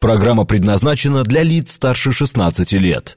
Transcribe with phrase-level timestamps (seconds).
[0.00, 3.16] Программа предназначена для лиц старше 16 лет.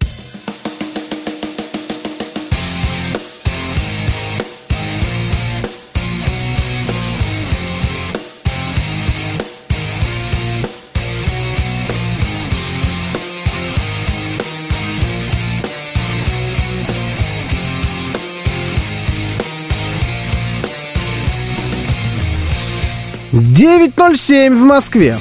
[23.32, 25.20] Девять ноль семь в Москве.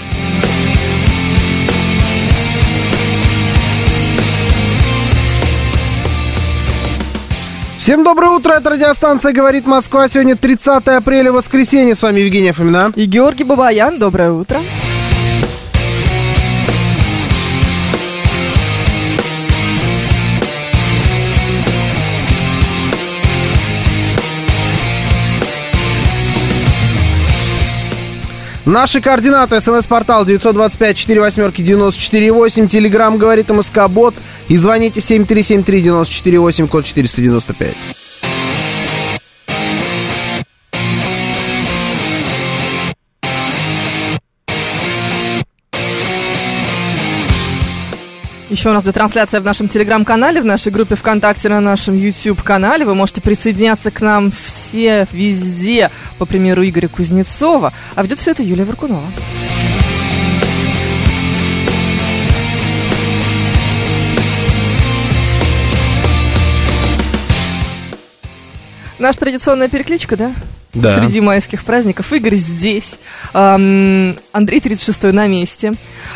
[7.91, 10.07] Всем доброе утро, это радиостанция «Говорит Москва».
[10.07, 11.97] Сегодня 30 апреля, воскресенье.
[11.97, 12.93] С вами Евгения Фомина.
[12.95, 14.61] И Георгий Бабаян, доброе утро.
[28.65, 29.61] Наши координаты.
[29.61, 32.69] СМС-портал 925-48-94-8.
[32.69, 34.15] Телеграмм «Говорит МСК-бот».
[34.51, 37.77] И звоните 7373-94-8, код 495.
[48.49, 52.85] Еще у нас идет трансляция в нашем телеграм-канале, в нашей группе ВКонтакте, на нашем YouTube-канале.
[52.85, 57.73] Вы можете присоединяться к нам все везде, по примеру Игоря Кузнецова.
[57.95, 59.07] А ведет все это Юлия Варкунова.
[69.01, 70.33] Наша традиционная перекличка, да?
[70.73, 71.01] Да.
[71.01, 72.13] Среди майских праздников.
[72.13, 73.01] Игорь здесь.
[73.33, 75.75] Ам, Андрей 36 на месте.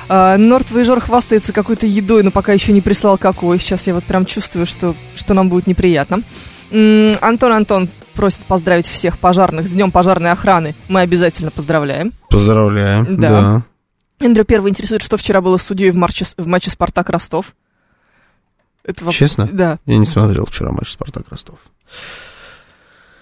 [0.09, 3.59] А, Норд Воежор хвастается какой-то едой, но пока еще не прислал какой.
[3.59, 6.23] Сейчас я вот прям чувствую, что, что нам будет неприятно.
[6.71, 10.77] М, Антон Антон просит поздравить всех пожарных с Днем пожарной охраны.
[10.89, 12.13] Мы обязательно поздравляем.
[12.31, 13.17] Поздравляем.
[13.19, 13.63] Да.
[14.21, 17.57] Эндрю первый интересует, что вчера было с судьей в, матче, в матче Спартак Ростов.
[18.85, 19.49] Это воп- Честно?
[19.51, 19.79] Да.
[19.87, 21.59] Я не смотрел вчера матч Спартак Ростов.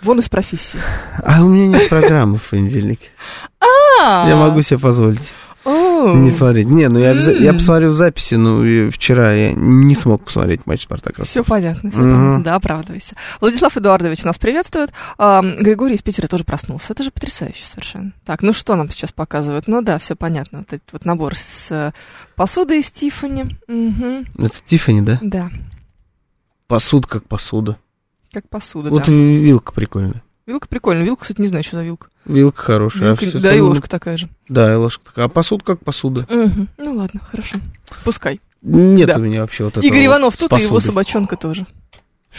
[0.03, 0.79] Вон из профессии.
[1.25, 3.01] А у меня нет программы в понедельник.
[4.01, 5.33] Я могу себе позволить
[5.65, 6.67] не смотреть.
[6.67, 11.23] Не, ну я, посмотрю в записи, ну и вчера я не смог посмотреть матч Спартак.
[11.23, 12.43] Все понятно, все понятно.
[12.43, 13.17] Да, оправдывайся.
[13.41, 14.93] Владислав Эдуардович нас приветствует.
[15.19, 16.93] А, Григорий из Питера тоже проснулся.
[16.93, 18.13] Это же потрясающе совершенно.
[18.25, 19.69] Так, ну что нам сейчас показывают?
[19.69, 20.59] Ну да, все понятно.
[20.59, 21.93] Вот этот вот набор с э,
[22.37, 23.47] посудой из Тиффани.
[23.69, 24.27] Мгм.
[24.39, 25.19] Это Тиффани, да?
[25.23, 25.51] Да,
[26.67, 27.77] Посуда как посуда.
[28.33, 29.13] Как посуда, Вот да.
[29.13, 30.23] и вилка прикольная.
[30.47, 31.05] Вилка прикольная.
[31.05, 32.09] Вилка, кстати, не знаю, что за вилка.
[32.25, 33.03] Вилка хорошая.
[33.03, 34.29] а Вилка- всё да, и остальное- ложка такая же.
[34.49, 35.25] Да, и ложка такая.
[35.27, 36.27] А посуда как посуда.
[36.29, 36.69] Мгм.
[36.79, 37.59] Ну ладно, хорошо.
[38.05, 38.41] Пускай.
[38.63, 39.17] Нет Да.
[39.17, 39.85] у меня вообще вот этого.
[39.85, 41.67] Игорь Иванов тут, и его собачонка тоже.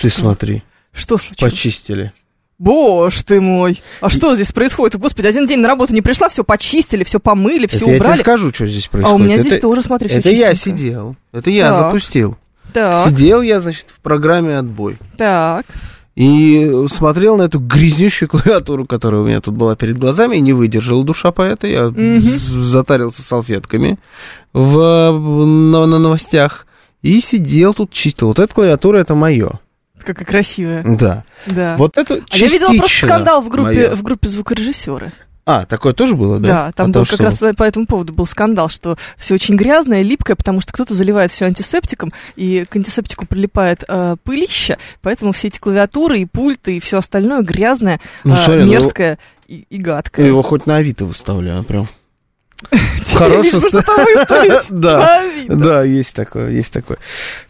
[0.01, 0.21] Ты Что?
[0.21, 1.51] смотри, Что случилось?
[1.53, 2.13] почистили.
[2.59, 3.81] Боже ты мой!
[3.99, 4.97] А что здесь происходит?
[4.99, 7.97] Господи, один день на работу не пришла, все почистили, все помыли, все Это я тебе
[8.05, 8.21] убрали.
[8.21, 9.19] скажу, что здесь А происходит.
[9.19, 10.77] у меня здесь это, тоже, смотри, все это я чистенько.
[10.79, 11.15] сидел.
[11.33, 11.85] Это я Так.
[11.87, 12.37] запустил.
[12.73, 14.97] Так, Сидел я, значит, в программе отбой.
[15.17, 15.65] так.
[16.15, 20.53] И смотрел на эту грязнющую клавиатуру, которая у меня тут была перед глазами, и не
[20.53, 21.65] выдержала душа поэта.
[21.65, 23.97] Я з- затарился салфетками
[24.53, 24.77] в,
[25.11, 26.67] на, на новостях.
[27.01, 28.27] И сидел тут, чистил.
[28.27, 29.59] Вот эта клавиатура, это мое.
[29.99, 30.83] Какая красивая.
[30.85, 31.23] Да.
[31.47, 31.77] Да.
[31.77, 35.13] Вот это а я видела просто скандал в группе, в группе звукорежиссеры.
[35.45, 36.47] А, такое тоже было, да?
[36.47, 39.55] Да, там Потому был как что- раз по этому поводу был скандал, что все очень
[39.57, 45.33] грязное, липкое, потому что кто-то заливает все антисептиком, и к антисептику прилипает э, пылища, поэтому
[45.33, 49.65] все эти клавиатуры и пульты и все остальное грязное, Ну, э, смотри, ну, мерзкое и,
[49.69, 50.25] и гадкое.
[50.25, 51.89] Его хоть на Авито выставляю, прям.
[53.13, 54.69] Выставить.
[54.69, 56.97] Да, да, есть такое, есть такое.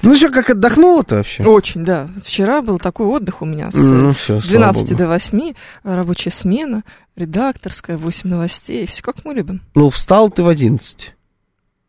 [0.01, 1.44] Ну что, как отдохнула-то вообще?
[1.44, 2.07] Очень, да.
[2.24, 4.96] Вчера был такой отдых у меня с, Ну, всё, с слава 12 богу.
[4.97, 5.53] до 8,
[5.84, 6.84] рабочая смена,
[7.16, 9.62] редакторская, 8 новостей, все как мы любим.
[9.75, 11.13] Ну, встал ты в 11.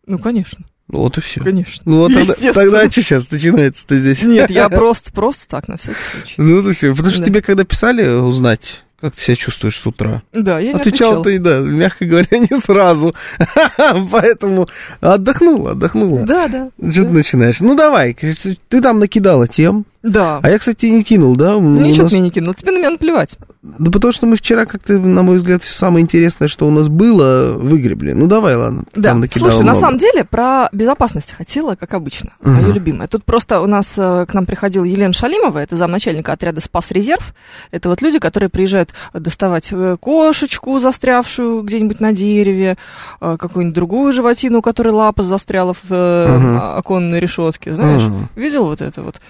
[0.06, 1.40] Ну, конечно, Ну, Вот и все.
[1.40, 1.82] конечно.
[1.86, 4.22] Ну, вот тогда, тогда что сейчас начинается-то здесь?
[4.22, 6.34] Нет, я просто, просто так, на всякий случай.
[6.36, 6.90] Ну, вот и все.
[6.94, 7.24] Потому что Да.
[7.26, 11.38] тебе, когда писали узнать, как ты себя чувствуешь с утра, Да, я не отвечал ты,
[11.38, 13.14] да, мягко говоря, не сразу.
[14.10, 14.66] Поэтому
[15.00, 16.22] отдохнула, отдохнула.
[16.22, 16.70] Да, да.
[16.90, 17.60] Что ты начинаешь?
[17.60, 19.84] Ну, давай, ты там накидала тем.
[20.04, 20.38] Да.
[20.42, 21.54] А я, кстати, не кинул, да?
[21.56, 23.36] Ничего нас- ты мне не кинул, тебе на меня наплевать.
[23.62, 27.54] Да потому что мы вчера как-то, на мой взгляд, самое интересное, что у нас было,
[27.56, 28.12] выгребли.
[28.12, 28.84] Ну давай, ладно.
[28.94, 29.80] Да, там слушай, на много.
[29.80, 32.54] самом деле про безопасность хотела, как обычно, Мгм.
[32.56, 33.08] мое любимое.
[33.08, 37.34] Тут просто у нас э, к нам приходила Елена Шалимова, это замначальника отряда «Спас резерв».
[37.70, 42.76] Это вот люди, которые приезжают доставать э, кошечку, застрявшую где-нибудь на дереве,
[43.22, 46.58] э, какую-нибудь другую животину, у которой лапа застряла в Мгм.
[46.76, 48.02] оконной решетке, знаешь?
[48.02, 48.28] Мгм.
[48.36, 49.22] Видел вот это вот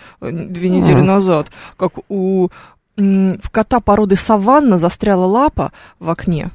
[0.65, 1.07] две недели Мгм.
[1.07, 2.49] назад, как у
[2.97, 6.51] в кота породы саванна застряла лапа в окне.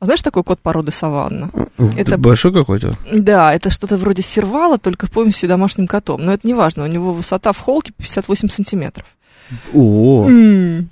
[0.00, 1.50] А знаешь, такой кот породы саванна?
[1.96, 2.96] Это большой какой-то?
[3.12, 6.24] Да, это что-то вроде сервала, только полностью домашним котом.
[6.24, 9.06] Но это не важно, у него высота в холке 58 сантиметров.
[9.74, 10.88] О, М,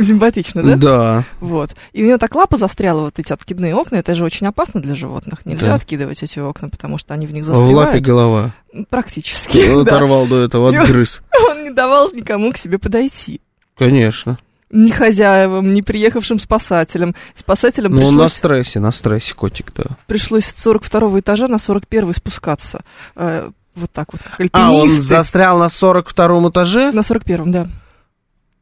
[0.00, 0.76] Симпатично, да?
[0.76, 1.24] да.
[1.40, 1.74] Вот.
[1.92, 3.96] И у него так лапа застряла, вот эти откидные окна.
[3.96, 5.44] Это же очень опасно для животных.
[5.44, 5.74] Нельзя Да.
[5.74, 8.04] откидывать эти окна, потому что они в них В лапе застревают.
[8.04, 8.50] голова.
[8.90, 9.68] Практически.
[9.70, 9.92] Он да.
[9.96, 11.20] оторвал до этого, отгрыз.
[11.50, 13.40] Он не давал никому к себе подойти.
[13.76, 14.38] Конечно.
[14.70, 17.14] Ни хозяевам, ни приехавшим спасателям.
[17.34, 19.84] Спасателям Ну, он на пришлось, стрессе, на стрессе котик, да.
[20.06, 22.80] пришлось с 42 этажа на 41 спускаться.
[23.16, 25.02] Э, вот так вот, как А, он альпинисты.
[25.08, 26.92] застрял на 42 этаже?
[26.92, 27.68] На 41 да.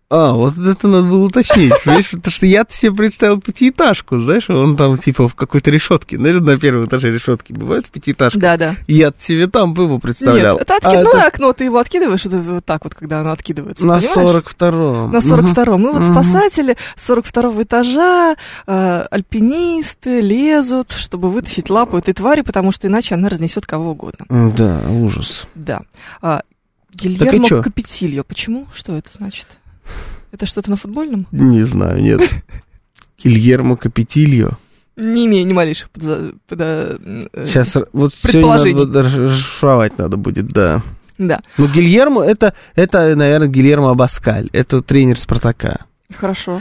[0.08, 2.10] А, вот это надо было уточнить, понимаешь?
[2.10, 6.16] Потому что я-то себе представил пятиэтажку, знаешь, он там типа в какой-то решетке.
[6.16, 8.38] Наверное, на первом этаже решетки бывают пятиэтажки.
[8.38, 8.76] Да, да.
[8.86, 10.58] Я себе там бы его представлял.
[10.58, 13.32] Нет, это А откидное окно, ты его откидываешь вот, это вот так вот, когда оно
[13.32, 13.84] откидывается.
[13.84, 14.44] на понимаешь?
[14.44, 15.10] 42-м.
[15.12, 15.82] На 42-м.
[15.82, 16.12] И вот Мгм.
[16.12, 18.36] спасатели 42-го этажа,
[18.68, 24.26] э, альпинисты лезут, чтобы вытащить лапу этой твари, потому что иначе она разнесет кого угодно.
[24.56, 25.46] Да, ужас.
[25.56, 25.80] Да.
[26.22, 26.42] А?
[26.94, 28.22] Гильермо Капетильо.
[28.22, 28.66] Почему?
[28.72, 29.58] Что это значит?
[30.32, 31.26] Это что-то на футбольном?
[31.32, 32.20] Не знаю, нет.
[33.22, 34.58] Гильермо Капетильо.
[34.96, 38.78] Не имею ни малейших подо- э, Сейчас вот сегодня Предположений.
[38.84, 40.82] надо расшифровать надо будет, да.
[41.18, 44.48] Да, Ну, Гильермо, это, это, наверное, Гильермо Абаскаль.
[44.52, 45.86] Это тренер Спартака.
[46.14, 46.60] хорошо.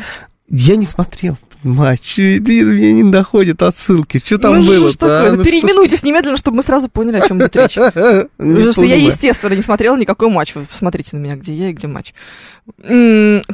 [0.49, 4.21] Я не смотрел матч, мне не доходят отсылки.
[4.23, 4.97] Что там ну, что ж было-то?
[4.97, 5.31] такое?
[5.31, 5.35] а?
[5.35, 7.71] Ну, переименуйтесь немедленно, чтобы мы сразу поняли, о чем идет речь.
[7.71, 7.91] что-
[8.37, 10.55] Потому что я, естественно, не смотрела никакой матч.
[10.55, 12.13] Вы посмотрите на меня, где я и где матч.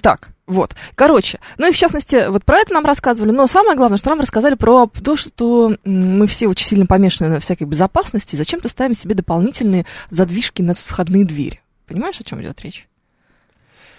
[0.01, 0.75] Так, вот.
[0.95, 4.19] Короче, ну и в частности, вот про это нам рассказывали, но самое главное, что нам
[4.19, 9.15] рассказали про то, что мы все очень сильно помешаны на всякой безопасности, зачем-то ставим себе
[9.15, 11.61] дополнительные задвижки на входные двери.
[11.87, 12.87] Понимаешь, о чем идет речь?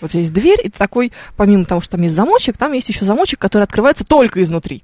[0.02, 3.04] Вот есть дверь, и ты такой, помимо того, что там есть замочек, там есть еще
[3.06, 4.82] замочек, который открывается только изнутри.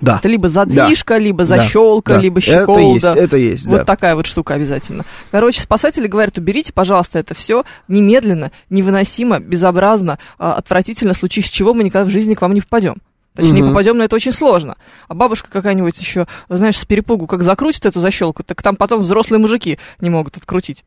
[0.00, 0.16] Да.
[0.18, 2.18] Это либо задвижка, либо Да, защелка, да.
[2.20, 3.14] либо Это есть, щеколда.
[3.14, 3.84] это есть, Вот да.
[3.84, 5.04] такая вот штука обязательно.
[5.30, 11.48] Короче, спасатели говорят, уберите, пожалуйста, это все немедленно, невыносимо, безобразно, а, отвратительно, в случае с
[11.50, 12.96] чего мы никогда в жизни к вам не попадем.
[13.34, 13.70] Точнее, Мгм.
[13.70, 14.76] попадем, но это очень сложно.
[15.08, 19.40] А бабушка какая-нибудь еще, знаешь, с перепугу, как закрутит эту защелку, так там потом взрослые
[19.40, 20.84] мужики не могут открутить.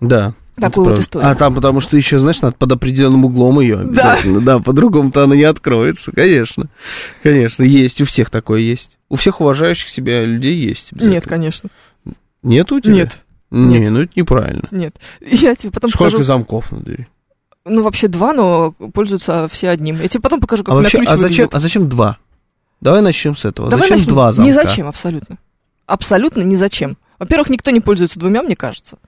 [0.00, 0.34] Да.
[0.60, 1.30] Такую вот историю.
[1.30, 3.82] А там потому что еще, знаешь, надо под определенным углом ее Да.
[3.82, 4.40] обязательно.
[4.40, 6.66] Да, по-другому-то она не откроется, конечно.
[7.22, 8.96] Конечно, есть, у всех такое есть.
[9.10, 10.92] У всех уважающих себя людей есть.
[10.92, 11.68] Нет, конечно.
[12.42, 12.94] Нет у тебя?
[12.94, 13.90] Нет, Не, нет.
[13.92, 14.68] ну это неправильно.
[14.70, 14.96] нет.
[15.20, 16.24] Я тебе потом Сколько покажу.
[16.24, 17.06] замков на двери?
[17.66, 20.00] Ну, вообще два, но пользуются все одним.
[20.00, 21.54] Я тебе потом покажу, как А, вообще, ключ а, зачем, выглядит.
[21.54, 22.18] а зачем два?
[22.80, 23.68] Давай начнем с этого.
[23.68, 24.12] Давай зачем начнем.
[24.14, 24.48] два замка?
[24.48, 25.36] Ни зачем, абсолютно.
[25.86, 26.96] Абсолютно ни зачем.
[27.18, 28.98] Во-первых, никто не пользуется двумя, мне кажется.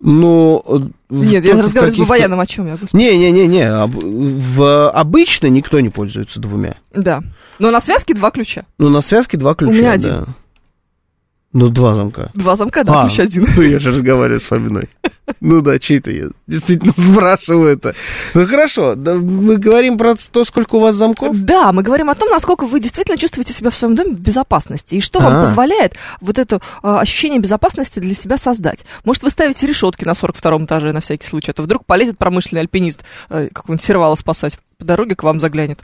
[0.00, 0.78] Ну, э,
[1.10, 3.02] Нет, я разговариваю с Бабаяном о чем я, господи.
[3.02, 6.76] Не-не-не-не, об- в, обычно никто не пользуется двумя.
[6.92, 7.22] Да.
[7.58, 8.64] Но на связке два ключа.
[8.78, 10.26] Ну, на связке два ключа, меня да.
[11.52, 12.30] Ну, два замка.
[12.34, 13.46] Два замка, да, А, ключ один.
[13.56, 14.88] Ну, я же разговариваю с Фоминой.
[15.40, 17.94] Ну да, чей-то я действительно спрашиваю это.
[18.34, 21.30] Ну хорошо, да, мы говорим про то, сколько у вас замков.
[21.32, 24.96] Да, мы говорим о том, насколько вы действительно чувствуете себя в своем доме в безопасности.
[24.96, 25.44] И что вам А.
[25.44, 28.84] позволяет вот это а, ощущение безопасности для себя создать.
[29.04, 32.60] Может, вы ставите решетки на 42 этаже на всякий случай, а то вдруг полезет промышленный
[32.60, 35.80] альпинист э, какого-нибудь сервала спасать, по дороге к вам заглянет.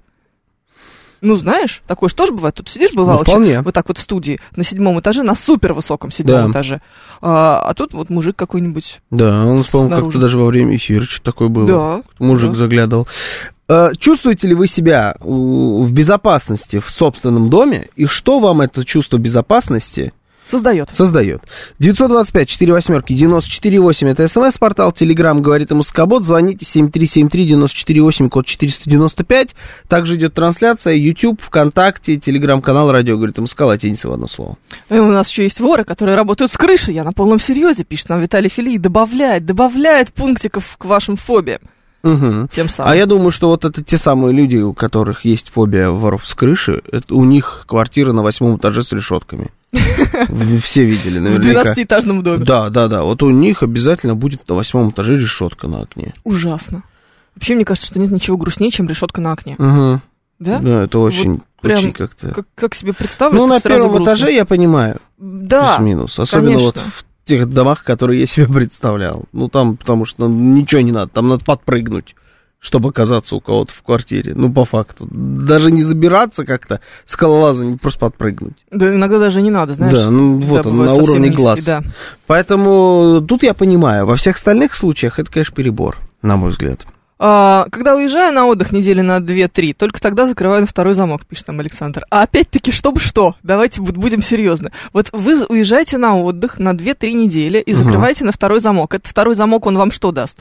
[1.23, 2.57] Ну, знаешь, такое же тоже бывает.
[2.57, 3.61] Тут сидишь, бывало, Ну, вполне.
[3.63, 6.51] вот так вот в студии, на седьмом этаже, на супер высоком седьмом Да.
[6.51, 6.81] этаже.
[7.21, 9.01] А, а тут вот мужик какой-нибудь.
[9.11, 11.67] Да, нас, по-моему, как-то даже во время эфира что-то такое было.
[11.67, 12.03] Да.
[12.19, 12.57] Мужик да.
[12.57, 13.07] заглядывал.
[13.69, 17.87] Э, Чувствуете ли вы себя в безопасности в собственном доме?
[17.95, 20.13] И что вам это чувство безопасности
[20.45, 20.91] Создает.
[20.93, 21.43] создает.
[21.79, 29.55] 925 4 восьмерки 94,8 это смс-портал, телеграмм говорит ему Скобот, звоните 7373-94,8, код 495.
[29.89, 34.57] Также идет трансляция, YouTube, ВКонтакте, телеграм-канал Радио говорит МСК, латиница в одно слово.
[34.89, 36.93] И у нас еще есть воры, которые работают с крыши.
[36.93, 41.61] Я на полном серьезе, пишет нам Виталий Фили, и добавляет, добавляет пунктиков к вашим фобиям.
[42.03, 42.49] Мгм.
[42.49, 42.93] Тем самым.
[42.93, 46.35] А я думаю, что вот это те самые люди, у которых есть фобия воров с
[46.35, 49.51] крыши, это у них квартира на восьмом этаже с решетками.
[49.73, 51.73] Вы Все видели в наверняка.
[51.73, 52.45] 12-этажном доме.
[52.45, 53.03] Да, да, да.
[53.03, 56.15] Вот у них обязательно будет на восьмом этаже решетка на окне.
[56.25, 56.83] Ужасно.
[57.35, 59.57] Вообще, мне кажется, что нет ничего грустнее, чем решетка на окне.
[59.59, 60.01] Угу.
[60.41, 60.59] Да?
[60.59, 62.29] Да, это очень, прям очень как-то.
[62.29, 64.05] Как, как себе представлю, Ну, на первом грустно.
[64.05, 65.01] этаже я понимаю.
[65.19, 66.19] Да, Плюс-минус.
[66.19, 66.93] Особенно вот конечно.
[66.97, 69.25] в тех домах, которые я себе представлял.
[69.33, 71.11] Ну, там, потому что ну, ничего не надо.
[71.13, 72.15] Там надо подпрыгнуть,
[72.63, 74.35] чтобы оказаться у кого-то в квартире.
[74.37, 75.09] Ну, по факту.
[75.11, 78.55] Даже не забираться как-то скалолазами, просто подпрыгнуть.
[78.71, 79.99] да, иногда даже не надо, знаешь.
[79.99, 81.65] Да, ну, вот он, на уровне низкий, глаз.
[81.65, 81.83] Да.
[82.29, 84.07] Поэтому тут я понимаю.
[84.07, 86.87] Во всех остальных случаях это, конечно, перебор, на мой взгляд.
[87.19, 91.47] А, когда уезжаю на отдых недели на 2-3, только тогда закрываю на второй замок, пишет
[91.47, 92.05] там Александр.
[92.11, 93.35] А опять-таки, чтобы что?
[93.43, 94.71] Давайте бу- будем серьезны.
[94.93, 98.95] Вот вы уезжаете на отдых на 2-3 недели и закрываете на второй замок.
[98.95, 100.39] Этот второй замок, он вам что даст?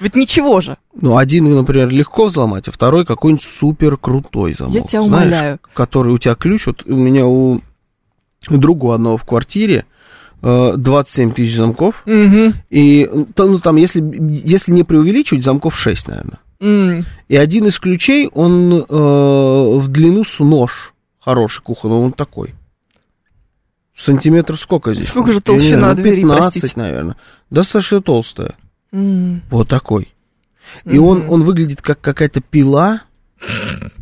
[0.00, 0.76] Ведь ничего же.
[1.00, 4.74] Ну, один, например, легко взломать, а второй какой-нибудь супер крутой замок.
[4.74, 5.58] Я тебя Знаешь, умоляю.
[5.74, 7.60] который у тебя ключ, вот у меня у
[8.48, 9.86] друга у одного в квартире
[10.42, 12.52] э, 27 тысяч замков, Угу.
[12.70, 14.02] и ну, там, если,
[14.44, 16.38] если не преувеличивать, замков 6, наверное.
[17.28, 22.54] И один из ключей, он э, в длину с нож хороший кухонный, он такой.
[23.96, 25.08] Сантиметров сколько здесь?
[25.08, 26.80] Сколько же Я не толщина знаю, ну, двери, 15, простите?
[26.80, 27.16] наверное.
[27.50, 28.54] Достаточно толстая.
[28.92, 30.12] Вот такой.
[30.84, 33.02] И он, он выглядит как какая-то пила,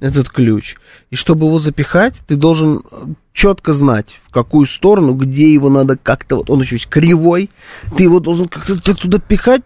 [0.00, 0.76] этот ключ.
[1.10, 2.82] И чтобы его запихать, ты должен
[3.32, 6.36] четко знать, в какую сторону, где его надо как-то...
[6.36, 7.50] Вот он еще есть кривой.
[7.96, 9.62] Ты его должен как-то так туда пихать.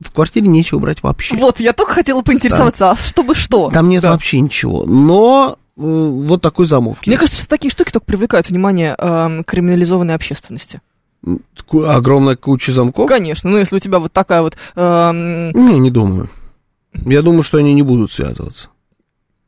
[0.00, 1.34] В квартире нечего брать вообще.
[1.34, 3.70] Вот, я только хотела поинтересоваться, а чтобы что?
[3.70, 4.12] Там нет Да.
[4.12, 4.84] вообще ничего.
[4.86, 7.20] Но э, вот такой замок Мне есть.
[7.20, 10.80] кажется, что такие штуки только привлекают внимание эм, криминализованной общественности.
[11.72, 13.08] Огромная куча замков?
[13.08, 14.56] Конечно, ну если у тебя вот такая вот...
[14.76, 16.28] эм, Не, не думаю.
[16.94, 18.68] Я думаю, что они не будут связываться.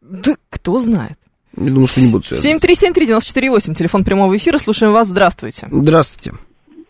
[0.03, 1.17] да кто знает.
[1.57, 2.69] Я думаю, что не будут связываться.
[2.69, 5.69] 7373948, телефон прямого эфира, слушаем вас, здравствуйте.
[5.71, 6.33] Здравствуйте.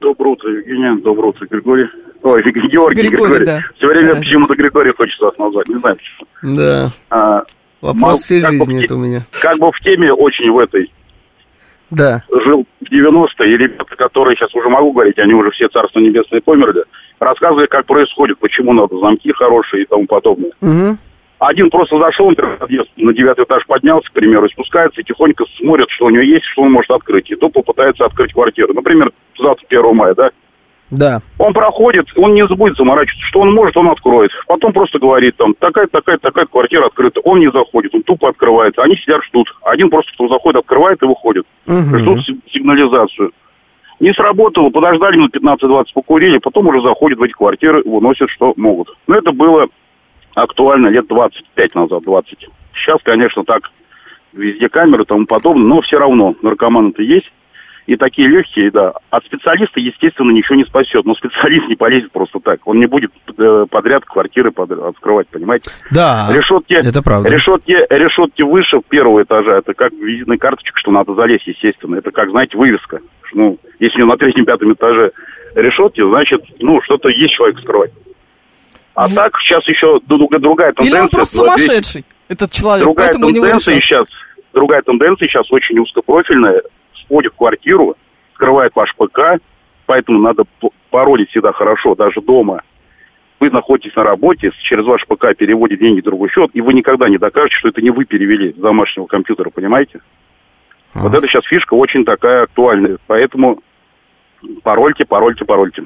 [0.01, 1.01] Доброе утро, Евгений.
[1.03, 1.87] Доброе утро, Григорий.
[2.23, 3.09] Ой, Георгий, Григорий,
[3.39, 3.47] Григорий.
[3.47, 3.61] да.
[3.77, 4.29] Все время Разница.
[4.29, 6.57] почему-то Григорий хочется вас назвать, не знаю почему.
[6.57, 6.93] Да.
[7.11, 7.43] А,
[7.81, 9.27] Вопрос Мал- всей бы жизни те- это у меня.
[9.41, 10.93] как бы в теме очень в этой
[11.91, 12.25] Да.
[12.45, 16.41] жил в 90-е, и ребята, которые сейчас уже могу говорить, они уже все царство небесное
[16.41, 16.85] померли,
[17.19, 20.51] рассказывали, как происходит, почему надо замки хорошие и тому подобное.
[20.61, 20.99] Мгм.
[21.39, 25.89] Один просто зашел например, на девятый этаж поднялся, к примеру, и спускается, и тихонько смотрит,
[25.89, 27.31] что у него есть, что он может открыть.
[27.31, 28.75] И то попытается открыть квартиру.
[28.75, 30.31] Например, завтра 1 мая, да?
[30.91, 31.21] Да.
[31.39, 34.31] Он проходит, он не будет заморачиваться, что он может, он откроет.
[34.47, 37.21] Потом просто говорит там, такая, такая, такая квартира открыта.
[37.21, 38.83] Он не заходит, он тупо открывается.
[38.83, 39.49] Они сидят, ждут.
[39.63, 41.45] Один просто кто заходит, открывает и выходит.
[41.67, 41.99] Мгм.
[41.99, 43.33] Ждут си- сигнализацию.
[44.01, 48.89] Не сработало, подождали минут 15-20, покурили, потом уже заходят в эти квартиры, выносят, что могут.
[49.07, 49.67] Но это было
[50.35, 52.49] актуально лет 25 назад, 20.
[52.75, 53.71] Сейчас, конечно, так,
[54.33, 57.31] везде камеры и тому подобное, но все равно наркоманы-то есть.
[57.91, 58.93] И такие легкие, да.
[59.11, 61.05] От специалиста, естественно, ничего не спасет.
[61.05, 62.61] Но специалист не полезет просто так.
[62.65, 65.73] Он не будет э, подряд квартиры открывать, понимаете?
[65.91, 66.29] Да.
[66.31, 67.29] решетки, это правда.
[67.29, 69.59] решетки, решетки выше первого этажа.
[69.59, 71.97] Это как визитная карточка, что надо залезть, естественно.
[71.97, 73.01] Это как, знаете, вывеска.
[73.35, 75.11] Ну, если у него на третьем-пятом этаже
[75.57, 77.91] решетки, значит, ну, что-то есть человек скрывать.
[78.95, 81.03] А так, сейчас еще друг- другая Или тенденция.
[81.03, 84.07] он просто Вот сумасшедший, этот человек, Другая поэтому у него сейчас,
[84.55, 86.63] другая тенденция сейчас очень узкопрофильная.
[87.11, 87.97] Входит в квартиру,
[88.35, 89.43] скрывает ваш ПК,
[89.87, 90.45] поэтому надо
[90.91, 92.63] паролить всегда хорошо, даже дома.
[93.41, 97.09] Вы находитесь на работе, через ваш ПК переводит деньги в другой счет, и вы никогда
[97.09, 100.01] не докажете, что это не вы перевели с домашнего компьютера, понимаете?
[100.95, 103.59] Вот это сейчас фишка очень такая актуальная, поэтому
[104.63, 105.83] парольте, парольте, парольте.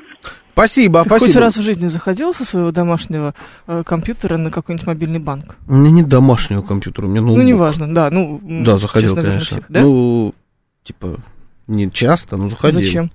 [0.53, 1.41] Спасибо, Ты хоть спасибо.
[1.41, 3.33] раз в жизни заходил со своего домашнего
[3.67, 5.57] э, компьютера на какой-нибудь мобильный банк?
[5.67, 7.47] У меня нет домашнего компьютера, у меня Ну, ноутбук.
[7.47, 8.41] неважно, да, ну...
[8.43, 9.57] Да, заходил, честно конечно.
[9.57, 9.81] всех, да?
[9.81, 10.35] Ну,
[10.85, 11.19] типа,
[11.67, 12.81] не часто, но заходил.
[12.81, 13.11] Зачем?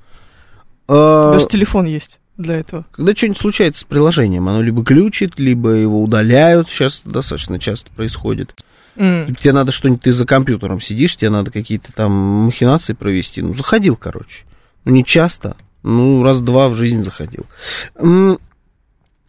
[0.87, 2.85] А, Даже телефон есть для этого.
[2.91, 6.67] Когда что-нибудь случается с приложением, оно либо глючит, либо его удаляют.
[6.69, 8.55] Сейчас достаточно часто происходит.
[8.95, 9.35] М.
[9.35, 13.41] Тебе надо что-нибудь, ты за компьютером сидишь, тебе надо какие-то там махинации провести.
[13.41, 14.43] Ну, заходил, короче.
[14.83, 15.55] Ну, не часто.
[15.83, 17.45] Ну, раз-два в жизнь заходил.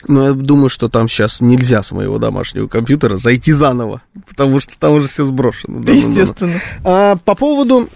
[0.08, 4.72] Но я думаю, что там сейчас нельзя с моего домашнего компьютера зайти заново, потому что
[4.78, 5.80] там уже все сброшено.
[5.80, 6.58] Да, естественно.
[6.84, 7.90] А, по поводу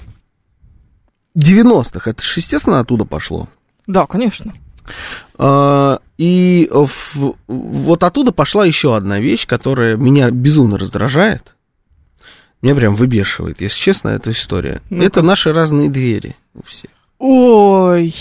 [1.36, 3.48] 90-х, это же, естественно, оттуда пошло.
[3.86, 4.54] Да, конечно.
[5.36, 11.54] А, И вот оттуда пошла еще одна вещь, которая меня безумно раздражает.
[12.62, 14.80] Меня прям выбешивает, если честно, эта история.
[14.88, 15.04] Ну-ка.
[15.04, 16.90] Это наши разные двери у всех.
[17.18, 18.14] Ой,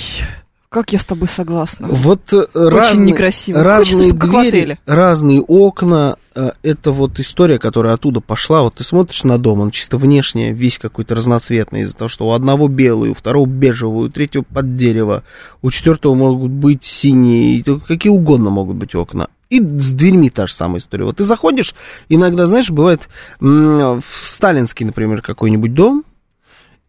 [0.74, 1.88] как я с тобой согласна.
[1.88, 3.63] Вот э, разные, некрасиво.
[3.63, 6.18] Хочется, разные в двери, разные окна.
[6.36, 8.63] э, Это вот история, которая оттуда пошла.
[8.63, 12.32] Вот ты смотришь на дом, он чисто внешне весь какой-то разноцветный из-за того, что у
[12.32, 15.24] одного белый, у второго бежевый, у третьего под дерево,
[15.62, 19.27] у четвертого могут быть синие, какие угодно могут быть окна.
[19.51, 21.06] И с дверьми та же самая история.
[21.06, 21.75] Вот ты заходишь,
[22.10, 23.08] иногда, знаешь, бывает
[23.39, 26.03] в сталинский, например, какой-нибудь дом,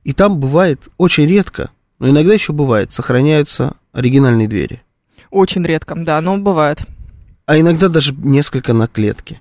[0.05, 4.83] и там бывает очень редко, но иногда еще бывает, сохраняются оригинальные двери.
[5.31, 6.81] Очень редко, да, но бывает.
[7.47, 9.41] А иногда даже несколько на клетке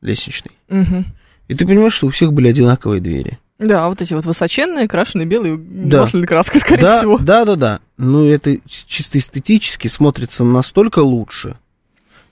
[0.00, 0.52] лестничной.
[0.68, 1.04] Мгм.
[1.48, 3.38] И ты понимаешь, что у всех были одинаковые двери.
[3.58, 6.00] Да, вот эти вот высоченные, крашеные белые, Да.
[6.02, 7.18] масляной краской, скорее да, всего.
[7.18, 7.80] да, да, да.
[7.96, 11.56] Но это чисто эстетически смотрится настолько лучше.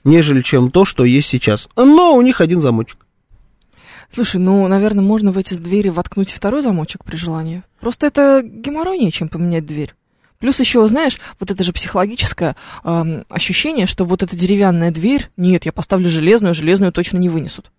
[0.03, 1.67] нежели чем то, что есть сейчас.
[1.75, 3.04] Но у них один замочек.
[4.15, 7.63] Слушай, ну, наверное, можно в эти двери воткнуть второй замочек при желании.
[7.81, 9.93] Просто это геморройнее, чем поменять дверь.
[10.39, 12.55] Плюс еще, знаешь, вот это же психологическое
[12.85, 17.71] эм, ощущение, что вот эта деревянная дверь, нет, я поставлю железную, железную точно не вынесут.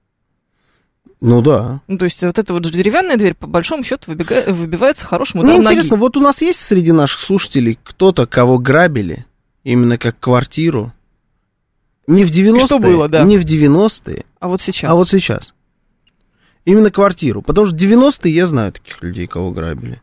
[1.23, 1.81] Ну да.
[1.87, 5.41] Ну, то есть вот эта вот же деревянная дверь, по большому счету, выбега- выбивается хорошим
[5.41, 5.75] Мне ударом ноги.
[5.77, 9.25] интересно, вот у нас есть среди наших слушателей кто-то, кого грабили,
[9.65, 10.93] именно как квартиру?
[12.07, 13.23] Не в 90-е, что было, да.
[13.23, 14.91] не в 90-е, А вот сейчас.
[14.91, 15.55] а вот сейчас.
[16.67, 17.43] Именно квартиру.
[17.43, 20.03] Потому что в 90-е я знаю таких людей, кого грабили.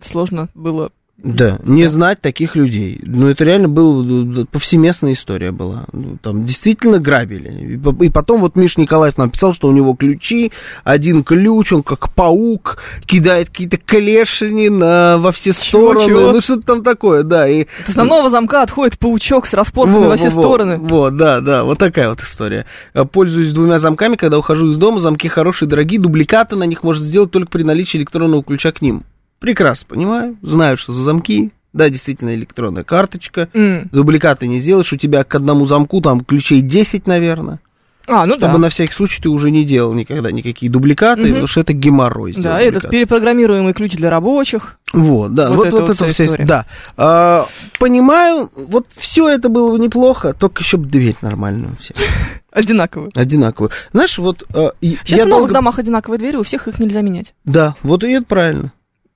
[0.00, 0.92] Сложно было.
[1.18, 3.00] Да, не знать таких людей.
[3.02, 5.86] Ну, это реально была повсеместная история была.
[5.92, 7.74] Ну, Там действительно грабили.
[7.74, 10.52] И по- И потом вот Миш Николаев написал, что у него ключи,
[10.84, 16.06] один ключ, он как паук, кидает какие-то клешни на, во все Чего, стороны.
[16.06, 16.32] чего?
[16.32, 17.48] Ну, что-то там такое, да.
[17.48, 20.42] И, От основного замка отходит паучок с распорками Во, во все во, во.
[20.42, 20.76] стороны.
[20.78, 22.66] Вот, да, да, вот такая вот история.
[22.92, 27.04] Э, Пользуюсь двумя замками, когда ухожу из дома, замки хорошие, дорогие, дубликаты на них можно
[27.04, 29.02] сделать только при наличии электронного ключа к ним.
[29.46, 31.52] Прекрасно понимаю, знаю, что за замки.
[31.72, 33.48] Да, действительно, электронная карточка.
[33.54, 33.88] М.
[33.92, 37.60] Дубликаты не сделаешь, у тебя к одному замку там ключей 10, наверное.
[38.08, 38.58] А, ну Чтобы да.
[38.58, 41.30] на всякий случай ты уже не делал никогда никакие дубликаты, Мгм.
[41.30, 42.32] потому что это геморрой.
[42.36, 42.90] Да, этот дубликат.
[42.90, 44.78] перепрограммируемый ключ для рабочих.
[44.92, 46.44] Вот, да, Вот вот, это вот, это вся история.
[46.44, 46.66] Да.
[46.96, 47.46] А,
[47.78, 51.94] понимаю, вот все это было бы неплохо, только еще бы дверь нормальную все.
[52.50, 53.12] Одинаковые.
[53.14, 53.70] Одинаковую.
[53.92, 57.34] Знаешь, вот а, Сейчас в новых долго- домах одинаковые двери, у всех их нельзя менять.
[57.44, 58.72] Да, вот и это правильно.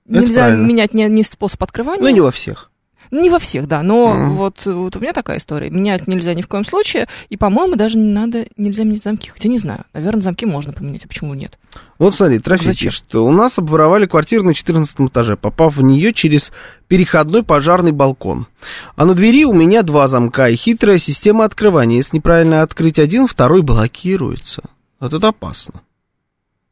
[0.07, 0.65] Нельзя правильно.
[0.65, 2.01] менять ни, ни способ открывания.
[2.03, 2.69] Но не во всех.
[3.11, 4.35] Не во всех, да, но Мгм.
[4.35, 5.69] вот, вот у меня такая история.
[5.69, 9.29] Менять нельзя ни в коем случае, и, по-моему, даже не надо, нельзя менять замки.
[9.29, 11.59] Хотя не знаю, наверное, замки можно поменять, а почему нет?
[11.99, 16.53] Вот смотри, Трофей пишет, у нас обворовали квартиру на 14 этаже, попав в нее через
[16.87, 18.47] переходной пожарный балкон.
[18.95, 21.97] А на двери у меня два замка и хитрая система открывания.
[21.97, 24.61] Если неправильно открыть один, второй блокируется.
[25.01, 25.81] Вот это опасно.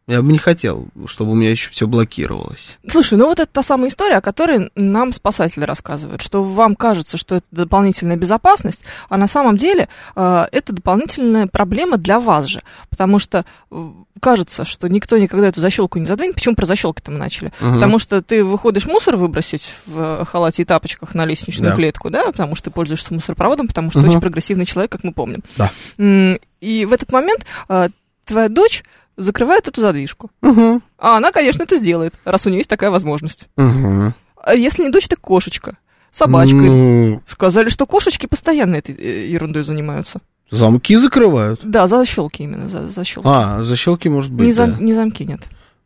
[0.09, 2.77] Я бы не хотел, чтобы у меня еще все блокировалось.
[2.89, 7.17] Слушай, ну вот это та самая история, о которой нам спасатели рассказывают, что вам кажется,
[7.17, 12.63] что это дополнительная безопасность, а на самом деле э, это дополнительная проблема для вас же,
[12.89, 16.33] потому что э, кажется, что никто никогда эту защелку не задвинет.
[16.33, 17.53] Почему про защелки-то мы начали?
[17.61, 17.75] Мгм.
[17.75, 21.75] Потому что ты выходишь мусор выбросить в э, халате и тапочках на лестничную Да.
[21.75, 24.09] клетку, да, потому что ты пользуешься мусоропроводом, потому что Мгм.
[24.09, 25.43] очень прогрессивный человек, как мы помним.
[25.55, 25.69] Да.
[25.99, 27.89] И в этот момент э,
[28.25, 28.83] твоя дочь
[29.19, 30.31] закрывает эту задвижку.
[30.41, 30.81] Угу.
[30.97, 33.47] А она, конечно, это сделает, раз у нее есть такая возможность.
[33.57, 34.13] Угу.
[34.43, 35.77] А если не дочь, так кошечка.
[36.11, 36.55] Собачка.
[36.55, 40.21] Ну, Сказали, что кошечки постоянно этой э, ерундой занимаются.
[40.49, 41.59] замки закрывают.
[41.63, 43.27] Да, защелки именно, за, защелки.
[43.29, 44.47] А, защелки может быть.
[44.47, 44.65] не, да.
[44.65, 45.41] зам- не замки, нет.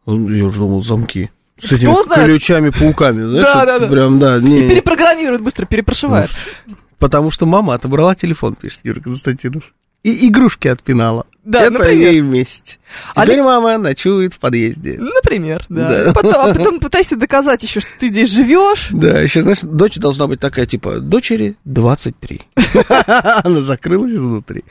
[0.06, 1.30] Ну, Я уже думал, замки.
[1.60, 2.26] С Кто этими знает?
[2.26, 3.44] ключами-пауками, знаешь?
[3.44, 3.88] Да, да, да.
[3.88, 6.32] Прям, да, не, И перепрограммируют быстро, перепрошивают.
[7.00, 9.74] Потому что мама отобрала телефон, пишет Юрий Константинов.
[10.04, 11.26] И игрушки отпинала.
[11.46, 12.12] Да, Это например.
[12.12, 12.80] ей месть.
[13.16, 14.98] А Теперь мама ночует в подъезде.
[14.98, 16.06] Например, да.
[16.06, 16.14] Да.
[16.14, 18.88] Потом, а потом пытайся доказать еще, что ты здесь живешь.
[18.92, 22.42] Да, еще, знаешь, дочь должна быть такая, типа, дочери 23.
[23.44, 24.64] Она закрылась изнутри.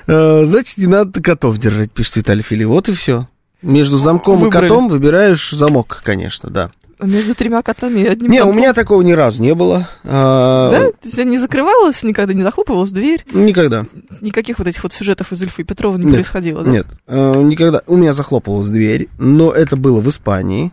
[0.08, 2.64] Э, Значит, не надо котов держать, пишет Виталий Фили.
[2.66, 3.28] Вот и все.
[3.62, 6.72] Между замком и котом выбираешь замок, конечно, да.
[7.02, 8.58] Между тремя котами и одним Не, у замком.
[8.58, 9.88] меня такого ни разу не было.
[10.04, 10.80] А, Да?
[10.92, 13.26] То есть не закрывалась никогда, не захлопывалась дверь?
[13.34, 13.86] Никогда.
[14.22, 16.70] Никаких вот этих вот сюжетов из Ильфа и Петрова не Нет, происходило, да?
[16.72, 17.82] Нет, э, никогда.
[17.88, 20.72] У меня захлопывалась дверь, но это было в Испании.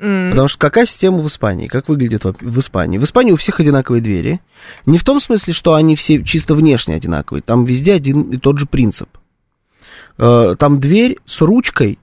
[0.00, 0.30] М.
[0.30, 1.68] Потому что какая система в Испании?
[1.68, 2.98] Как выглядит в в Испании?
[2.98, 4.40] В Испании у всех одинаковые двери.
[4.84, 7.40] Не в том смысле, что они все чисто внешне одинаковые.
[7.42, 9.08] Там везде один и тот же принцип.
[10.18, 11.98] Э, Там дверь с ручкой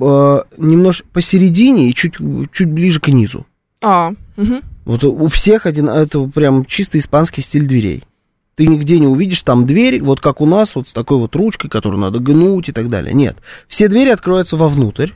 [0.00, 2.14] э, немножко посередине и чуть,
[2.52, 3.46] чуть ближе к низу.
[3.82, 4.60] А, мгм.
[4.84, 8.04] Вот у всех один, это прям чисто испанский стиль дверей.
[8.54, 11.68] Ты нигде не увидишь там дверь, вот как у нас, вот с такой вот ручкой,
[11.68, 13.14] которую надо гнуть и так далее.
[13.14, 13.36] Нет.
[13.68, 15.10] Все двери откроются вовнутрь,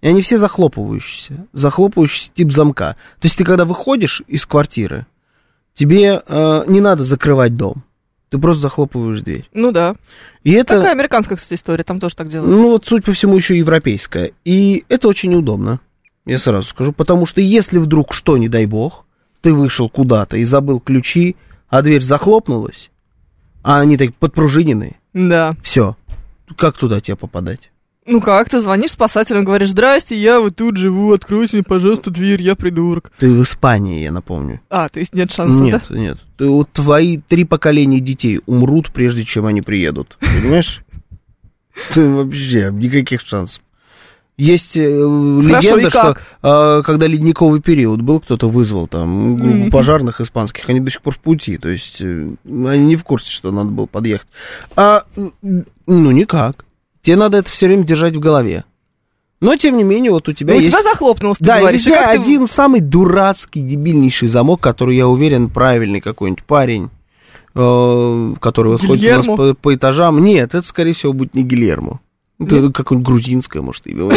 [0.00, 1.46] и они все захлопывающиеся.
[1.52, 2.96] Захлопывающийся тип замка.
[3.18, 5.06] То есть ты когда выходишь из квартиры,
[5.74, 7.82] тебе э, не надо закрывать дом.
[8.30, 9.48] Ты просто захлопываешь дверь.
[9.52, 9.96] Ну да.
[10.44, 12.50] И это, Такая американская, кстати, история, там тоже так делают.
[12.50, 14.32] ну вот, судя по всему, еще европейская.
[14.44, 15.80] И это очень удобно,
[16.26, 16.92] я сразу скажу.
[16.92, 19.04] Потому что если вдруг что, не дай бог,
[19.40, 21.34] ты вышел куда-то и забыл ключи,
[21.68, 22.90] а дверь захлопнулась,
[23.62, 25.54] а они так подпружиненные, Да.
[25.62, 25.96] все.
[26.56, 27.69] Как туда тебе попадать?
[28.06, 32.42] Ну как, ты звонишь спасателям, говоришь, здрасте, я вот тут живу, откройте мне, пожалуйста, дверь,
[32.42, 33.12] я придурок.
[33.18, 34.60] Ты в Испании, я напомню.
[34.70, 35.98] А, то есть нет шансов, нет, да?
[35.98, 36.18] нет.
[36.38, 40.16] Ты, вот твои три поколения детей умрут, прежде чем они приедут.
[40.20, 40.82] Понимаешь?
[41.92, 43.62] Ты вообще никаких шансов.
[44.40, 50.22] Есть э, Хорошо, легенда, что э, когда ледниковый период был, кто-то вызвал там группу пожарных
[50.22, 53.52] испанских, они до сих пор в пути, то есть э, они не в курсе, что
[53.52, 54.28] надо было подъехать.
[54.76, 55.04] А,
[55.42, 56.64] ну, никак.
[57.02, 58.64] Тебе надо это все время держать в голове.
[59.40, 60.70] Но, тем не менее, вот у тебя Ну, у есть...
[60.70, 61.80] тебя захлопнулось, ты Да, говоришь.
[61.80, 66.90] Везде как ты- один самый дурацкий, дебильнейший замок, который, я уверен, правильный какой-нибудь парень,
[67.54, 70.22] э, который вот ходит у нас по, по этажам.
[70.22, 72.00] Нет, это, скорее всего, будет не Гильермо.
[72.38, 74.04] Это какое-нибудь грузинское, может, имя.
[74.04, 74.10] у.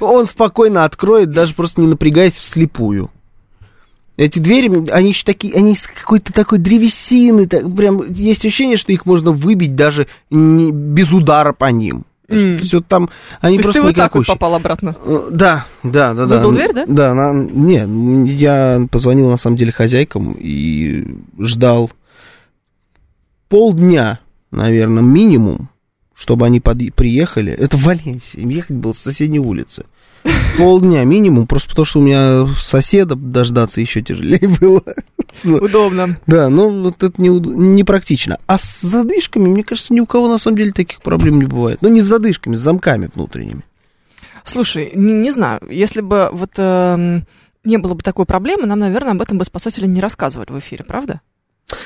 [0.04, 3.10] Он спокойно откроет, даже просто не напрягаясь вслепую.
[4.16, 8.90] Эти двери, они еще такие, они из какой-то такой древесины, так, прям есть ощущение, что
[8.92, 12.04] их можно выбить даже не- без удара по ним.
[12.28, 12.58] М.
[12.58, 13.08] Все там,
[13.40, 14.96] они То есть просто ты вот так вот попал обратно?
[15.04, 16.36] Э, Да, да, да, да.
[16.38, 16.84] Выбил дверь, да?
[16.88, 21.04] Да, на, не, я позвонил на самом деле хозяйкам и
[21.38, 21.90] ждал
[23.48, 24.18] полдня,
[24.50, 25.68] наверное, минимум,
[26.14, 27.52] чтобы они подъ- приехали.
[27.52, 29.84] Это в Валенсии, им ехать было с соседней улицы.
[30.58, 34.82] Полдня минимум, просто потому что у меня соседа дождаться еще тяжелее было.
[35.44, 36.18] Удобно.
[36.26, 38.38] Да, ну вот это не, непрактично.
[38.46, 41.78] А с задвижками, мне кажется, ни у кого на самом деле таких проблем не бывает.
[41.82, 43.62] Ну, не с задвижками, с замками внутренними.
[44.44, 47.26] Слушай, не, не знаю, если бы вот эм,
[47.64, 50.84] не было бы такой проблемы, нам, наверное, об этом бы спасатели не рассказывали в эфире,
[50.84, 51.20] правда?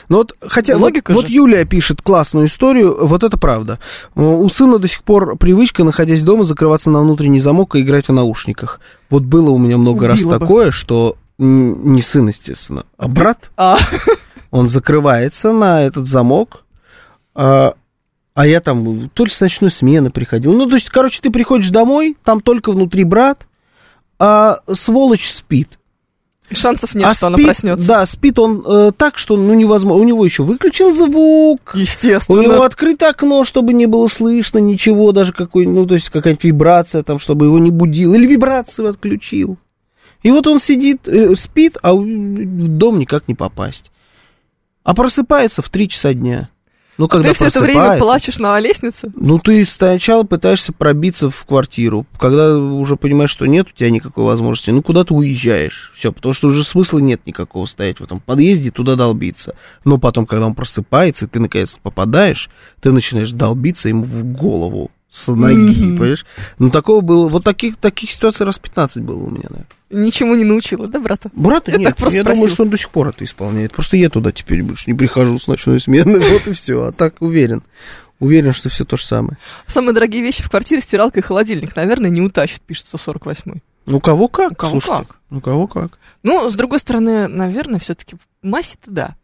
[0.09, 1.33] Ну вот, хотя, вот, Логика вот же.
[1.33, 3.79] Юлия пишет классную историю, вот это правда.
[4.15, 8.09] Э, У сына до сих пор привычка, находясь дома, закрываться на внутренний замок и играть
[8.09, 8.81] в наушниках.
[9.09, 10.39] Вот было у меня много раз Убило бы.
[10.41, 13.79] такое, что не сын, естественно, а брат, А,
[14.51, 16.65] он закрывается на этот замок,
[17.35, 17.75] а,
[18.35, 20.53] а я там то ли с ночной смены приходил.
[20.55, 23.47] Ну, то есть, короче, ты приходишь домой, там только внутри брат,
[24.19, 25.79] а сволочь спит.
[26.53, 27.87] Шансов нет, а что она спит- проснется.
[27.87, 30.01] Да, спит он э, так, что ну невозможно.
[30.01, 31.73] У него еще выключил звук.
[31.75, 32.39] Естественно.
[32.39, 36.45] У него открыто окно, чтобы не было слышно ничего, даже какой, ну, то есть какая-нибудь
[36.45, 38.15] вибрация там, чтобы его не будил.
[38.15, 39.59] Или вибрацию отключил.
[40.23, 43.91] И вот он сидит, э, спит, а в дом никак не попасть.
[44.83, 46.49] А просыпается в 3 часа дня.
[47.01, 49.11] Ну, когда Ты все это время плачешь на лестнице?
[49.17, 52.05] ну, ты сначала пытаешься пробиться в квартиру.
[52.19, 55.95] Когда уже понимаешь, что нет у тебя никакой возможности, ну, куда ты уезжаешь.
[55.97, 59.55] Все, потому что уже смысла нет никакого стоять в этом подъезде, туда долбиться.
[59.87, 62.51] Но потом, когда он просыпается, и ты, наконец, попадаешь,
[62.83, 65.99] ты начинаешь долбиться ему в голову с ноги, Мгм.
[65.99, 66.25] понимаешь?
[66.59, 67.29] Ну, такого было...
[67.29, 69.67] Вот таких, таких ситуаций раз 15 было у меня, наверное.
[69.91, 71.31] Ничему не научила, да, брата?
[71.35, 72.55] Брата Я нет, так просто я думаю, спросила.
[72.55, 73.73] что он до сих пор это исполняет.
[73.73, 76.85] Просто я туда теперь больше не прихожу с ночной смены, вот и все.
[76.85, 77.63] А так уверен.
[78.21, 79.37] Уверен, что все то же самое.
[79.67, 83.63] Самые дорогие вещи в квартире стиралка и холодильник, наверное, не утащит, пишет 148-й.
[83.87, 85.09] Ну, у кого как, У кого слушайте.
[85.09, 85.17] как.
[85.37, 85.99] У кого как.
[86.23, 89.17] Ну, с другой стороны, наверное, все-таки в массе-то да.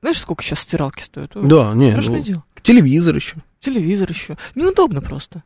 [0.00, 1.32] Знаешь, сколько сейчас стиралки стоят?
[1.34, 2.44] Да, не, Страшное ну, дело.
[2.62, 3.36] телевизор еще.
[3.66, 4.36] Телевизор еще.
[4.54, 5.42] Неудобно просто.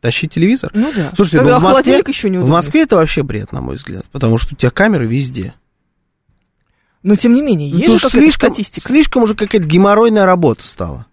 [0.00, 0.70] Тащить телевизор?
[0.74, 1.12] Ну да.
[1.14, 2.54] Слушайте, Когда ну, в Москве- холодильник еще В неудобно.
[2.56, 5.54] Москве это вообще бред, на мой взгляд, потому что у тебя камеры везде.
[7.02, 8.88] Но тем не менее, Ну, есть то же какая-то слишком, статистика.
[8.88, 11.06] слишком уже какая-то геморройная работа стала.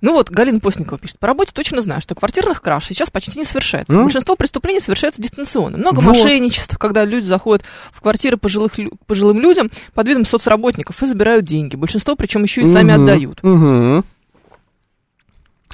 [0.00, 1.18] Ну вот, Галина Постникова пишет.
[1.18, 3.92] По работе точно знаю, что квартирных краж сейчас почти не совершается.
[3.92, 4.02] Ну.
[4.04, 5.76] Большинство преступлений совершается дистанционно.
[5.78, 6.16] Много Вот.
[6.16, 8.72] мошенничеств, когда люди заходят в квартиры пожилых,
[9.06, 11.76] пожилым людям под видом соцработников и забирают деньги.
[11.76, 13.42] Большинство причем еще и сами Мгм, отдают.
[13.42, 14.04] мгм.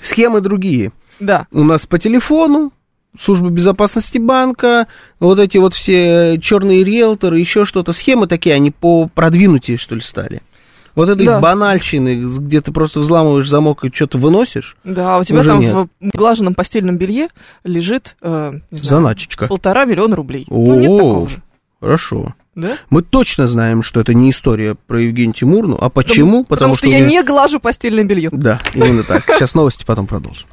[0.06, 0.92] Схемы другие.
[1.20, 1.46] Да.
[1.52, 2.72] У нас по телефону,
[3.18, 4.86] служба безопасности банка,
[5.20, 7.92] вот эти вот все черные риэлторы, еще что-то.
[7.92, 10.42] Схемы такие, они по продвинутее, что ли, стали.
[10.94, 11.40] Вот этой Да.
[11.40, 15.74] банальщины, где ты просто взламываешь замок и что-то выносишь, Да, у тебя там нет.
[15.74, 17.28] в глаженном постельном белье
[17.64, 19.46] лежит э, знаю, заначечка.
[19.46, 20.46] полтора миллиона рублей.
[20.48, 20.96] Ну, нет О.
[20.96, 21.42] такого же.
[21.80, 22.34] Хорошо.
[22.56, 22.78] Да?
[22.88, 25.76] Мы точно знаем, что это не история про Евгению Тимурну.
[25.78, 26.42] А почему?
[26.42, 28.30] Потому, что, у я не глажу постельное белье.
[28.32, 29.24] Да, именно так.
[29.26, 30.46] Сейчас новости, потом продолжим.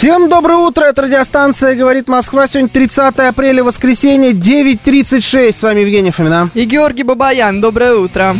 [0.00, 2.46] Всем доброе утро, это радиостанция «Говорит Москва».
[2.46, 5.52] Сегодня 30 апреля, воскресенье, 9.36.
[5.52, 6.48] С вами Евгений Фомина.
[6.54, 8.34] И Георгий Бабаян, доброе утро.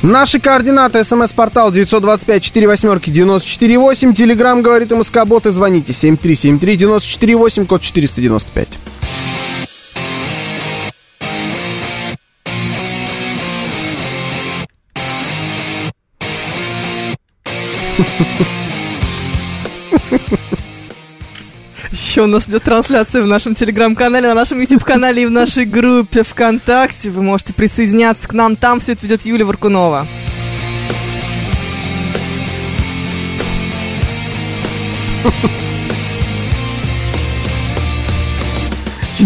[0.00, 1.04] Наши координаты.
[1.04, 4.14] СМС-портал 925-48-94-8.
[4.14, 8.93] Телеграмм «Говорит МСК-бот» и звоните 7373-94-8, код 495.
[21.92, 26.22] Еще у нас идет трансляция в нашем телеграм-канале, на нашем YouTube-канале и в нашей группе
[26.24, 27.10] ВКонтакте.
[27.10, 28.56] Вы можете присоединяться к нам.
[28.56, 30.06] Там все это ведет Юлия Варкунова.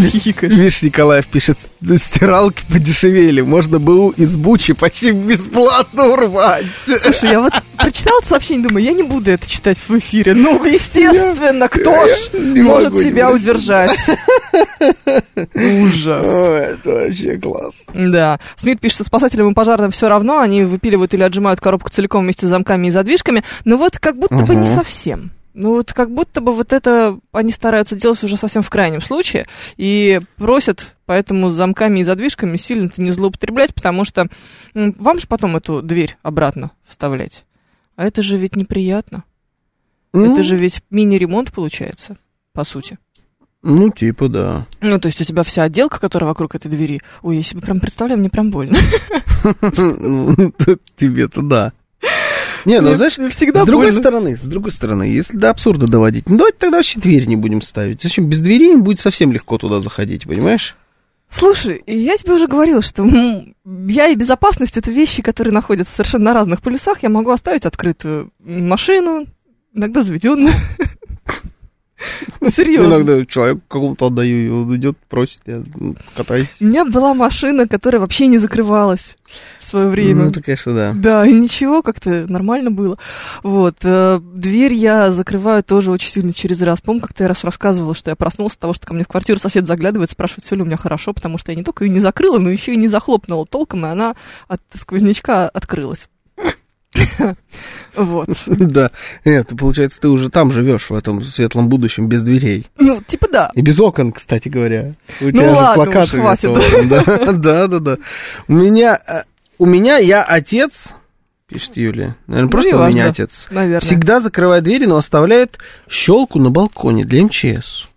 [0.04, 0.52] Хихикаешь.
[0.52, 6.66] Видишь, Николаев пишет, стиралки подешевели, можно было из Бучи почти бесплатно урвать.
[6.84, 10.34] Слушай, я вот прочитала это сообщение, думаю, я не буду это читать в эфире.
[10.34, 13.98] Ну, естественно, кто ж Я может могу, себя удержать?
[15.54, 16.26] Ужас.
[16.26, 17.86] Ой, это вообще класс.
[17.94, 18.38] Да.
[18.56, 22.46] Смит пишет, что спасателям и пожарным все равно, они выпиливают или отжимают коробку целиком вместе
[22.46, 25.30] с замками и задвижками, но вот как будто бы не совсем.
[25.54, 29.46] Ну вот как будто бы вот это они стараются делать уже совсем в крайнем случае
[29.76, 34.28] и просят поэтому с замками и задвижками сильно-то не злоупотреблять, потому что
[34.74, 37.44] м, вам же потом эту дверь обратно вставлять.
[37.96, 39.24] А это же ведь неприятно.
[40.12, 42.16] Ну, Это же ведь мини-ремонт получается,
[42.52, 42.98] по сути.
[43.62, 44.66] Ну, типа, да.
[44.80, 47.02] Ну, то есть у тебя вся отделка, которая вокруг этой двери.
[47.22, 48.78] Ой, я себе прям представляю, мне прям больно.
[49.72, 50.34] Ну,
[50.96, 51.72] Тебе-то да.
[52.68, 54.00] Не, ну знаешь, всегда с другой больно.
[54.00, 57.62] стороны, с другой стороны, если до абсурда доводить, ну давайте тогда вообще дверь не будем
[57.62, 58.02] ставить.
[58.02, 58.26] Зачем?
[58.26, 60.76] Без двери им будет совсем легко туда заходить, понимаешь?
[61.30, 66.34] Слушай, я тебе уже говорила, что я и безопасность это вещи, которые находятся совершенно на
[66.34, 67.02] разных полюсах.
[67.02, 69.26] Я могу оставить открытую машину,
[69.74, 70.52] иногда заведенную.
[72.40, 72.94] Ну, серьезно.
[72.94, 76.48] Иногда человеку какому-то отдаю, и он идет, просит, я ну, катаюсь.
[76.60, 79.16] У меня была машина, которая вообще не закрывалась
[79.58, 80.24] в свое время.
[80.24, 80.92] Ну, это, конечно, да.
[80.94, 82.98] Да, и ничего, как-то нормально было.
[83.42, 86.80] Вот, э, дверь я закрываю тоже очень сильно через раз.
[86.80, 89.38] Помню, как-то я раз рассказывала, что я проснулась от того, что ко мне в квартиру
[89.38, 92.00] сосед заглядывает, спрашивает, все ли у меня хорошо, потому что я не только ее не
[92.00, 94.14] закрыла, но еще и не захлопнула толком, и она
[94.46, 96.08] от сквознячка открылась.
[97.98, 98.28] Вот.
[98.46, 98.90] Да.
[99.24, 102.66] Нет, получается, ты уже там живешь, в этом светлом будущем, без дверей.
[102.78, 103.50] Ну, типа да.
[103.54, 104.94] И без окон, кстати говоря.
[105.20, 106.50] У Ну ладно уж, хватит.
[107.38, 107.96] Да, да, да.
[108.46, 109.22] У меня, э,
[109.58, 110.94] у меня я отец,
[111.46, 112.16] пишет Юлия.
[112.26, 113.48] Наверное, просто у меня отец.
[113.50, 113.80] Наверное.
[113.80, 115.58] Всегда закрывает двери, но оставляет
[115.88, 117.88] щелку на балконе для МЧС.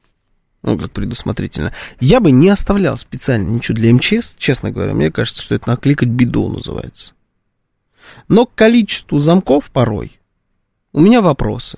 [0.63, 1.73] Ну, как предусмотрительно.
[1.99, 4.93] Я бы не оставлял специально ничего для МЧС, честно говоря.
[4.93, 7.13] Мне кажется, что это накликать беду называется.
[8.27, 10.19] Но к количеству замков порой
[10.93, 11.77] у меня вопросы.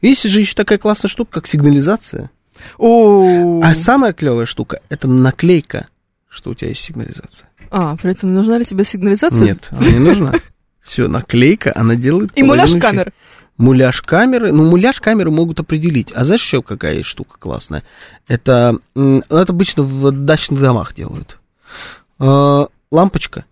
[0.00, 2.30] Есть же еще такая классная штука, как сигнализация.
[2.78, 5.88] О, А самая клевая штука это наклейка,
[6.28, 7.48] что у тебя есть сигнализация.
[7.70, 9.40] а, при этом нужна ли тебе сигнализация?
[9.44, 10.32] Нет, она не нужна.
[10.82, 12.30] Все, наклейка, она делает...
[12.36, 13.12] И муляж камер.
[13.58, 16.12] Муляж камеры, ну, муляж камеры могут определить.
[16.14, 17.82] А знаешь, еще какая есть штука классная?
[18.28, 21.38] Это, ну, это обычно в дачных домах делают.
[22.20, 23.44] Э, лампочка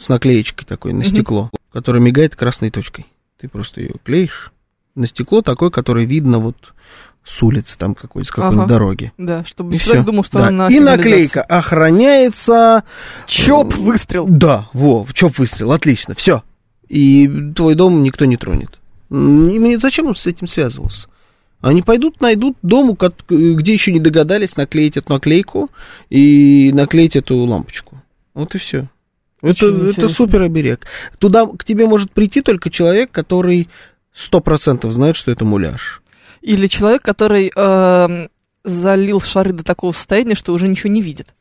[0.00, 3.06] с наклеечкой такой на стекло, которая мигает красной точкой.
[3.38, 4.50] Ты просто ее клеишь
[4.94, 6.74] на стекло такое, которое видно вот
[7.22, 8.68] с улицы, там какой-то, с какой-нибудь Ага.
[8.72, 9.12] дороги.
[9.18, 10.06] Да, чтобы И человек всё.
[10.10, 10.48] думал, что Да.
[10.48, 12.82] он на И наклейка охраняется
[13.26, 14.26] Чоп, выстрел.
[14.26, 16.42] да, во, чоп выстрел, отлично, все.
[16.88, 18.78] И твой дом никто не тронет.
[19.10, 21.08] И мне зачем он с этим связывался?
[21.60, 25.70] Они пойдут, найдут дом, у кот- где еще не догадались наклеить эту наклейку
[26.08, 28.00] и наклеить эту лампочку.
[28.32, 28.88] Вот и все.
[29.42, 30.08] Это, Очень это интересно.
[30.08, 30.86] супер оберег.
[31.18, 33.68] Туда к тебе может прийти только человек, который
[34.14, 36.02] сто процентов знает, что это муляж.
[36.42, 38.28] Или человек, который эм,
[38.64, 41.34] залил шары до такого состояния, что уже ничего не видит.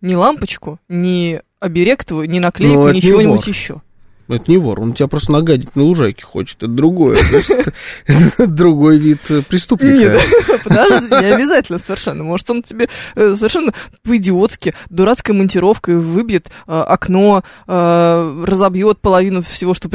[0.00, 3.48] Ни лампочку, ни оберег твой, ни наклейку, Ну, это ни не чего-нибудь вор.
[3.48, 3.82] еще.
[4.30, 6.58] Это не вор, он тебя просто нагадить на лужайке хочет.
[6.58, 7.18] Это другое.
[8.38, 10.18] другой вид э, преступника.
[10.64, 12.24] Подожди, не обязательно совершенно.
[12.24, 19.88] Может, он тебе э, совершенно по-идиотски, дурацкой монтировкой выбьет э, окно, разобьет половину всего, что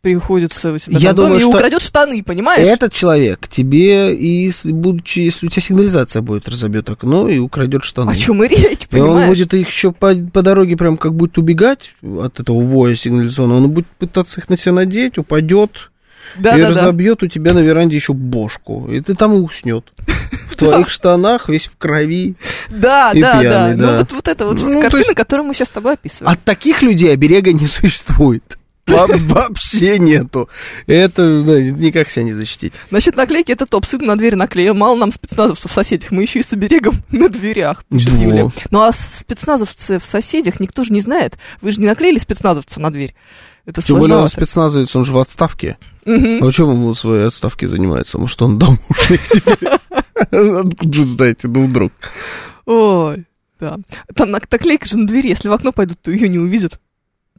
[0.00, 2.66] приходится у себя Я в доме, думаю, и украдет штаны, понимаешь?
[2.66, 8.10] Этот человек тебе, и будучи, если у тебя сигнализация будет, разобьет окно и украдет штаны.
[8.10, 9.28] О чем и речь, и он понимаешь?
[9.28, 13.70] будет их еще по, по дороге прям как будет убегать от этого воя сигнализационного, он
[13.70, 15.90] будет пытаться их на себя надеть, упадет
[16.36, 16.80] да, и да, да.
[16.80, 18.88] разобьет у тебя на веранде еще бошку.
[18.90, 19.92] И ты там и уснет.
[20.50, 22.36] В твоих штанах, весь в крови.
[22.68, 23.68] Да, да, да.
[23.74, 23.98] Ну, да.
[23.98, 26.32] вот, вот это вот Ну, картина, которую мы сейчас с тобой описываем.
[26.32, 28.59] От таких людей оберега не существует.
[28.90, 30.48] Во- Вообще нету.
[30.86, 32.72] Это да, никак себя не защитить.
[32.90, 33.86] Насчет наклейки это топ.
[33.86, 34.74] Сын на дверь наклеил.
[34.74, 36.10] Мало нам спецназовцев в соседях.
[36.10, 38.22] Мы еще и с оберегом на дверях, пишет Во.
[38.22, 38.50] Юлия.
[38.70, 41.38] Ну а спецназовцы в соседях никто же не знает.
[41.60, 43.14] Вы же не наклеили спецназовца на дверь.
[43.66, 45.76] Это Тем более он спецназовец, он же в отставке.
[46.06, 46.42] Мгм.
[46.46, 48.18] А чем он своей отставке занимается?
[48.18, 49.68] Может, он домушник теперь?
[50.14, 51.92] Откуда вы знаете, ну вдруг.
[52.66, 53.26] Ой,
[53.60, 53.76] да.
[54.14, 55.28] Там нак- наклейка же на двери.
[55.28, 56.80] Если в окно пойдут, то ее не увидят.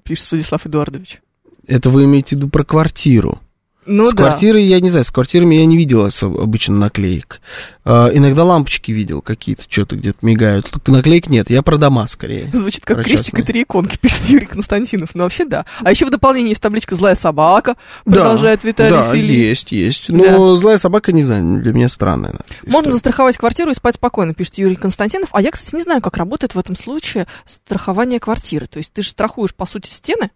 [0.03, 1.21] Пишет Владислав Эдуардович.
[1.67, 3.39] Это вы имеете в виду про квартиру.
[3.85, 4.27] Ну с да.
[4.27, 7.41] квартирой, я не знаю, с квартирами я не видел обычно наклеек.
[7.83, 10.69] А, иногда лампочки видел какие-то, что-то где-то мигают.
[10.69, 12.51] Только наклеек нет, я про дома скорее.
[12.53, 15.15] Звучит как крестик и три иконки, пишет Юрий Константинов.
[15.15, 15.65] Ну, вообще, да.
[15.83, 19.31] А еще в дополнение есть табличка «Злая собака», Да, продолжает Виталий да, Филипп.
[19.31, 20.09] есть, есть.
[20.09, 22.35] Но злая собака, не знаю, для меня странная.
[22.61, 22.91] Можно история.
[22.91, 25.29] застраховать квартиру и спать спокойно, пишет Юрий Константинов.
[25.31, 28.67] А я, кстати, не знаю, как работает в этом случае страхование квартиры.
[28.67, 30.29] То есть ты же страхуешь, по сути, стены,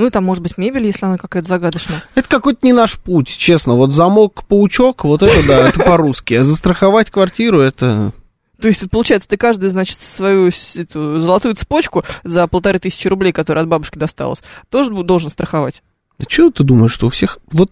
[0.00, 2.02] ну и там, может быть, мебель, если она какая-то загадочная.
[2.14, 3.74] Это какой-то не наш путь, честно.
[3.74, 6.34] Вот замок-паучок, вот это да, это по-русски.
[6.34, 8.12] А застраховать квартиру, это...
[8.60, 13.64] То есть, получается, ты каждую, значит, свою эту золотую цепочку за полторы тысячи рублей, которая
[13.64, 15.82] от бабушки досталась, тоже должен страховать.
[16.18, 17.38] Да что ты думаешь, что у всех...
[17.52, 17.70] Вот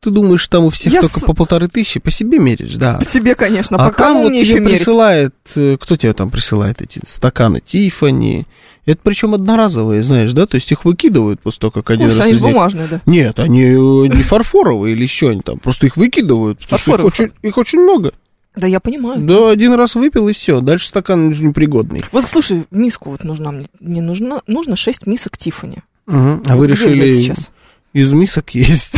[0.00, 2.00] ты думаешь, там у всех Я только с- по полторы тысячи?
[2.00, 2.94] По себе меришь, да.
[2.98, 3.76] По себе, конечно.
[3.76, 5.34] А по кому там вот мне тебе еще присылает...
[5.56, 7.60] э, Кто тебе там присылает эти стаканы?
[7.64, 8.46] Тифани.
[8.86, 10.46] Это причем одноразовые, знаешь, да?
[10.46, 13.02] То есть их выкидывают после того, как один Вкус, раз они же бумажные, да.
[13.04, 15.58] Нет, они э, не фарфоровые или еще они там.
[15.58, 16.58] Просто их выкидывают.
[16.60, 18.12] Потому что их очень, их очень много.
[18.56, 19.20] Да, я понимаю.
[19.20, 20.60] Да, один раз выпил и все.
[20.62, 22.02] Дальше стакан непригодный.
[22.10, 23.66] Вот, слушай, миску вот нужна мне.
[23.80, 25.78] Мне нужно, нужно 6 мисок Тифани.
[26.06, 26.42] Мгм.
[26.46, 27.52] А вы Где взять решили сейчас?
[27.92, 28.90] из мисок есть?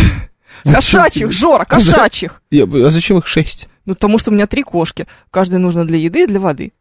[0.65, 2.43] Кошачьих, Жора, кошачьих!
[2.53, 3.69] А зачем их шесть?
[3.85, 5.07] Ну, потому что у меня три кошки.
[5.31, 6.73] Каждая нужна для еды и для воды.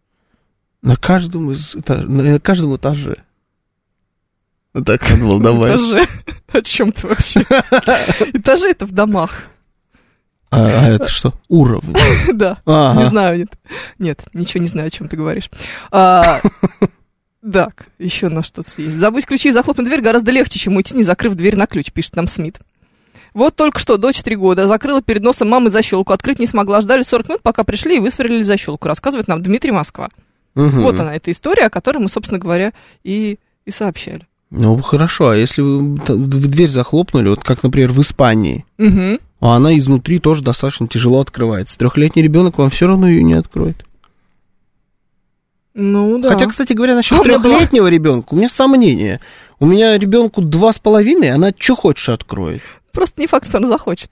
[0.82, 3.17] На каждом из эта- на каждом этаже.
[4.74, 5.72] Вот так надо было давай.
[5.72, 6.08] Этажи.
[6.54, 7.41] О чем ты вообще?
[8.34, 9.46] Этажи это в домах.
[10.50, 11.34] А, а это что?
[11.48, 11.96] Уровень.
[12.34, 12.58] Да.
[12.65, 13.50] Не знаю, нет.
[14.00, 15.50] Нет, ничего не знаю, о чем ты говоришь.
[15.91, 16.41] А,
[17.54, 18.98] Так, еще на что тут есть.
[18.98, 22.15] Забыть ключи и захлопнуть дверь гораздо легче, чем уйти, не закрыв дверь на ключ, пишет
[22.17, 22.60] нам Смит.
[23.34, 27.04] Вот только что, дочь три года, закрыла перед носом мамы защелку, открыть не смогла, ждали
[27.04, 30.10] 40 минут, пока пришли и высверлили защелку, рассказывает нам Дмитрий Москва.
[30.56, 30.82] Мгм.
[30.82, 34.28] Вот она, эта история, о которой мы, собственно говоря, и, и сообщали.
[34.50, 39.20] Ну, хорошо, а если вы дверь захлопнули, вот как, например, в Испании, Угу.
[39.39, 41.78] а она изнутри тоже достаточно тяжело открывается.
[41.78, 43.86] Трехлетний ребенок вам все равно ее не откроет.
[45.74, 46.30] Ну да.
[46.30, 49.22] Хотя, кстати говоря, насчет была- трехлетнего ребенка, у меня сомнения.
[49.60, 52.62] У меня ребенку два с половиной, она что хочешь откроет.
[52.91, 54.12] Просто не факт, что она захочет.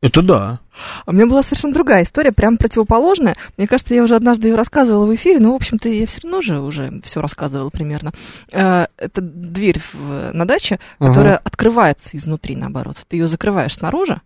[0.00, 0.60] Это да.
[1.06, 3.34] А у меня была совершенно другая история, прям противоположная.
[3.56, 6.40] Мне кажется, я уже однажды ее рассказывала в эфире, но, в общем-то, я все равно
[6.40, 8.12] же уже все рассказывала примерно.
[8.52, 11.08] Э, Это дверь в- на даче, Ага.
[11.10, 12.96] которая открывается изнутри, наоборот.
[13.08, 14.20] Ты ее закрываешь снаружи,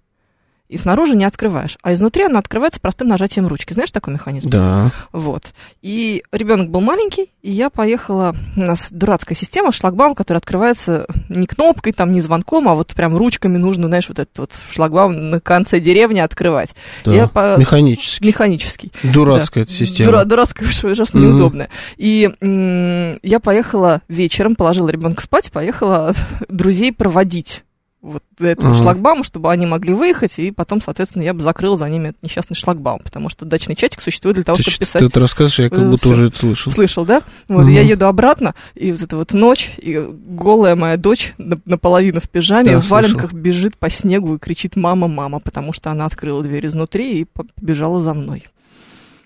[0.72, 1.76] и снаружи не открываешь.
[1.82, 3.72] А изнутри она открывается простым нажатием ручки.
[3.72, 4.48] Знаешь такой механизм?
[4.48, 4.90] Да.
[5.12, 5.52] Вот.
[5.82, 8.34] И ребенок был маленький, и я поехала.
[8.56, 13.16] У нас дурацкая система, шлагбаум, который открывается не кнопкой, там, не звонком, а вот прям
[13.16, 16.74] ручками нужно, знаешь, вот этот вот шлагбаум на конце деревни открывать.
[17.04, 17.12] да.
[17.12, 18.24] Я по- Механически.
[18.24, 18.92] Механический.
[19.02, 20.10] Дурацкая эта система.
[20.10, 21.28] Дура- дурацкая, уж ужасно Мгм.
[21.28, 21.68] неудобная.
[21.96, 26.14] И м, я поехала вечером, положила ребенка спать, поехала
[26.48, 27.64] друзей проводить
[28.02, 28.78] вот этого Ага.
[28.82, 32.56] шлагбаума, чтобы они могли выехать, и потом, соответственно, я бы закрыла за ними этот несчастный
[32.56, 35.58] шлагбаум, потому что дачный чатик существует для того, Ты, чтобы что- писать ты это рассказываешь,
[35.60, 36.72] я как Э, будто уже это слышал.
[36.72, 37.22] Слышал, да?
[37.46, 37.70] Вот, Мгм.
[37.72, 42.28] я еду обратно, и вот эта вот ночь, и голая моя дочь на- наполовину в
[42.28, 46.42] пижаме, Да, в валенках бежит по снегу и кричит «мама, мама», потому что она открыла
[46.42, 48.44] дверь изнутри и побежала за мной.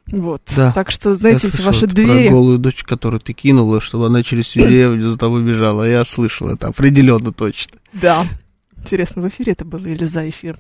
[0.09, 0.43] Вот.
[0.55, 0.71] Да.
[0.73, 2.29] Так что, знаете, Я эти слышал ваши двери...
[2.29, 5.83] Про голую дочь, которую ты кинула, чтобы она через деревню за тобой бежала.
[5.89, 7.79] Я слышал это определенно точно.
[7.93, 8.27] Да.
[8.87, 10.57] Интересно, в эфире это было или за эфир?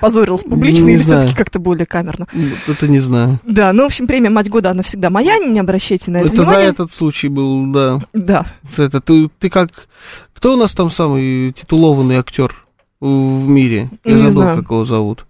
[0.00, 2.26] Позорилась публично Не или все-таки как-то более камерно?
[2.32, 3.38] Вот это не знаю.
[3.44, 6.36] Да, ну, в общем, премия «Мать года», она всегда моя, не обращайте на это, это
[6.38, 6.66] за внимания.
[6.66, 8.00] этот случай был, да.
[8.12, 8.46] Да.
[8.76, 9.70] За это ты, ты как...
[10.34, 12.52] Кто у нас там самый титулованный актер
[13.00, 13.88] в мире?
[14.04, 14.56] Я Не забыл, знаю.
[14.58, 15.24] как его зовут.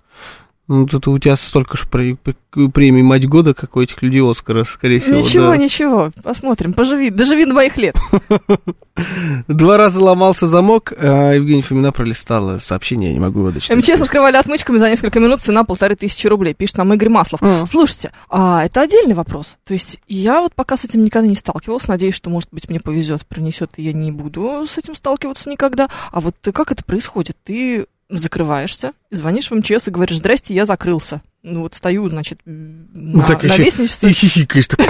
[0.68, 4.22] Ну, тут у тебя столько же пре- пре- премий «Мать года», как у этих людей
[4.22, 5.16] Оскара, скорее всего.
[5.16, 5.56] Ничего, да.
[5.56, 7.96] ничего, посмотрим, поживи, доживи до моих лет.
[9.48, 13.78] Два раза ломался замок, а Евгения Фомина пролистала сообщение, я не могу его дочитать.
[13.78, 17.40] МЧС открывали отмычками за несколько минут, цена полторы тысячи рублей, пишет нам Игорь Маслов.
[17.42, 17.64] А.
[17.64, 19.56] Слушайте, а это отдельный вопрос.
[19.64, 22.78] То есть я вот пока с этим никогда не сталкивалась, надеюсь, что, может быть, мне
[22.78, 25.88] повезет, пронесет, и я не буду с этим сталкиваться никогда.
[26.12, 27.38] А вот как это происходит?
[27.44, 31.22] Ты закрываешься, звонишь в МЧС и говоришь, здрасте, я закрылся.
[31.42, 34.10] Ну вот стою, значит, на, так на еще лестнице.
[34.10, 34.80] И хихикаешь так.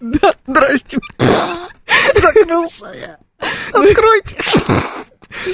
[0.00, 0.34] Да.
[0.46, 0.98] Здрасте.
[2.14, 3.18] Закрылся я.
[3.72, 4.36] Откройте.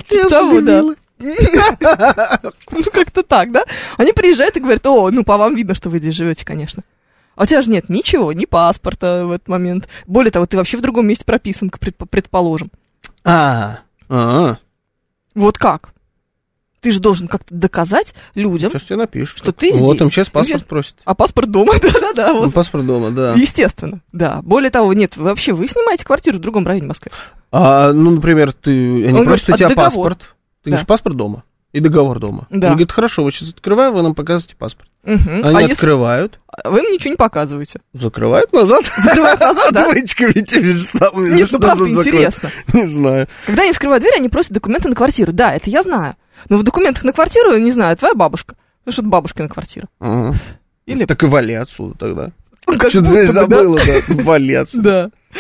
[0.09, 0.83] Типа того, да.
[2.71, 3.63] Ну, как-то так, да?
[3.97, 6.83] Они приезжают и говорят, о, ну, по вам видно, что вы здесь живете, конечно.
[7.37, 9.89] А у тебя же нет ничего, ни паспорта в этот момент.
[10.07, 12.73] Более того, ты вообще в другом месте прописан, предположим.
[13.25, 14.57] А, а,
[15.35, 15.92] Вот как?
[16.83, 19.35] Ты же должен как-то доказать людям, сейчас тебе напишешь.
[19.39, 20.09] Что ты Вот здесь.
[20.19, 20.97] МЧС паспорт просит.
[21.05, 22.53] а паспорт дома, да-да-да, Ну, вот.
[22.55, 23.33] паспорт дома, да.
[23.35, 24.41] Естественно, да.
[24.43, 27.13] Более того, нет, вы вообще вы снимаете квартиру в другом районе Москвы.
[27.53, 30.19] А, ну, например, ты, они Он просят у говорит, тебя «А договор?» паспорт.
[30.19, 30.71] Ты Да.
[30.71, 31.45] говоришь, паспорт дома.
[31.73, 32.47] И договор дома.
[32.51, 32.67] Да.
[32.67, 34.91] Он говорит, хорошо, мы сейчас открываем, вы нам показываете паспорт.
[35.05, 35.45] Мгм.
[35.45, 37.81] Они А если открывают, вы им ничего не показываете?
[37.95, 38.83] закрывают назад.
[38.99, 39.87] Закрывают назад, да?
[39.87, 41.35] Отмычками теми же самыми.
[41.35, 42.51] Нет, ну правда интересно.
[42.75, 43.29] Не знаю.
[43.47, 45.33] Когда они вскрывают дверь, они просят документы на квартиру.
[45.33, 46.15] Да, это я знаю.
[46.49, 48.57] Но в документах на квартиру, не знаю, твоя бабушка.
[48.85, 49.89] Ну, что-то бабушкина квартира.
[50.01, 50.37] Ага.
[50.87, 51.05] Или...
[51.05, 52.31] Так и вали отсюда тогда.
[52.67, 53.41] Ну, как Что-то здесь бы, да?
[53.43, 54.23] забыла, да.
[54.23, 54.83] Вали отсюда.
[54.83, 55.39] Да.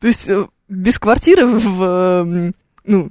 [0.00, 2.52] То есть э, без квартиры в, э,
[2.84, 3.10] ну,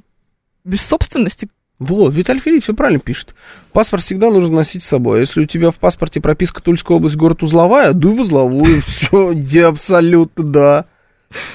[0.63, 1.49] без собственности.
[1.79, 3.33] Вот, Виталий Филипп все правильно пишет.
[3.71, 5.21] Паспорт всегда нужно носить с собой.
[5.21, 8.81] Если у тебя в паспорте прописка Тульская область, город Узловая, дуй в Узловую.
[8.85, 10.85] Все, где абсолютно, да.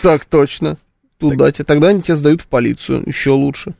[0.02, 0.78] Так точно.
[1.18, 1.64] Туда тебе.
[1.64, 3.04] Тогда они тебя сдают в полицию.
[3.06, 3.74] Еще лучше.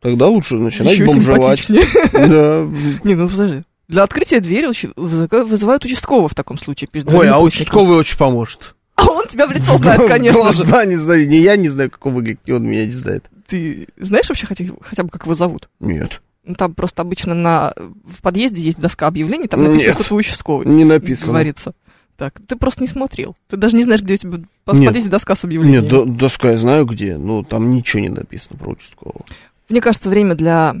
[0.00, 1.66] Тогда лучше начинать еще бомжевать.
[1.68, 2.62] Да.
[3.04, 3.62] Не, ну подожди.
[3.88, 6.88] Для открытия двери вызывают участкового в таком случае.
[7.06, 8.74] Ой, а участковый очень поможет.
[8.94, 10.40] А он тебя в лицо знает, конечно.
[10.40, 11.28] Глаза не знаю.
[11.28, 13.24] Не я не знаю, как он выглядит, и он меня не знает.
[13.48, 15.68] Ты знаешь вообще хотя, хотя бы, как его зовут?
[15.80, 19.94] Нет, Ну, там просто обычно на, в подъезде есть доска объявлений, там написано, Нет.
[19.96, 20.66] кто твой участковый.
[20.66, 21.28] не написано.
[21.32, 21.72] Говорится.
[22.16, 23.34] Так, ты просто не смотрел.
[23.48, 24.30] Ты даже не знаешь, где у тебя
[24.66, 24.86] в Нет.
[24.86, 25.82] подъезде доска с объявлением.
[25.82, 29.24] Нет, до- доска я знаю где, но там ничего не написано про участкового.
[29.70, 30.74] Мне кажется, время для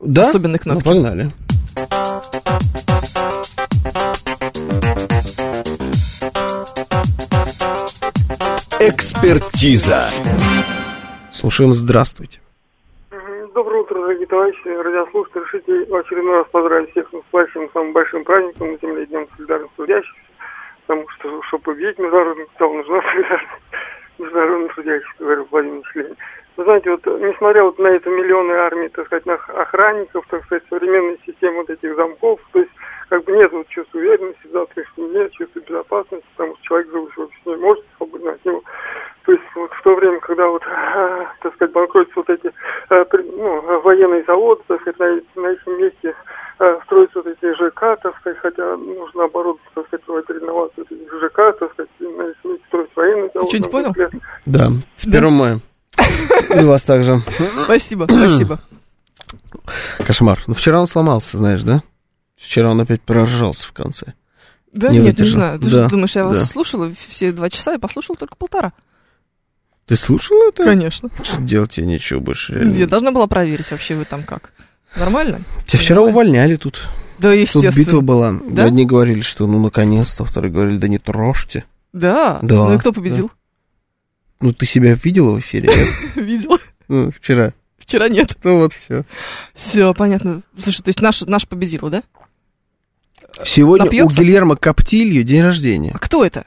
[0.00, 0.22] Да?
[0.22, 0.88] особенной Ну, кнопки.
[0.88, 1.30] погнали.
[8.78, 10.08] Экспертиза.
[11.32, 12.38] Слушаем, здравствуйте.
[13.54, 15.40] Доброе утро, дорогие товарищи, радиослушатели.
[15.42, 19.74] Решите в очередной раз поздравить всех с наступающим самым большим праздником на Земле, Днем солидарности
[19.76, 20.20] трудящихся.
[20.86, 23.50] Потому что, чтобы победить международный капитал, нужна солидарность
[24.18, 26.16] международно трудящихся, говорил Владимир Ленин.
[26.60, 30.62] Вы знаете, вот несмотря вот на это миллионы армии, так сказать, на охранников, так сказать,
[30.68, 32.70] современной системы вот этих замков, то есть
[33.08, 37.14] как бы нет вот чувства уверенности в завтрашнем дне, чувства безопасности, потому что человек, живущий
[37.16, 38.62] в обществе, не может свободно от него.
[39.24, 42.52] То есть вот в то время, когда вот, а, так сказать, банкротятся вот эти
[42.88, 46.14] при- ну, военные заводы, так сказать, на, на их месте
[46.58, 51.10] а, строятся вот эти ЖК, так сказать, хотя нужно наоборот, так сказать, проводить реновацию этих
[51.22, 53.48] ЖК, так сказать, на их месте строить военные заводы.
[53.48, 54.10] что-нибудь на мой понял?
[54.44, 55.56] Да, с первым мая.
[56.60, 57.22] И вас также.
[57.64, 58.60] Спасибо, спасибо.
[59.98, 60.42] Кошмар.
[60.46, 61.82] Ну, вчера он сломался, знаешь, да?
[62.36, 64.14] Вчера он опять проржался в конце.
[64.72, 65.40] Да, Не нет, не выдержал.
[65.40, 65.58] знаю.
[65.58, 66.46] Ты Да, что думаешь, я вас да.
[66.46, 68.72] слушала все два часа, я послушала только полтора.
[69.86, 70.64] Ты слушал это?
[70.64, 71.10] Конечно.
[71.40, 72.54] Делать тебе нечего больше.
[72.54, 72.72] реально.
[72.74, 74.52] Я должна была проверить вообще вы там как.
[74.96, 75.40] Нормально?
[75.66, 76.12] Тебя вчера Нормально.
[76.20, 76.80] увольняли тут.
[77.18, 77.72] Да, Тут естественно.
[77.84, 78.32] битва была.
[78.48, 78.64] Да?
[78.64, 81.64] Одни говорили, что ну наконец-то, вторые говорили, да не трожьте.
[81.92, 82.38] Да.
[82.40, 83.30] Да, Ну и кто победил?
[84.40, 85.68] Ну ты себя видела в эфире?
[86.16, 86.58] Видела.
[86.88, 87.52] Ну, вчера.
[87.78, 88.36] Вчера нет.
[88.42, 89.04] Ну вот все.
[89.54, 90.42] Все, понятно.
[90.56, 92.02] Слушай, то есть наш, наш победила, да?
[93.44, 94.20] Сегодня Напьётся?
[94.20, 95.92] у Гильермо Коптилью день рождения.
[95.94, 96.46] А кто это?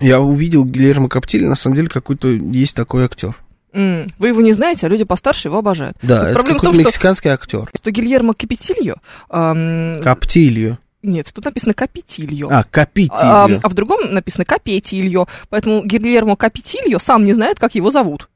[0.00, 3.34] Я увидел Гильермо Коптилью, на самом деле какой-то есть такой актер.
[3.72, 5.96] М, Вы его не знаете, а люди постарше его обожают.
[6.02, 7.70] Да, Тут это проблема в какой-то том, что- мексиканский актер.
[7.74, 8.96] Что Гильермо Капитильо...
[9.30, 10.78] ам, Коптилью.
[11.02, 12.48] Нет, тут написано Капитильо.
[12.50, 13.10] А, Капитилью.
[13.20, 15.26] А, а в другом написано Капетильо.
[15.48, 18.28] Поэтому Гильермо Капетильо сам не знает, как его зовут.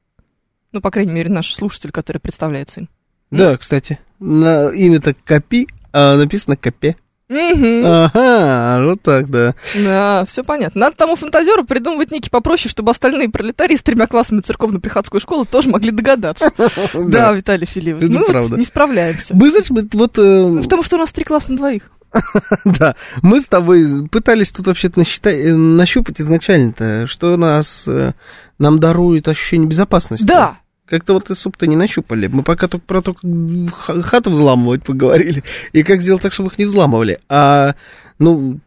[0.73, 2.89] Ну, по крайней мере, наш слушатель, который представляется им.
[3.31, 6.97] Да, кстати, на имя-то Копи, а написано Копе.
[7.29, 7.83] Мгм.
[7.85, 9.55] Ага, вот так, да.
[9.75, 10.83] Да, все понятно.
[10.83, 15.69] Надо тому фантазеру придумывать ники попроще, чтобы остальные пролетарии с тремя классами церковно-приходской школы тоже
[15.69, 16.53] могли догадаться.
[16.95, 18.57] Да, Виталий Филиппович, мы правда.
[18.57, 19.35] не справляемся.
[19.37, 20.19] Мы, мы вот...
[20.19, 21.91] э, Потому что у нас три класса на двоих.
[22.65, 28.13] Да, мы с тобой пытались тут вообще-то э, нащупать изначально-то, что нас, э,
[28.59, 30.25] нам дарует ощущение безопасности.
[30.25, 32.27] Да, Как-то вот особо-то не нащупали.
[32.27, 35.43] Мы пока только про то, как хату взламывать поговорили,
[35.73, 37.21] и как сделать так, чтобы их не взламывали.
[37.29, 37.75] А,
[38.19, 38.61] ну,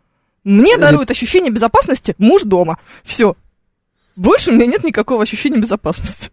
[0.44, 2.78] мне дарует ощущение безопасности муж дома.
[3.04, 3.36] Все.
[4.16, 6.30] Больше у меня нет никакого ощущения безопасности.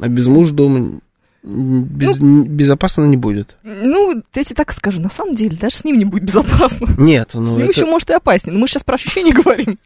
[0.00, 1.00] а без мужа дома
[1.42, 3.56] без- м, безопасно не будет.
[3.62, 6.86] Ну, я тебе так скажу, на самом деле, даже с ним не будет безопасно.
[6.98, 8.52] Нет, С ну ним это еще, может, и опаснее.
[8.54, 9.78] Но мы сейчас про ощущения говорим.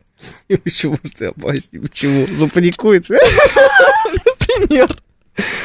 [0.65, 1.81] еще может и опаснее.
[1.83, 2.27] Почему?
[2.39, 3.07] Запаникует.
[4.59, 4.97] Например.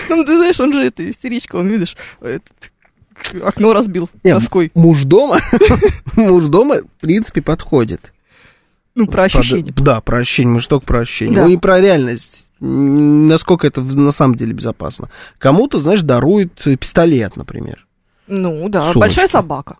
[0.09, 1.95] Ну, ты знаешь, он же это истеричка, он, видишь,
[3.43, 4.71] окно разбил Не, доской.
[4.73, 5.39] Муж дома,
[6.15, 8.13] муж дома, в принципе, подходит.
[8.95, 9.71] Ну, про ощущения.
[9.77, 11.41] Да, про ощущения, мы же только про ощущения.
[11.43, 15.09] Мы и про реальность, насколько это на самом деле безопасно.
[15.37, 17.85] Кому-то, знаешь, дарует пистолет, например.
[18.27, 18.99] Ну, да, Сумочка.
[18.99, 19.77] большая собака.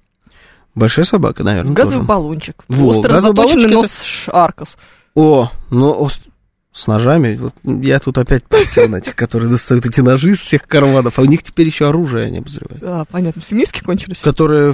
[0.75, 2.07] Большая собака, наверное, газовый тоже.
[2.07, 2.63] баллончик.
[2.67, 4.77] Во, Остро газовый заточенный баллончик нос ш- Аркас.
[5.15, 7.35] О, ну, с- ножами.
[7.35, 11.23] Вот я тут опять посел на этих, которые достают эти ножи из всех карманов, а
[11.23, 12.81] у них теперь еще оружие они обозревают.
[12.83, 14.19] А, понятно, феминистки кончились.
[14.19, 14.73] Которые,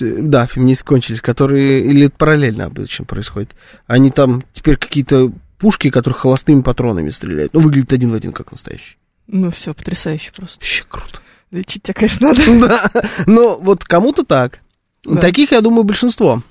[0.00, 3.50] да, феминисты кончились, которые, или это параллельно обычно происходит.
[3.86, 5.32] Они там теперь какие-то
[5.64, 7.54] пушки, которые холостыми патронами стреляют.
[7.54, 8.98] Ну, выглядит один в один, как настоящий.
[9.26, 10.58] Ну, все, потрясающе просто.
[10.58, 11.20] Вообще круто.
[11.52, 12.42] Лечить тебя, конечно, надо.
[12.68, 12.90] Да,
[13.26, 14.58] но вот кому-то так.
[15.06, 15.22] Да.
[15.22, 16.42] Таких, я думаю, большинство.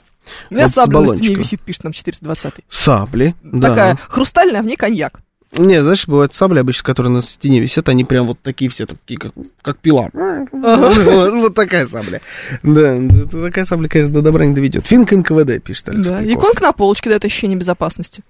[0.49, 3.69] У меня Вот сабля на стене висит, пишет нам 420 Сабли, да.
[3.69, 5.19] Такая хрустальная, а в ней коньяк.
[5.55, 9.19] Не, знаешь, бывают сабли обычно, которые на стене висят, они прям вот такие все, такие,
[9.19, 10.09] как, как пила.
[10.51, 12.19] Вот, такая сабля.
[12.63, 12.99] Да,
[13.31, 14.87] такая сабля, конечно, до добра не доведет.
[14.87, 16.25] Финк НКВД, пишет Да.
[16.25, 18.23] Иконка на полочке дает ощущение безопасности.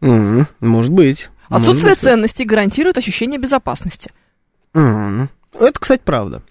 [0.00, 1.28] М, Может быть.
[1.48, 1.98] Отсутствие Может быть.
[1.98, 4.10] ценностей гарантирует ощущение безопасности.
[4.74, 5.28] М.
[5.52, 6.42] Это, кстати, правда.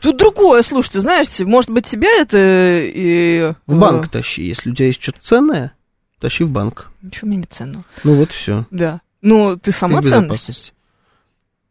[0.00, 2.36] Тут другое, слушайте, знаешь, может быть, тебя это
[2.82, 3.52] и...
[3.66, 4.42] В банк тащи.
[4.42, 5.72] Если у тебя есть что-то ценное,
[6.20, 6.90] тащи в банк.
[7.02, 7.82] Ничего мне не ценно.
[8.04, 8.66] Ну вот все.
[8.70, 9.00] Да.
[9.22, 10.74] Ну, ты сама ценность.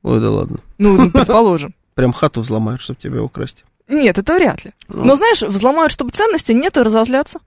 [0.02, 0.60] Ой, да ладно.
[0.78, 1.74] Ну, ну, предположим.
[1.94, 3.64] Прям хату взломают, чтобы тебя украсть.
[3.88, 4.72] Нет, это вряд ли.
[4.88, 5.06] Ну.
[5.06, 7.40] Но знаешь, взломают, чтобы ценности нет, и разозлятся.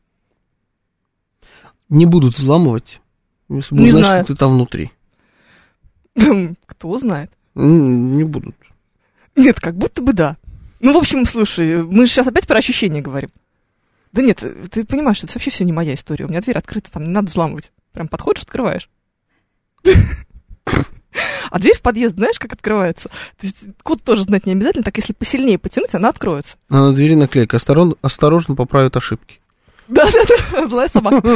[1.89, 3.01] Не будут взламывать,
[3.49, 4.25] если Не будут знать, знаю.
[4.25, 4.91] что ты там внутри.
[6.67, 7.31] Кто знает.
[7.55, 8.57] Не будут.
[9.37, 10.37] Нет, как будто бы да.
[10.81, 13.31] Ну, в общем, слушай, мы же сейчас опять про ощущения говорим.
[14.13, 16.25] Да нет, ты понимаешь, что это вообще все не моя история.
[16.25, 17.73] У меня дверь открыта, там не надо взламывать.
[17.93, 18.89] Прям подходишь, открываешь.
[21.51, 23.09] А дверь в подъезд, знаешь, как открывается?
[23.39, 26.59] То есть код тоже знать не обязательно, так если посильнее потянуть, она откроется.
[26.69, 27.57] А на двери наклейка.
[27.57, 29.41] Осторожно, осторожно поправят ошибки.
[29.89, 31.27] Да-да-да, злая собака.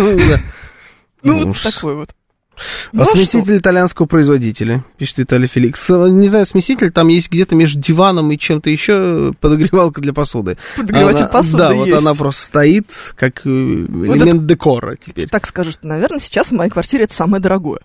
[1.23, 1.33] Да.
[1.33, 2.11] Ну, вот такой вот.
[2.11, 2.61] А
[2.93, 3.17] Ну, а что?
[3.17, 5.89] смеситель итальянского производителя, пишет Виталий Феликс.
[5.89, 10.59] Не знаю, смеситель там есть где-то между диваном и чем-то еще подогревалка для посуды.
[10.77, 11.99] Подогреватель Она- посуды Да, вот есть.
[11.99, 15.29] она просто стоит как э, элемент декора теперь.
[15.29, 17.81] Так скажу, что, наверное, сейчас в моей квартире это самое дорогое.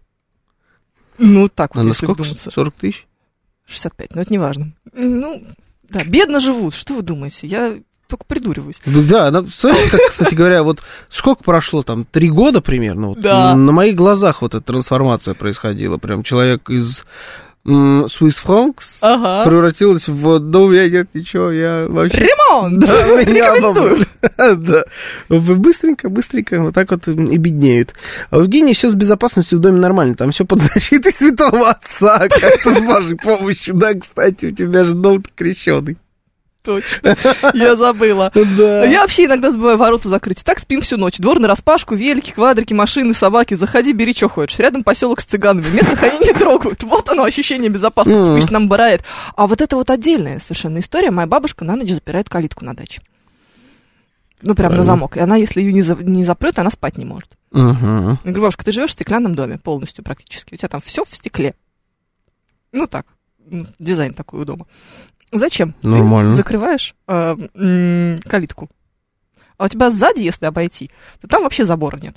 [1.18, 2.22] Ну, так А вот, на если сколько?
[2.24, 2.52] вдуматься.
[2.52, 3.08] 40 тысяч?
[3.66, 4.74] 65, но это не важно.
[4.94, 5.44] Ну,
[5.90, 7.48] да, бедно живут, что вы думаете?
[7.48, 7.76] Я
[8.08, 8.80] только придуриваюсь.
[8.86, 13.56] Ну Да, она, как, кстати говоря, вот сколько прошло там, три года примерно, вот, Да.
[13.56, 17.04] на моих глазах вот эта трансформация происходила, прям человек из
[17.66, 19.50] Swiss Francs Ага.
[19.50, 22.20] превратилась в, да у меня нет ничего, я вообще...
[22.20, 22.80] Ремонт!
[22.86, 23.54] Да, меня.
[24.56, 24.86] Да.
[25.30, 27.94] Быстренько, быстренько, вот так вот и беднеют.
[28.30, 32.20] А в Евгении все с безопасностью в доме нормально, там все под защитой святого отца,
[32.30, 35.98] как-то с Божьей помощью, да, кстати, у тебя же дом крещеный.
[36.68, 37.16] Точно.
[37.54, 38.32] Я забыла.
[38.58, 38.84] Да.
[38.86, 40.44] Я вообще иногда забываю ворота закрыть.
[40.44, 41.18] Так спим всю ночь.
[41.18, 43.54] Двор на распашку, велики, квадрики, машины, собаки.
[43.54, 44.60] Заходи, бери, что хочешь.
[44.60, 45.70] Рядом поселок с цыганами.
[45.70, 46.84] Местных они не трогают.
[46.84, 48.32] Вот оно, ощущение безопасности.
[48.36, 49.04] Пусть нам барает.
[49.36, 51.10] А вот это вот отдельная совершенно история.
[51.12, 53.02] Моя бабушка на ночь запирает калитку на даче.
[54.42, 55.18] Ну, прям на замок.
[55.18, 57.30] И она, если ее не, за- не запрет, она спать не может.
[57.52, 58.10] Мгм.
[58.10, 60.54] Я говорю, бабушка, ты живешь в стеклянном доме полностью практически.
[60.54, 61.56] У тебя там все в стекле.
[62.72, 63.06] Ну так,
[63.80, 64.68] дизайн такой у дома.
[65.32, 65.74] Зачем?
[65.82, 66.36] Ты Нормально.
[66.36, 68.70] закрываешь э, м, калитку.
[69.58, 70.90] А у тебя сзади, если обойти,
[71.22, 72.16] то там вообще забора нет.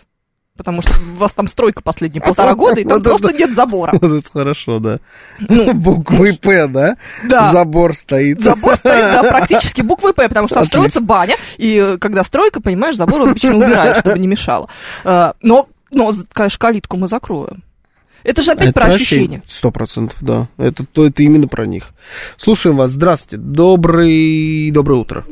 [0.56, 3.92] Потому что у вас там стройка последние полтора года, и там просто нет забора.
[4.00, 4.98] Вот это хорошо, да.
[5.40, 6.96] Ну, Буквы П, да?
[7.24, 7.50] да.
[7.50, 8.40] Забор стоит.
[8.40, 12.60] Забор стоит, да, практически буквой П, потому что там строится баня, и э, когда стройка,
[12.60, 14.68] понимаешь, забор обычно убирают, чтобы не мешало.
[15.04, 17.62] Э, Но, но, конечно, калитку мы закроем.
[18.24, 19.42] Это же опять Это про ощущения.
[19.46, 20.48] Сто процентов, да.
[20.58, 21.90] Это, то, это именно про них.
[22.36, 22.90] Слушаем вас.
[22.90, 23.42] Здравствуйте.
[23.42, 24.70] Добрый...
[24.72, 25.24] Доброе утро.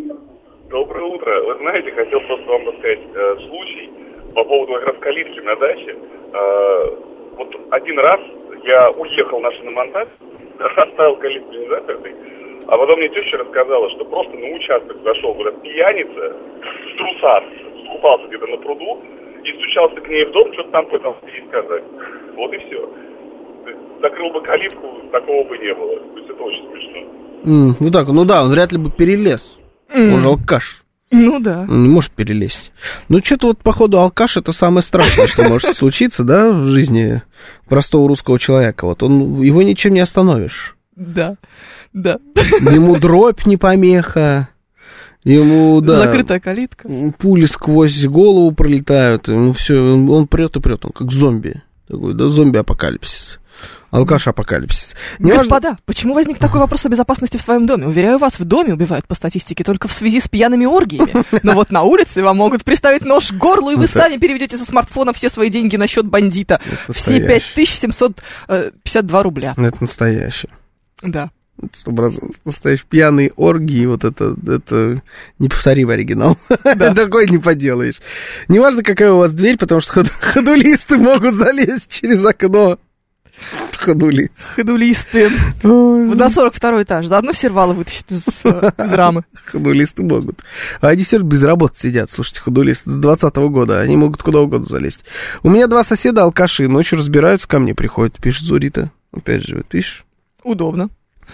[0.71, 1.43] Доброе утро.
[1.45, 3.91] Вы знаете, хотел просто вам рассказать э, случай
[4.35, 5.97] по поводу как раз калитки на даче.
[6.33, 6.97] Э,
[7.37, 8.21] вот один раз
[8.65, 10.09] я уехал на шиномонтаж,
[10.77, 12.15] оставил калитку не запертой,
[12.67, 17.45] а потом мне теща рассказала, что просто на участок зашел вот этот пьяница в трусах,
[17.87, 19.03] скупался где-то на пруду,
[19.45, 21.85] и стучался к ней в дом, что-то там пытался ей сказать.
[22.37, 22.81] Вот и все.
[24.01, 25.97] Закрыл бы калитку, такого бы не было.
[25.97, 26.99] То есть это очень смешно.
[27.45, 29.59] М, ну так, ну да, он вряд ли бы перелез.
[29.95, 30.85] Он же алкаш.
[31.11, 31.65] Ну да.
[31.69, 32.71] Он не может перелезть.
[33.09, 37.23] Ну, что-то вот, походу, алкаш это самое страшное, что может случиться, да, в жизни
[37.67, 38.85] простого русского человека.
[38.85, 40.77] Вот он, его ничем не остановишь.
[40.97, 41.37] Да.
[41.95, 42.19] Да.
[42.61, 44.49] Ему дробь не помеха.
[45.29, 46.89] Ему, да, Закрытая калитка.
[47.19, 49.29] пули сквозь голову пролетают.
[49.29, 51.63] Ему все, он, он прет и прет, он как зомби.
[51.87, 53.39] Такой, да, зомби-апокалипсис.
[53.91, 54.95] Алкаш-апокалипсис.
[55.19, 57.87] Неважно- Господа, почему возник такой вопрос о безопасности в своем доме?
[57.87, 61.13] Уверяю вас, в доме убивают по статистике только в связи с пьяными оргиями.
[61.43, 64.57] Но вот на улице вам могут приставить нож к горлу, и вы Это- сами переведете
[64.59, 66.61] со смартфона все свои деньги на счет бандита.
[66.91, 67.55] Все настоящее.
[67.57, 69.55] 5752 рубля.
[69.57, 70.51] Это настоящее.
[71.03, 71.31] Да.
[72.45, 75.03] Настоящие пьяные оргии, вот это, это
[75.39, 76.39] неповторимый оригинал.
[76.63, 78.01] Такой не поделаешь.
[78.49, 82.79] Неважно, какая у вас дверь, потому что ход- ходулисты могут залезть через окно.
[83.77, 84.31] Ходули.
[84.57, 85.31] Ходулисты.
[85.63, 87.07] На 42 этаж.
[87.07, 89.25] Заодно сервалы вытащат из, э, из рамы.
[89.45, 90.43] Ходулисты могут.
[90.81, 93.81] А они все без работы сидят, слушайте, ходулисты с 20 года.
[93.81, 95.05] Они могут куда угодно залезть.
[95.45, 98.91] У меня два соседа алкаши, ночью разбираются, ко мне приходят, пишет Зурита.
[99.13, 100.05] Опять же, вот видишь?
[100.43, 100.91] Удобно.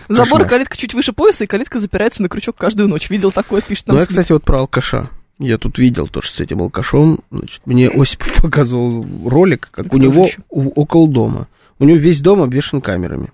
[0.08, 3.10] Забор и калитка чуть выше пояса, и калитка запирается на крючок каждую ночь.
[3.10, 5.10] Видел такое, пишет нам Ну, я, кстати, вот про алкаша.
[5.38, 7.20] Я тут видел тоже с этим алкашом.
[7.30, 10.38] Значит, мне Осипов показывал ролик, как Кто у него еще?
[10.50, 11.48] у- около дома.
[11.78, 13.32] У него весь дом обвешан камерами.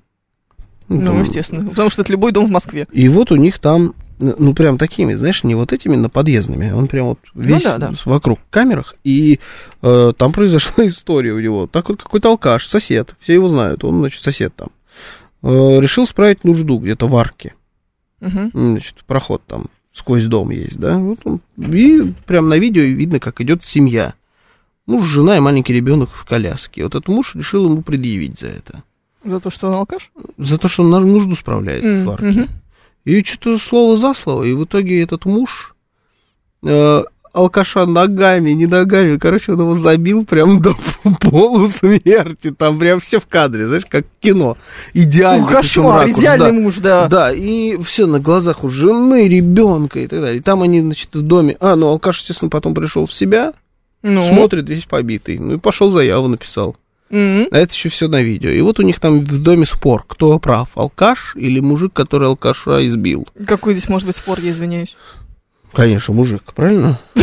[0.89, 1.69] Ну, там- естественно.
[1.69, 2.87] Потому что это любой дом в Москве.
[2.91, 6.89] И вот у них там, ну, прям такими, знаешь, не вот этими на подъездными, он
[6.89, 7.93] прям вот весь Ну да, да.
[8.07, 8.95] вокруг камерах.
[9.05, 9.39] И
[9.83, 11.67] э, там произошла история у него.
[11.67, 14.69] Так вот какой-то алкаш, сосед, все его знают, он, значит, сосед там.
[15.43, 17.55] Э, решил справить нужду где-то в арке.
[18.21, 18.51] Мгм.
[18.53, 20.99] Значит, проход там сквозь дом есть, да.
[20.99, 24.15] Вот он, и прям на видео видно, как идет семья.
[24.87, 26.85] Муж, жена и маленький ребенок в коляске.
[26.85, 28.83] Вот этот муж решил ему предъявить за это.
[29.25, 30.11] За то, что он алкаш?
[30.39, 32.27] За то, что он нужду справляет М, в арке.
[32.27, 32.49] мгм.
[33.05, 35.75] И что-то слово за слово, и в итоге этот муж
[36.63, 37.03] э,
[37.33, 40.75] алкаша ногами, не ногами, короче, он его забил прям до
[41.21, 44.57] полусмерти, там прям все в кадре, знаешь, как кино.
[44.95, 45.47] Идеально.
[45.47, 46.53] Ну, кошмар, ракурс, идеальный да.
[46.53, 47.09] муж, да.
[47.09, 50.39] Да, и все на глазах у жены, ребенка и так далее.
[50.39, 51.57] И там они, значит, в доме.
[51.61, 53.53] А, ну алкаш, естественно, потом пришел в себя,
[54.03, 54.25] Ну.
[54.25, 55.39] смотрит весь побитый.
[55.39, 56.77] Ну и пошел заяву написал.
[57.11, 57.49] М.
[57.51, 58.51] А это еще все на видео.
[58.51, 62.87] И вот у них там в доме спор, кто прав, алкаш или мужик, который алкаша
[62.87, 63.27] избил.
[63.47, 64.97] Какой здесь может быть спор, я извиняюсь.
[65.73, 66.99] Конечно, мужик, правильно?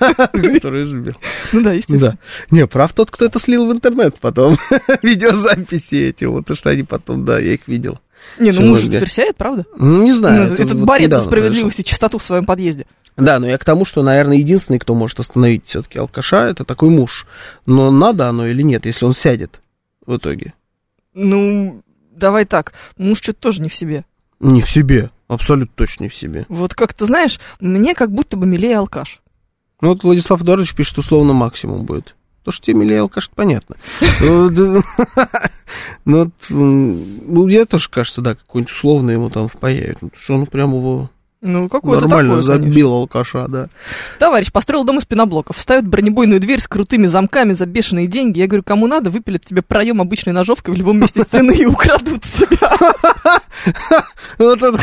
[0.00, 1.14] Который избил.
[1.52, 2.12] Ну да, естественно.
[2.12, 2.18] Да.
[2.50, 4.56] Не, прав тот, кто это слил в интернет потом.
[5.02, 7.98] Видеозаписи эти, вот, что они потом, да, я их видел.
[8.38, 8.98] Не, ну муж много.
[8.98, 9.64] версяет, правда?
[9.76, 10.48] Ну, не знаю.
[10.48, 12.86] Ну, это Этот борец за справедливость и чистоту в своем подъезде.
[13.16, 16.90] Да, но я к тому, что, наверное, единственный, кто может остановить все-таки алкаша, это такой
[16.90, 17.26] муж.
[17.64, 19.60] Но надо оно или нет, если он сядет
[20.04, 20.52] в итоге?
[21.14, 24.04] Ну, давай так, муж что-то тоже не в себе.
[24.38, 26.46] Не в себе, абсолютно точно не в себе.
[26.48, 29.20] Вот как ты знаешь, мне как будто бы милее алкаш.
[29.80, 32.14] Ну, вот Владислав Эдуардович пишет, условно максимум будет.
[32.44, 33.76] То, что тебе милее алкаш, понятно.
[34.20, 34.82] Ну, да,
[36.04, 40.00] Ну, ну, я тоже, кажется, да, какой-нибудь условно ему там впаяют.
[40.00, 41.10] Ну, потому что он прям его
[41.42, 42.52] Ну, какой-то нормально конечно.
[42.52, 43.68] забил алкаша, да.
[44.18, 48.38] Товарищ построил дом из пеноблоков, ставит бронебойную дверь с крутыми замками за бешеные деньги.
[48.38, 52.22] Я говорю, кому надо, выпилят тебе проем обычной ножовкой в любом месте стены и украдут
[52.22, 52.72] тебя.
[54.38, 54.78] Вот это,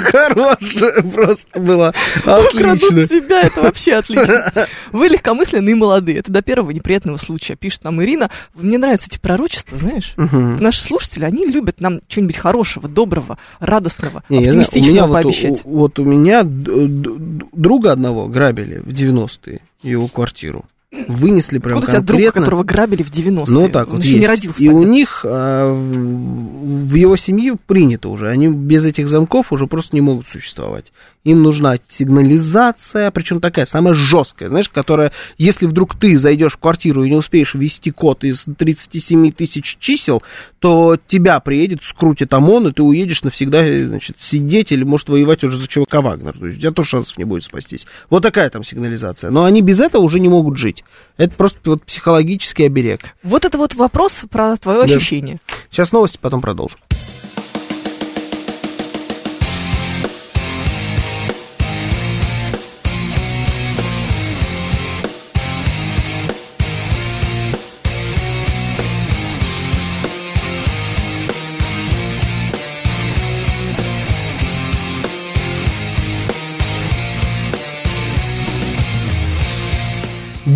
[0.00, 1.94] хорошее просто было.
[2.22, 4.52] Украдут тебя, это вообще отлично.
[4.92, 6.18] Вы легкомысленные и молодые.
[6.18, 8.30] Это до первого неприятного случая, пишет нам Ирина.
[8.54, 10.14] Мне нравятся эти пророчества, знаешь?
[10.16, 15.57] Наши слушатели, они любят нам что-нибудь хорошего, доброго, радостного, оптимистичного пообещать.
[15.64, 20.64] У- вот у меня друга одного грабили в 90-е, его квартиру.
[21.06, 22.40] Вынесли прям Откуда у тебя друг, конкретно.
[22.40, 23.44] которого грабили в 90-е?
[23.54, 24.28] Ну, так Он вот еще не есть.
[24.30, 24.64] родился.
[24.64, 24.88] И у тогда.
[24.90, 28.28] них а, в его семье принято уже.
[28.30, 30.92] Они без этих замков уже просто не могут существовать.
[31.24, 37.02] Им нужна сигнализация, причем такая самая жесткая, знаешь, которая, если вдруг ты зайдешь в квартиру
[37.04, 40.22] и не успеешь ввести код из 37 тысяч чисел,
[40.58, 45.58] то тебя приедет, скрутит ОМОН, и ты уедешь навсегда, значит, сидеть или, может, воевать уже
[45.58, 46.38] за ЧВК Вагнер.
[46.38, 47.86] То есть у тебя тоже шансов не будет спастись.
[48.10, 49.30] Вот такая там сигнализация.
[49.30, 50.84] Но они без этого уже не могут жить.
[51.16, 53.00] Это просто вот психологический оберег.
[53.22, 54.94] Вот это вот вопрос про твое Да.
[54.94, 55.40] ощущение.
[55.70, 56.78] Сейчас новости, потом продолжим.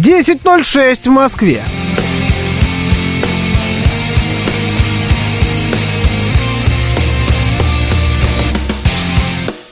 [0.02, 1.62] Десять ноль шесть в Москве.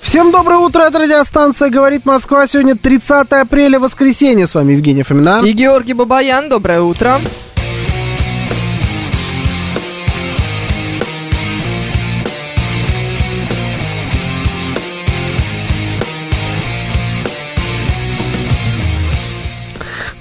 [0.00, 2.46] Всем доброе утро, это радиостанция «Говорит Москва».
[2.46, 4.46] Сегодня 30 апреля, воскресенье.
[4.46, 5.42] С вами Евгений Фомина.
[5.44, 7.18] И Георгий Бабаян, доброе утро.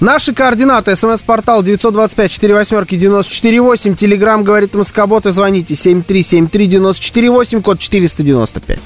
[0.00, 0.96] Наши координаты.
[0.96, 3.96] СМС-портал 925-48-94-8.
[3.96, 8.78] Телеграмм «Говорит Москобот» и звоните 7373-94-8, код 495.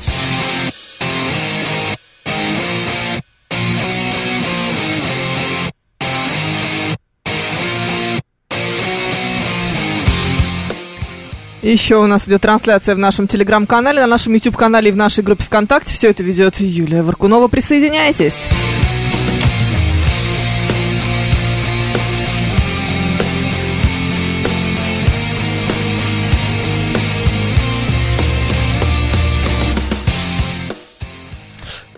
[11.63, 15.45] Еще у нас идет трансляция в нашем телеграм-канале, на нашем YouTube-канале и в нашей группе
[15.45, 15.95] ВКонтакте.
[15.95, 17.49] Все это ведет Юлия Варкунова.
[17.49, 18.49] Присоединяйтесь.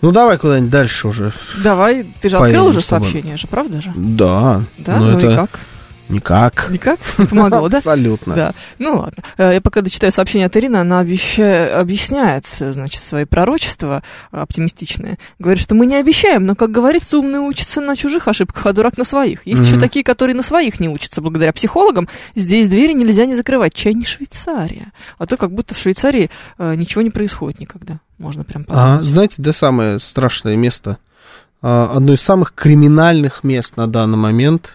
[0.03, 1.33] Ну, давай куда-нибудь дальше уже.
[1.63, 3.93] Давай, ты же Поедем открыл уже сообщение же, правда же?
[3.97, 4.63] Да.
[4.79, 5.51] Да, но ну это, и как?
[6.09, 6.69] Никак.
[6.71, 6.99] Никак?
[7.19, 7.79] Не помогло, да?
[7.79, 8.35] Абсолютно.
[8.35, 8.55] Да.
[8.79, 9.23] Ну ладно.
[9.39, 14.03] Э, Я пока дочитаю сообщение от Ирины, она обеща- объясняет, значит, свои пророчества
[14.33, 15.19] э, оптимистичные.
[15.39, 18.97] Говорит, что мы не обещаем, но, как говорится, умный учится на чужих ошибках, а дурак
[18.99, 19.47] на своих.
[19.47, 22.09] Есть еще такие, которые на своих не учатся благодаря психологам.
[22.35, 23.75] Здесь двери нельзя не закрывать.
[23.75, 24.93] Чай не Швейцария.
[25.19, 27.99] А то как будто в Швейцарии э, ничего не происходит никогда.
[28.19, 29.05] Можно прям А, подумать.
[29.13, 30.99] знаете, да, самое страшное место,
[31.63, 34.73] а, одно из самых криминальных мест на данный момент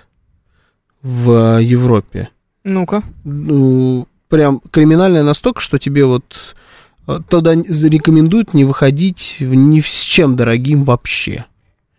[1.02, 2.30] в э, Европе.
[2.64, 3.04] Ну-ка.
[3.24, 6.56] Ну, прям криминальное настолько, что тебе вот
[7.08, 11.46] э, туда рекомендуют не выходить ни с чем дорогим вообще.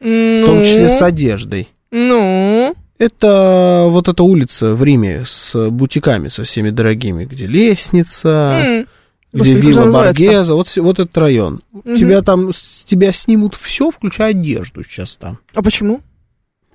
[0.01, 1.69] В том числе с одеждой.
[1.91, 8.87] Ну, Это вот эта улица в Риме с бутиками со всеми дорогими, где лестница, М.
[9.33, 9.91] где Господи, вилла?
[9.91, 11.61] Боргеза, вот, вот этот район.
[11.73, 11.97] Мгм.
[11.97, 15.39] Тебя там, с тебя снимут все, включая одежду сейчас там.
[15.55, 16.01] А почему?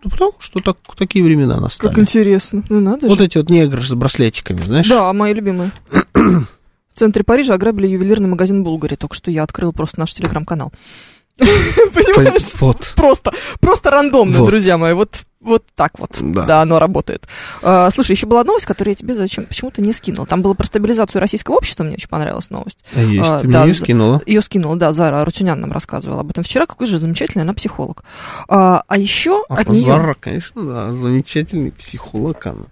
[0.03, 1.99] Ну, потому что так, такие времена Как настали.
[1.99, 2.63] интересно.
[2.69, 3.25] Ну, надо Вот же.
[3.25, 4.87] эти вот негры с браслетиками, знаешь?
[4.87, 5.71] Да, мои любимые.
[6.13, 8.95] В центре Парижа ограбили ювелирный магазин Булгари.
[8.95, 10.71] Только что я открыл просто наш телеграм-канал.
[11.37, 12.53] Понимаешь?
[12.59, 12.93] Вот.
[12.95, 14.93] Просто, просто рандомно, друзья мои.
[14.93, 16.11] Вот, вот так вот.
[16.19, 16.43] Да.
[16.43, 17.27] Да, оно работает.
[17.63, 20.25] А, слушай, еще была новость, которую я тебе зачем почему-то не скинул.
[20.25, 22.77] Там было про стабилизацию российского общества, мне очень понравилась новость.
[22.95, 24.21] А есть, А, ты да, за- скинула?
[24.25, 26.65] Ее скинула, да, Зара Рутюнян нам рассказывала об этом вчера.
[26.65, 28.03] Какой же замечательный она психолог.
[28.47, 29.85] А, а еще А от нее...
[29.85, 32.65] Зара, конечно, да, замечательный психолог она.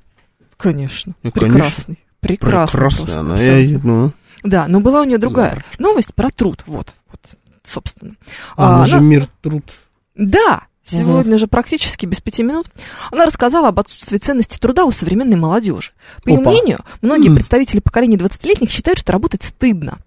[0.57, 1.53] Конечно, Ну, конечно.
[1.55, 1.99] прекрасный.
[2.21, 2.79] Прекрасный.
[2.79, 3.33] Прекрасная просто, она.
[3.35, 3.71] абсолютно.
[3.71, 4.11] Я, ну,
[4.43, 5.65] Да, но была у нее другая Здорово.
[5.79, 6.63] новость про труд.
[6.65, 7.19] Вот, вот,
[7.63, 8.13] собственно.
[8.57, 9.71] а, А, она же она- мир труд.
[10.15, 12.67] Да, сегодня же практически без пяти минут.
[13.11, 15.91] Она рассказала об отсутствии ценности труда у современной молодежи.
[16.23, 16.51] По ее Опа.
[16.51, 17.35] мнению, многие М.
[17.35, 19.97] представители поколения 20-летних считают, что работать стыдно.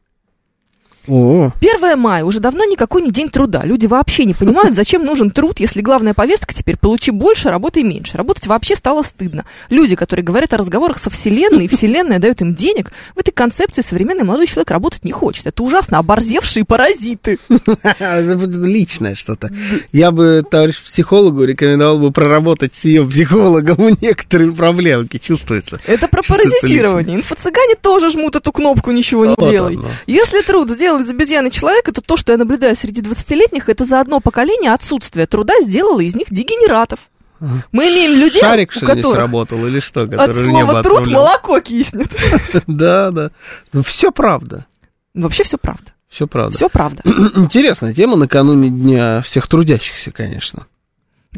[1.09, 3.63] О, 1 мая уже давно никакой не день труда.
[3.65, 8.17] Люди вообще не понимают, зачем нужен труд, если главная повестка теперь получи больше, работай меньше.
[8.17, 9.45] Работать вообще стало стыдно.
[9.71, 13.83] Люди, которые говорят о разговорах со Вселенной, и Вселенная дает им денег, в этой концепции
[13.83, 15.47] современный молодой человек работать не хочет.
[15.47, 17.39] Это ужасно оборзевшие паразиты.
[17.49, 19.51] личное что-то.
[19.93, 25.81] Я бы товарищ психологу рекомендовал бы проработать с ее психологом некоторые проблемки, чувствуется.
[25.87, 27.17] Это про паразитирование.
[27.17, 29.79] Инфо-цыгане тоже жмут эту кнопку «Ничего не делай».
[30.07, 34.01] Если труд сделал из обезьяны человека, то то, что я наблюдаю среди 20-летних, это за
[34.01, 37.01] одно поколение отсутствие труда сделало из них дегенератов.
[37.41, 42.09] Мы имеем людей, Шарик, у которых сработал или что, от слова труд молоко киснет.
[42.67, 43.31] Да, да.
[43.73, 44.67] Ну, все правда.
[45.15, 45.93] Вообще все правда.
[46.09, 46.57] Все правда.
[46.57, 47.03] Все правда.
[47.37, 50.67] Интересная тема накануне Дня всех трудящихся, конечно.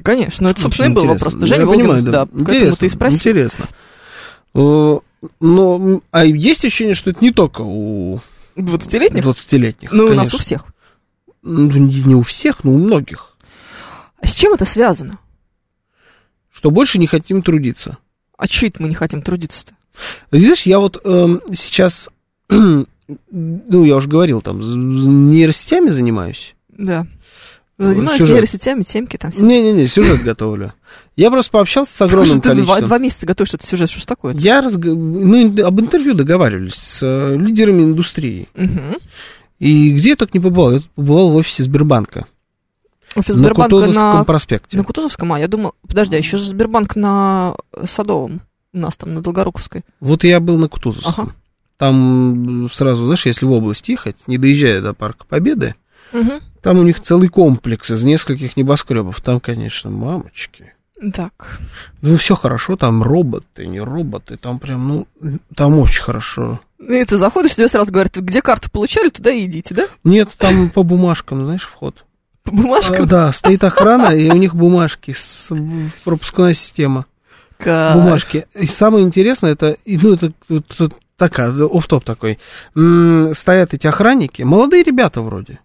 [0.03, 1.35] Конечно, ну это, собственно, и был вопрос.
[1.41, 3.19] Женя я Волгин, понимаю, да, поэтому ты и спросил.
[3.19, 3.67] Интересно.
[4.55, 5.03] Но,
[6.13, 8.21] а есть ощущение, что это не только у
[8.57, 9.25] 20-летних?
[9.25, 9.93] 20-летних?
[9.93, 10.65] Ну, у нас у всех.
[11.43, 13.37] Ну, не у всех, но у многих.
[14.21, 15.19] А с чем это связано?
[16.53, 17.99] Что больше не хотим трудиться.
[18.37, 19.75] А это мы не хотим трудиться-то?
[20.31, 22.09] Знаешь, я вот эм, сейчас,
[22.49, 22.87] ну,
[23.85, 24.61] я уже говорил, там,
[25.31, 26.55] нейросетями занимаюсь.
[26.69, 27.07] Да.
[27.79, 28.35] Занимаюсь Сюжет.
[28.35, 29.43] нейросетями, темки там все.
[29.43, 30.75] Не-не-не, сюжет готовлю.
[31.21, 32.85] Я просто пообщался с огромным Ты два, количеством...
[32.87, 34.35] два месяца готовишь этот сюжет, что ж такое?
[34.37, 34.79] Я разг...
[34.79, 38.49] Мы об интервью договаривались с э, лидерами индустрии.
[38.55, 38.97] Угу.
[39.59, 40.73] И где я только не побывал?
[40.73, 42.25] Я побывал в офисе Сбербанка.
[43.17, 44.79] Офис на Сбербанка Кутузовском на, проспекте.
[44.79, 47.55] на Кутузовском, а я думал, подожди, а еще же Сбербанк на
[47.85, 48.41] Садовом,
[48.73, 49.85] у нас там, на Долгоруковской.
[50.01, 51.25] Вот я был на Кутузовском.
[51.25, 51.35] Ага.
[51.77, 55.75] Там сразу, знаешь, если в область ехать, не доезжая до Парка Победы,
[56.13, 56.33] Угу.
[56.63, 59.21] там у них целый комплекс из нескольких небоскребов.
[59.21, 60.73] Там, конечно, мамочки.
[61.15, 61.61] Так.
[62.03, 66.61] Ну, все хорошо, там роботы, не роботы, там прям, ну, там очень хорошо.
[66.79, 69.87] И ты заходишь, тебе сразу говорят, где карту получали, туда и идите, да?
[70.05, 72.05] Нет, там по бумажкам, знаешь, вход.
[72.43, 73.05] По бумажкам.
[73.05, 75.51] А, да, стоит охрана, и у них бумажки, с,
[76.05, 77.07] пропускная система.
[77.59, 77.97] Кайф.
[77.97, 78.47] Бумажки.
[78.55, 82.39] И самое интересное, это, ну, это, это такая, оф-топ такой.
[82.75, 85.61] М, стоят эти охранники, молодые ребята вроде.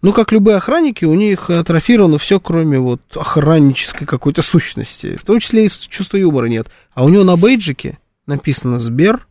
[0.00, 5.16] Ну, как любые охранники, у них атрофировано все, кроме вот охраннической какой-то сущности.
[5.16, 6.68] В том числе и чувства юмора нет.
[6.94, 9.26] А у него на бейджике написано Сбер,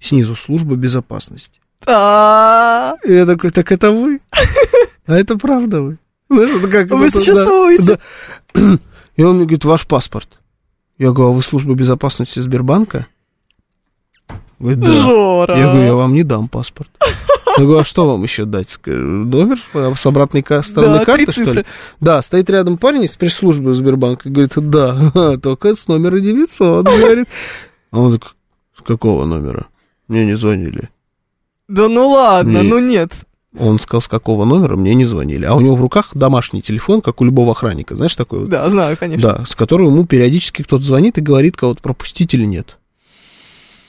[0.00, 1.60] снизу служба безопасности.
[1.86, 4.20] И я такой, так это вы?
[5.06, 5.98] А это правда вы?
[6.28, 6.46] Вы
[8.54, 8.78] да.
[9.16, 10.38] И он мне говорит, ваш паспорт.
[10.96, 13.06] Я говорю, а вы служба безопасности Сбербанка?
[14.58, 14.92] Говорит, да.
[14.92, 15.58] Жора.
[15.58, 16.90] Я говорю, я вам не дам паспорт.
[17.58, 18.78] Я говорю, а что вам еще дать?
[18.86, 21.64] Номер с обратной стороны Да, карты, что ли?
[22.00, 27.28] Да, стоит рядом парень из пресс-службы Сбербанка и говорит, да, только с номера 900, говорит.
[27.90, 28.34] А он так,
[28.78, 29.66] с какого номера?
[30.08, 30.88] Мне не звонили.
[31.68, 33.12] Да ну ладно, ну нет.
[33.58, 35.44] Он сказал, с какого номера мне не звонили.
[35.44, 37.96] А у него в руках домашний телефон, как у любого охранника.
[37.96, 38.48] Знаешь, такой вот?
[38.48, 39.38] Да, знаю, конечно.
[39.38, 42.76] Да, с которого ему периодически кто-то звонит и говорит, кого-то пропустить или нет.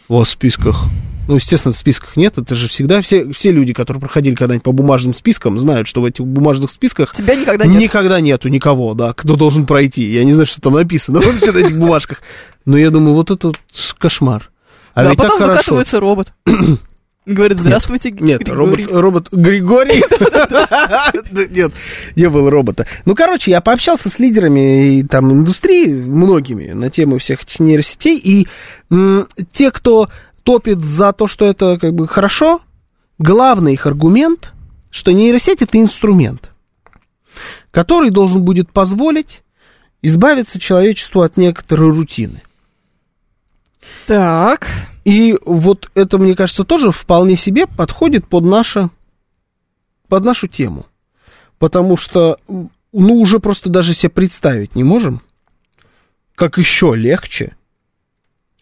[0.08, 0.86] Вот в списках.
[1.32, 2.38] Ну, естественно, в списках нет.
[2.38, 6.06] Это же всегда все, все люди, которые проходили когда-нибудь по бумажным спискам, знают, что в
[6.06, 7.82] этих бумажных списках Тебя никогда нет.
[7.82, 10.04] никогда нету никого, да, кто должен пройти.
[10.04, 12.22] Я не знаю, что там написано вообще на этих бумажках.
[12.66, 13.54] Но я думаю, вот это
[13.98, 14.52] кошмар.
[14.94, 16.34] А да, потом выкатывается робот.
[17.26, 18.86] Говорит, здравствуйте, Нет, Григорий.
[18.88, 20.04] робот, робот Григорий.
[21.56, 21.72] Нет,
[22.18, 22.88] не было робота.
[23.06, 28.48] Ну, короче, я пообщался с лидерами там индустрии, многими, на тему всех этих нейросетей, и
[29.54, 30.10] те, кто
[30.44, 32.62] топит за то, что это как бы хорошо,
[33.18, 34.54] главный их аргумент,
[34.90, 36.52] что нейросеть это инструмент,
[37.72, 39.44] который должен будет позволить
[40.02, 42.42] избавиться человечеству от некоторой рутины.
[44.08, 44.68] Так,
[45.04, 48.90] И вот это, мне кажется, тоже вполне себе подходит под, наше,
[50.08, 50.86] под нашу тему.
[51.58, 55.22] Потому что, ну, уже просто даже себе представить не можем,
[56.36, 57.56] как еще легче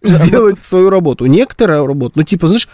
[0.03, 1.25] сделать свою работу.
[1.25, 2.67] Некоторая работа, ну, типа, знаешь,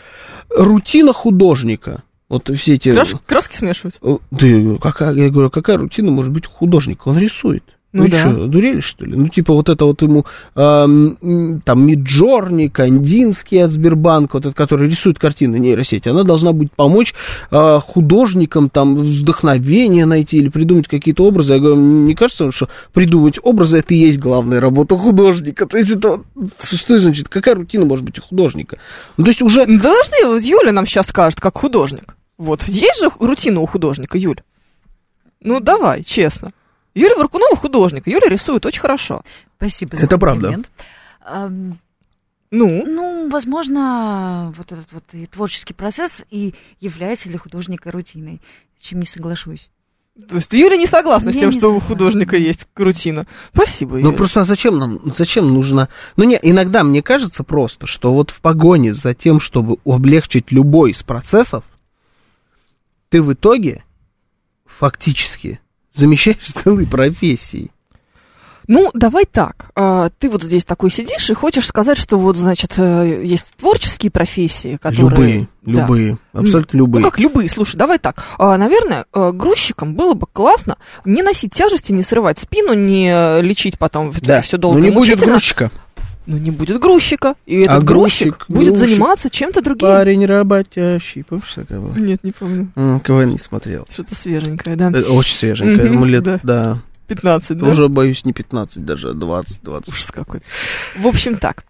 [0.49, 2.03] рутина художника.
[2.29, 2.89] Вот все эти...
[2.89, 3.99] краш- краски смешивать.
[4.01, 7.07] Э, Да, какая, я говорю, какая рутина может быть у художника?
[7.09, 7.63] Он рисует.
[7.95, 8.17] Ну Ну, да.
[8.19, 9.15] что, дурели, что ли?
[9.15, 10.25] Ну, типа, вот это вот ему,
[10.55, 16.73] м, там, Миджорни, Кандинский от Сбербанка, вот этот, который рисует картины нейросети, она должна будет
[16.73, 17.13] помочь
[17.51, 21.53] а, художникам, там, вдохновение найти или придумать какие-то образы.
[21.53, 25.65] Я говорю, не кажется, вам, что придумывать образы, это и есть главная работа художника?
[25.65, 26.21] То есть, это,
[26.61, 28.77] что значит, какая рутина может быть у художника?
[29.15, 29.65] Ну, то есть, уже...
[29.65, 32.17] Да Подожди, вот Юля нам сейчас скажет, как художник.
[32.37, 34.41] Вот, есть же рутина у художника, Юль?
[35.39, 36.51] Ну, давай, честно.
[36.95, 39.21] Юля Варкунова художник, Юля рисует очень хорошо.
[39.57, 40.41] Спасибо Это за правда.
[40.51, 40.69] комплимент.
[41.21, 41.79] Ам,
[42.51, 48.39] Ну, Ну, возможно, вот этот вот и творческий процесс и является для художника рутиной,
[48.79, 49.69] с чем не соглашусь.
[50.29, 51.87] то есть Юля не согласна с Я тем, не что у согласна.
[51.89, 53.25] художника есть рутина.
[53.53, 54.17] Спасибо, Ну Юля.
[54.17, 55.89] просто а зачем нам, зачем нужно...
[56.15, 60.91] Ну не, иногда мне кажется просто, что вот в погоне за тем, чтобы облегчить любой
[60.91, 61.65] из процессов,
[63.09, 63.83] ты в итоге
[64.65, 65.59] фактически
[65.95, 67.71] замещаешь целые профессии.
[68.67, 69.67] Ну, давай так.
[69.75, 74.09] А, Ты вот здесь такой сидишь и хочешь сказать, что вот, значит, э, есть творческие
[74.11, 75.09] профессии, которые...
[75.09, 75.81] любые, Да.
[75.81, 77.03] любые, абсолютно Ну, любые.
[77.03, 78.23] как любые, слушай, давай так.
[78.39, 83.41] А, Наверное, э, грузчикам было бы классно не носить тяжести, не срывать спину, не э,
[83.43, 85.69] лечить потом да, все долго и не будет грузчика.
[86.25, 87.35] Ну, не будет грузчика.
[87.45, 88.89] И этот А грузчик, грузчик, будет грузчик.
[88.89, 89.87] заниматься чем-то другим.
[89.87, 91.95] Парень работящий, помнишь такого?
[91.97, 92.71] Нет, не помню.
[92.75, 93.85] М, КВН не смотрел.
[93.89, 94.89] Что-то свеженькое, да.
[94.91, 96.39] Э, Очень свеженькое, ему лет, да.
[96.43, 96.77] да.
[97.07, 97.67] 15, да?
[97.69, 99.93] Уже, боюсь, не 15, даже 20, 20.
[99.93, 100.41] Ужас какой.
[100.97, 101.63] В общем, так.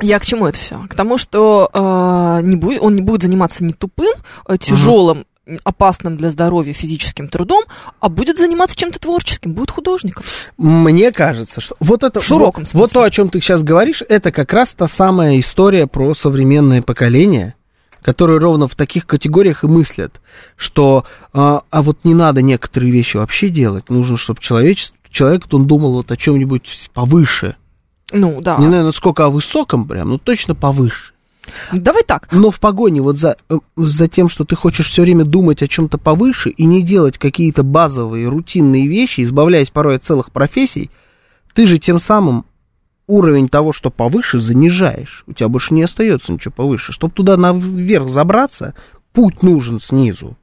[0.00, 0.84] Я к чему это все?
[0.88, 4.12] К тому, что э, не будет, он не будет заниматься не тупым,
[4.48, 5.24] э, тяжелым,
[5.64, 7.64] опасным для здоровья физическим трудом,
[8.00, 10.24] а будет заниматься чем-то творческим, будет художником.
[10.56, 12.80] Мне кажется, что вот это В широком вот, смысле.
[12.80, 16.80] вот то, о чем ты сейчас говоришь, это как раз та самая история про современное
[16.80, 17.54] поколение,
[18.02, 20.20] которые ровно в таких категориях и мыслят,
[20.56, 25.66] что а, а вот не надо некоторые вещи вообще делать, нужно, чтобы человечество, человек он
[25.66, 27.56] думал вот о чем-нибудь повыше.
[28.12, 28.58] Ну, да.
[28.58, 31.11] Не знаю, насколько о высоком прям, но точно повыше.
[31.72, 32.28] Давай так.
[32.32, 35.68] Но в погоне вот за, э, за тем, что ты хочешь все время думать о
[35.68, 40.90] чем-то повыше и не делать какие-то базовые рутинные вещи, избавляясь порой от целых профессий,
[41.54, 42.44] ты же тем самым
[43.06, 45.24] уровень того, что повыше, занижаешь.
[45.26, 46.92] У тебя больше не остается ничего повыше.
[46.92, 48.74] Чтобы туда наверх забраться,
[49.12, 50.36] путь нужен снизу.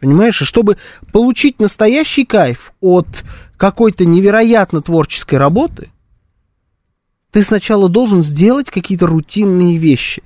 [0.00, 0.42] Понимаешь?
[0.42, 0.76] И чтобы
[1.12, 3.24] получить настоящий кайф от
[3.56, 5.90] какой-то невероятно творческой работы,
[7.36, 10.22] ты сначала должен сделать какие-то рутинные вещи.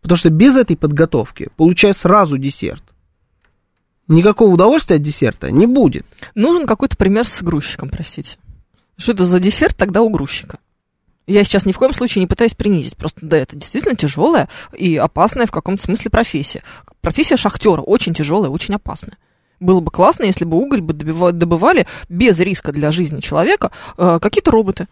[0.00, 2.82] Потому что без этой подготовки, получая сразу десерт,
[4.08, 6.06] никакого удовольствия от десерта не будет.
[6.34, 8.38] Нужен какой-то пример с грузчиком, простите.
[8.96, 10.58] Что это за десерт тогда у грузчика?
[11.26, 12.96] Я сейчас ни в коем случае не пытаюсь принизить.
[12.96, 16.62] Просто да, это действительно тяжелая и опасная в каком-то смысле профессия.
[17.02, 19.18] Профессия шахтера очень тяжелая, очень опасная.
[19.60, 24.50] Было бы классно, если бы уголь бы добывали без риска для жизни человека э, какие-то
[24.50, 24.88] роботы.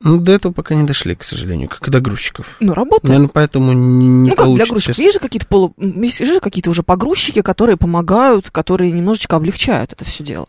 [0.00, 2.56] Ну, до этого пока не дошли, к сожалению, как и до грузчиков.
[2.60, 3.06] Ну, работы.
[3.06, 4.98] Наверное, поэтому не, не ну, как для грузчиков.
[4.98, 5.74] Есть же какие-то полу...
[5.78, 10.48] Есть же какие-то уже погрузчики, которые помогают, которые немножечко облегчают это все дело.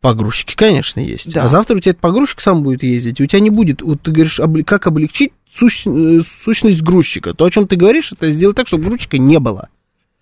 [0.00, 1.32] Погрузчики, конечно, есть.
[1.32, 1.44] Да.
[1.44, 3.20] А завтра у тебя этот погрузчик сам будет ездить.
[3.20, 7.32] У тебя не будет, вот ты говоришь, как облегчить сущ- э, сущность грузчика.
[7.34, 9.68] То, о чем ты говоришь, это сделать так, чтобы грузчика не было.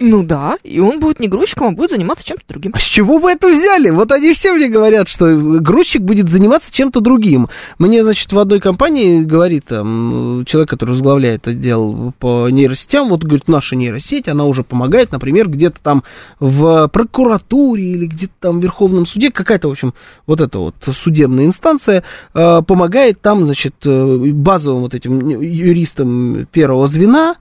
[0.05, 2.72] Ну да, и он будет не грузчиком, а будет заниматься чем-то другим.
[2.74, 3.90] А с чего вы это взяли?
[3.90, 7.49] Вот они все мне говорят, что грузчик будет заниматься чем-то другим.
[7.78, 13.47] Мне, значит, в одной компании говорит там человек, который возглавляет отдел по нейросетям, вот говорит,
[13.47, 16.03] наша нейросеть, она уже помогает, например, где-то там
[16.40, 19.95] в прокуратуре или где-то там в Верховном суде, какая-то, в общем,
[20.26, 22.03] вот эта вот судебная инстанция
[22.34, 27.36] э, помогает там, значит, э, базовым вот этим юристам первого звена,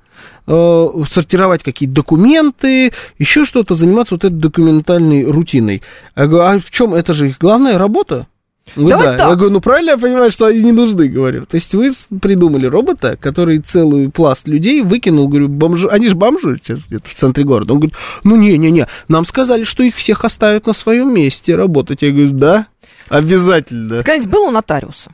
[0.47, 5.81] э, сортировать какие-то документы, еще что-то, заниматься вот этой документальной рутиной.
[6.15, 8.27] Я говорю, а в чем это же их главная работа?
[8.75, 9.29] Давай да.
[9.29, 11.45] Я говорю, ну правильно я понимаю, что они не нужны, говорю.
[11.45, 11.91] То есть вы
[12.21, 17.15] придумали робота, который целую пласт людей выкинул, говорю, бомжи, они же бомжи сейчас где-то в
[17.15, 17.73] центре города.
[17.73, 22.01] Он говорит, ну не-не-не, нам сказали, что их всех оставят на своем месте работать.
[22.01, 22.67] Я говорю, да,
[23.09, 23.97] обязательно.
[23.97, 25.11] Когда-нибудь был у нотариуса?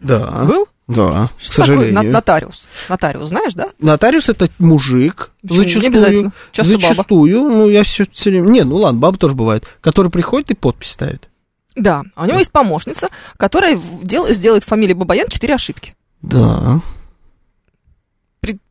[0.00, 0.44] Да.
[0.44, 0.66] Был?
[0.88, 1.94] Да, к Что такое сожалению.
[1.94, 2.68] но- нотариус?
[2.88, 3.68] Нотариус, знаешь, да?
[3.80, 5.58] Нотариус это мужик, Почему?
[5.58, 5.86] Не зачастую.
[5.90, 6.32] обязательно.
[6.52, 6.86] Часто баба.
[6.86, 8.46] зачастую, ну я все, все время.
[8.50, 11.28] Не, ну ладно, баба тоже бывает, который приходит и подпись ставит.
[11.74, 12.04] Да.
[12.14, 15.94] А у него есть помощница, которая дел- сделает фамилии Бабаян четыре ошибки.
[16.22, 16.80] Да.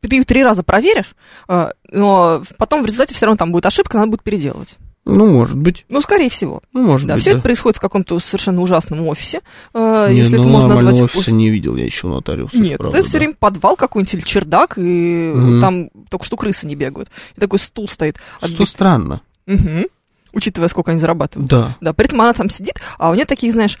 [0.00, 1.14] Ты три раза проверишь,
[1.48, 4.76] э, но потом в результате все равно там будет ошибка, надо будет переделывать.
[5.06, 5.86] Ну, может быть.
[5.88, 6.60] Ну, скорее всего.
[6.72, 7.22] Ну, может Да, быть.
[7.22, 7.36] все да.
[7.36, 9.40] это происходит в каком-то совершенно ужасном офисе,
[9.72, 12.58] э, Не, если ну, это можно назвать офиса не видел я еще нотариуса.
[12.58, 13.18] Нет, правда, это все да.
[13.20, 15.60] время подвал какой-нибудь или чердак, и Мгм.
[15.60, 17.08] там только что крысы не бегают.
[17.36, 18.16] И такой стул стоит.
[18.38, 18.68] Что отбит.
[18.68, 19.20] странно.
[19.46, 19.86] Мгм.
[20.32, 21.48] Учитывая, сколько они зарабатывают.
[21.48, 21.76] Да.
[21.80, 23.78] Да, при этом она там сидит, а у нее такие, знаешь,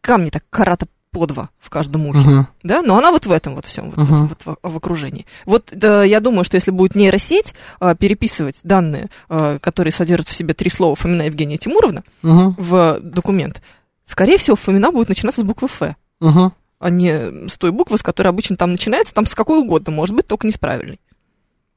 [0.00, 2.18] камни так карата по два в каждом ухе.
[2.18, 2.46] Мгм.
[2.62, 4.26] Да, но она вот в этом вот всем, вот, Мгм.
[4.26, 5.26] вот- вот в, в окружении.
[5.44, 10.32] Вот да, я думаю, что если будет нейросеть а, переписывать данные, а, которые содержат в
[10.32, 12.56] себе три слова Фомина Евгения Тимуровна Мгм.
[12.58, 13.62] в документ,
[14.06, 15.82] скорее всего, Фомина будет начинаться с буквы Ф,
[16.20, 16.52] Мгм.
[16.80, 20.16] а не с той буквы, с которой обычно там начинается, там с какой угодно, может
[20.16, 20.98] быть, только не с правильной.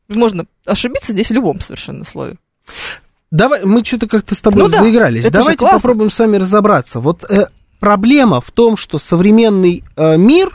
[0.07, 2.37] Можно ошибиться здесь в любом совершенно слове.
[3.31, 5.25] Давай, мы что-то как-то с тобой Ну да, заигрались.
[5.25, 6.99] же Давайте попробуем с вами разобраться.
[7.01, 7.47] Вот э,
[7.79, 10.51] проблема в том, что современный э, мир,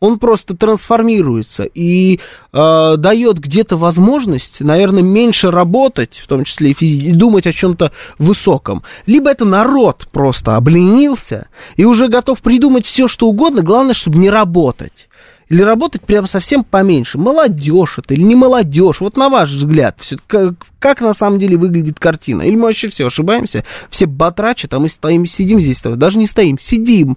[0.00, 2.20] он просто трансформируется и
[2.52, 7.52] э, дает где-то возможность, наверное, меньше работать, в том числе и физически, и думать о
[7.52, 8.82] чем-то высоком.
[9.06, 14.28] Либо это народ просто обленился и уже готов придумать все, что угодно, главное, чтобы не
[14.28, 15.08] работать.
[15.48, 17.18] Или работать прям совсем поменьше.
[17.18, 19.00] Молодежь это или не молодежь?
[19.00, 22.42] Вот на ваш взгляд, всё- как, как на самом деле выглядит картина?
[22.42, 26.58] Или мы вообще все ошибаемся, все батрачат, а мы стоим, сидим здесь, даже не стоим,
[26.58, 27.16] сидим,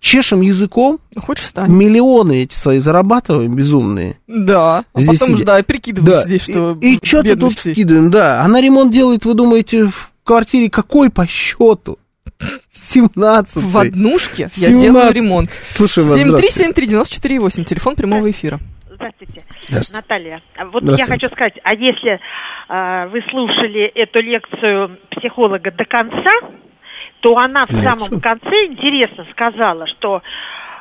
[0.00, 1.70] чешем языком, Хочешь встань?
[1.70, 4.18] миллионы эти свои зарабатываем безумные.
[4.28, 4.84] Да.
[4.92, 8.42] А Здесь потом сидя- да, прикидываем здесь, что и, и что-то тут вкидываем, да.
[8.42, 11.98] Она ремонт делает, вы думаете, в квартире какой по счету?
[12.74, 14.82] 17 В однушке я 17.
[14.82, 15.50] делаю ремонт.
[15.70, 16.18] Слушай, вас.
[16.18, 18.58] 7373948, телефон прямого эфира.
[18.90, 19.94] Здравствуйте, Здравствуйте.
[20.02, 20.40] Наталья.
[20.56, 21.02] А Вот Здравствуйте.
[21.02, 22.20] я хочу сказать, а если
[22.68, 26.30] а, вы слушали эту лекцию психолога до конца,
[27.20, 27.82] то она в Лекцию?
[27.84, 30.22] самом конце интересно сказала, что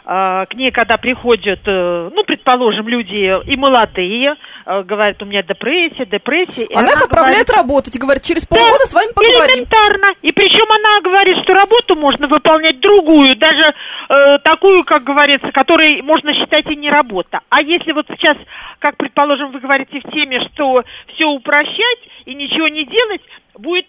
[0.06, 4.36] к ней, когда приходят, э, ну, предположим, люди и молодые,
[4.66, 6.64] э, говорят, у меня депрессия, депрессия.
[6.64, 9.56] и Она их отправляет говорит, работать и говорит, через полгода с вами поговорим.
[9.56, 10.14] Элементарно.
[10.22, 13.74] И причем она говорит, что работу можно выполнять другую, даже
[14.10, 17.40] э, такую, как говорится, которой можно считать и не работа.
[17.50, 18.36] А если вот сейчас,
[18.80, 20.84] как предположим, вы говорите в теме, что
[21.14, 23.22] все упрощать и ничего не делать,
[23.58, 23.88] будет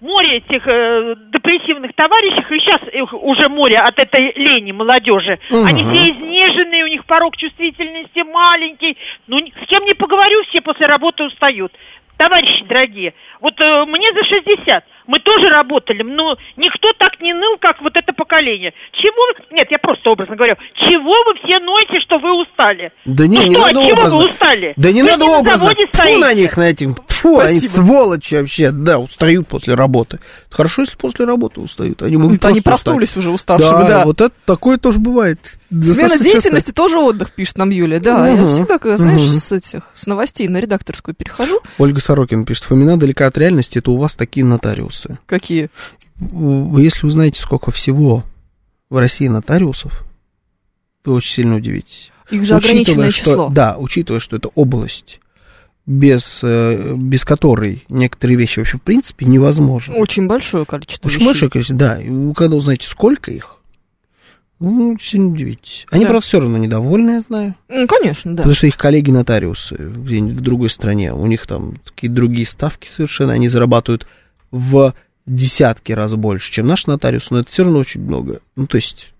[0.00, 5.38] море этих э, депрессивных товарищей, и сейчас их уже море от этой лени молодежи.
[5.50, 5.66] Мгм.
[5.66, 8.96] Они все изнеженные, у них порог чувствительности маленький.
[9.26, 11.72] Ну, с кем не поговорю, все после работы устают.
[12.18, 17.56] Товарищи дорогие, вот э, мне за 60, мы тоже работали, но никто так не ныл,
[17.60, 18.74] как вот это поколение.
[18.92, 19.56] Чего вы...
[19.56, 20.56] Нет, я просто образно говорю.
[20.74, 22.90] Чего вы все ноете, что вы устали?
[23.04, 24.18] Да не, Ну не что, надо от чего образно.
[24.18, 24.74] вы устали?
[24.76, 25.58] Да не Вы надо не на образно.
[25.68, 26.88] заводе Фу на них, на этих.
[27.06, 28.70] Фу, они сволочи вообще.
[28.72, 30.18] Да, устают после работы.
[30.50, 32.02] Хорошо, если после работы устают.
[32.02, 33.18] Они могут Это они проснулись устать.
[33.22, 34.04] уже уставшими, Да, да.
[34.04, 35.38] вот это такое тоже бывает.
[35.70, 38.00] Смена деятельности тоже отдых, пишет нам Юля.
[38.00, 38.48] Да, я Мгм.
[38.48, 39.32] всегда, когда, знаешь, Мгм.
[39.34, 41.60] с этих, с новостей на редакторскую перехожу.
[41.62, 41.68] часто.
[41.82, 45.18] Ольга Сорокина пишет, Фомина далека от реальности, это у вас такие нотариусы.
[45.26, 45.68] Какие?
[46.16, 48.24] Вы, Если узнаете, сколько всего
[48.88, 50.04] в России нотариусов,
[51.04, 52.10] вы очень сильно удивитесь.
[52.30, 53.48] Их же ограниченное что, число.
[53.50, 55.20] Да, учитывая, что это область,
[55.86, 59.94] без, э, без которой некоторые вещи вообще в принципе невозможны.
[59.96, 61.26] Очень большое количество Очень вещей.
[61.28, 62.00] большое количество, да.
[62.02, 63.56] И вы когда узнаете, сколько их,
[64.60, 65.86] очень сильно удивитесь.
[65.90, 66.10] Они, Да.
[66.10, 67.54] правда, все равно недовольны, я знаю.
[67.88, 68.38] Конечно, да.
[68.42, 73.32] Потому что их коллеги-нотариусы где-нибудь в другой стране, у них там такие другие ставки совершенно,
[73.32, 74.06] они зарабатывают
[74.50, 74.94] в
[75.26, 78.40] десятки раз больше, чем наш нотариус, но это все равно очень много.
[78.56, 79.10] Ну, то есть,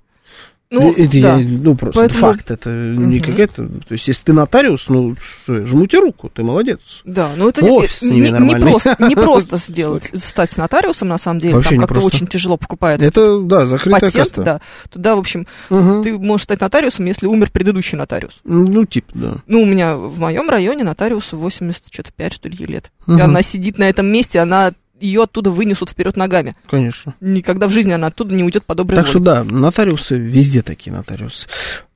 [0.70, 1.36] Ну, это да.
[1.38, 3.66] я- ну, просто Поэтому- факт, это не какая-то...
[3.66, 5.16] То есть, если ты нотариус, ну,
[5.48, 6.78] жму тебе руку, ты молодец.
[7.04, 8.70] Да, но это Ну, не, офис не- не нормальный.
[8.70, 12.58] просто, не просто сделать, стать нотариусом, на самом деле, Вообще там не как-то очень тяжело
[12.58, 14.42] покупается Это, да, закрытая патент, каста.
[14.42, 14.60] да.
[14.90, 16.02] Туда, в общем, Мгм.
[16.02, 18.40] ты можешь стать нотариусом, если умер предыдущий нотариус.
[18.44, 19.34] Ну, типа, да.
[19.46, 22.92] Ну, у меня в моем районе нотариусу 80, что-то 5, что ли, лет.
[23.06, 23.22] И Мгм.
[23.22, 26.54] она сидит на этом месте, она ее оттуда вынесут вперед ногами.
[26.68, 27.14] Конечно.
[27.20, 29.24] Никогда в жизни она оттуда не уйдет по доброй Так что воле.
[29.26, 31.46] да, нотариусы везде такие нотариусы.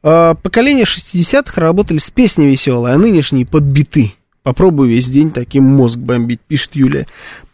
[0.02, 4.14] А, поколение 60-х работали с песней веселой, а нынешние подбиты.
[4.42, 7.06] Попробуй весь день таким мозг бомбить, пишет Юлия.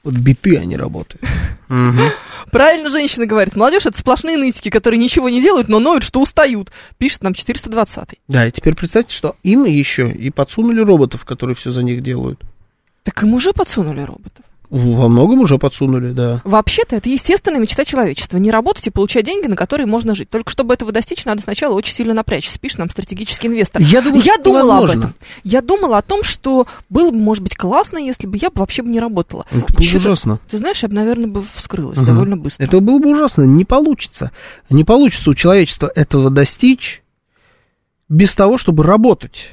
[0.03, 1.23] Подбиты они работают.
[2.51, 3.57] Правильно женщина говорит.
[3.57, 6.73] Молодежь это сплошные нытики, которые ничего не делают, но ноют, что устают.
[6.97, 11.71] Пишет нам 420 Да, и теперь представьте, что им еще и подсунули роботов, которые все
[11.71, 12.41] за них делают.
[13.03, 14.45] Так им уже подсунули роботов.
[14.71, 16.43] Во многом уже подсунули, да.
[16.45, 18.37] Вообще-то это естественная мечта человечества.
[18.37, 20.29] Не работать и получать деньги, на которые можно жить.
[20.29, 22.59] Только чтобы этого достичь, надо сначала очень сильно напрячься.
[22.59, 23.81] Пишет нам стратегический инвестор.
[23.81, 24.99] Я думаю, я думала об возможно.
[24.99, 25.15] этом.
[25.43, 28.83] Я думала о том, что было бы, может быть, классно, если бы я бы вообще
[28.83, 29.47] бы не работала.
[29.51, 30.39] Это было бы ужасно.
[30.51, 32.07] Ты знаешь, я бы, наверное, бы вскрылась Мгм.
[32.07, 32.63] довольно быстро.
[32.65, 33.43] Это было бы ужасно.
[33.45, 34.33] Не получится.
[34.69, 37.03] Не получится у человечества этого достичь
[38.11, 39.51] без того, чтобы работать.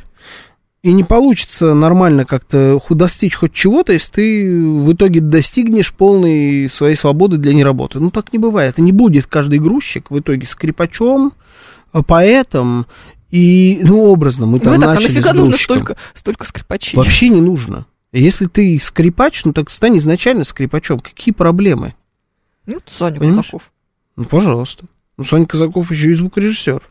[0.86, 6.94] И не получится нормально как-то достичь хоть чего-то, если ты в итоге достигнешь полной своей
[6.94, 8.00] свободы для неработы.
[8.00, 8.78] Ну, так не бывает.
[8.78, 11.34] И не будет каждый грузчик в итоге скрипачом,
[11.92, 12.86] а, поэтом
[13.32, 14.46] и, ну, образно.
[14.46, 16.98] Мы там Ну и так, а начали нафига с нужно столько, столько скрипачей?
[16.98, 17.88] Вообще не нужно.
[18.12, 21.00] Если ты скрипач, ну так стань изначально скрипачом.
[21.00, 21.96] Какие проблемы?
[22.68, 23.46] Ну, Саня Понимаешь?
[23.46, 23.72] Казаков.
[24.18, 24.86] Ну, пожалуйста.
[25.18, 26.84] Ну, Саня Казаков еще и звукорежиссер.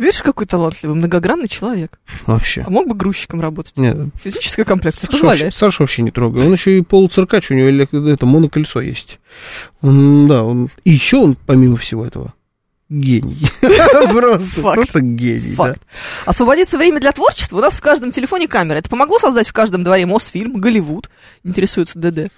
[0.00, 2.00] Видишь, какой талантливый, многогранный человек.
[2.24, 2.62] Вообще.
[2.66, 3.76] А мог бы грузчиком работать?
[3.76, 5.54] Нет, Физическая комплекция Саша вообще, позволяет.
[5.54, 6.46] Саша вообще не трогай.
[6.46, 7.68] Он еще и полуциркач, у него
[8.08, 9.20] это моноколесо есть.
[9.82, 12.32] Он, да, он, и еще он, помимо всего этого,
[12.88, 13.46] гений.
[14.10, 15.54] Просто, просто гений.
[15.54, 15.82] Факт.
[16.24, 17.58] Освободиться время для творчества.
[17.58, 18.78] У нас в каждом телефоне камера.
[18.78, 21.10] Это помогло создать в каждом дворе Мосфильм, Голливуд.
[21.44, 22.32] Интересуется ДД.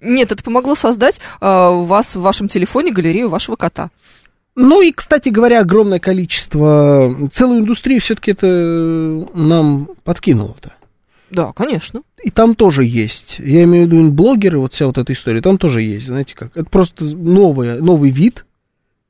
[0.00, 3.90] Нет, это помогло создать а, у вас в вашем телефоне галерею вашего кота.
[4.54, 10.72] Ну и, кстати говоря, огромное количество, целую индустрию все-таки это нам подкинуло-то.
[11.30, 12.02] Да, конечно.
[12.22, 15.56] И там тоже есть, я имею в виду блогеры, вот вся вот эта история, там
[15.56, 18.44] тоже есть, знаете как, это просто новое, новый вид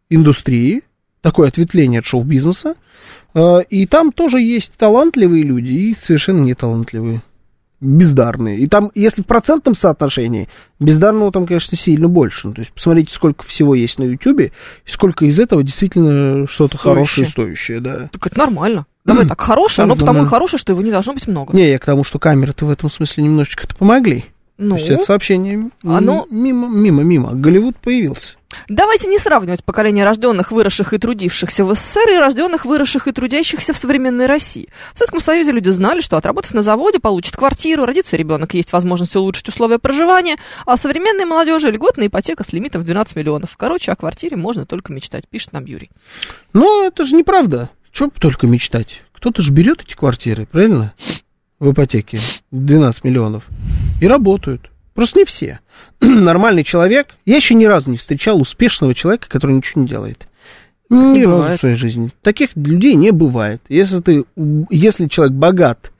[0.09, 0.82] индустрии,
[1.20, 2.76] такое ответвление от шоу-бизнеса,
[3.34, 7.22] А, и там тоже есть талантливые люди и совершенно неталантливые,
[7.83, 8.59] бездарные.
[8.59, 10.49] И там, если в процентном соотношении,
[10.80, 12.49] бездарного там, конечно, сильно больше.
[12.49, 14.53] Ну, то есть, посмотрите, сколько всего есть на Ютубе,
[14.87, 18.09] и сколько из этого действительно что-то хорошее, стоящее, да.
[18.12, 18.87] Так это нормально.
[19.05, 20.26] Давай так, хорошее, оно Да, потому да.
[20.26, 21.55] и хорошее, что его не должно быть много.
[21.57, 24.26] Не, я к тому, что камеры-то в этом смысле немножечко-то помогли.
[24.59, 27.33] Ну, То есть это сообщение оно- мимо, мимо, мимо.
[27.35, 28.35] Голливуд появился.
[28.69, 33.73] Давайте не сравнивать поколение рожденных, выросших и трудившихся в СССР и рожденных, выросших и трудящихся
[33.73, 34.69] в современной России.
[34.95, 39.17] В Советском Союзе люди знали, что отработав на заводе, получит квартиру, родится ребенок, есть возможность
[39.17, 40.37] улучшить условия проживания,
[40.67, 43.57] а современной молодежи льготная ипотека с лимитом в 12 миллионов.
[43.57, 45.91] Короче, о квартире можно только мечтать, пишет нам Юрий.
[46.53, 47.71] Но это же неправда.
[47.93, 49.03] Чего только мечтать?
[49.13, 50.95] Кто-то же берет эти квартиры, правильно?
[51.61, 52.19] В ипотеке.
[52.51, 53.45] 12 миллионов.
[54.01, 54.72] И работают.
[54.95, 55.61] Просто не все.
[56.01, 57.09] Нормальный человек.
[57.24, 60.26] Я еще ни разу не встречал успешного человека, который ничего не делает.
[60.90, 61.59] Ни Не разу бывает.
[61.59, 62.11] в своей жизни.
[62.22, 63.62] Таких людей не бывает.
[63.68, 64.24] Если ты,
[64.70, 65.93] если человек богат,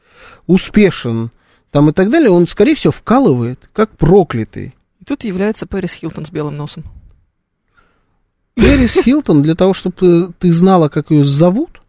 [0.47, 1.30] успешен,
[1.70, 4.74] там и так далее, он, скорее всего, вкалывает, как проклятый.
[5.01, 6.84] И тут является Пэрис Хилтон с белым носом.
[8.55, 11.80] Пэрис Хилтон, для того, чтобы ты знала, как ее зовут,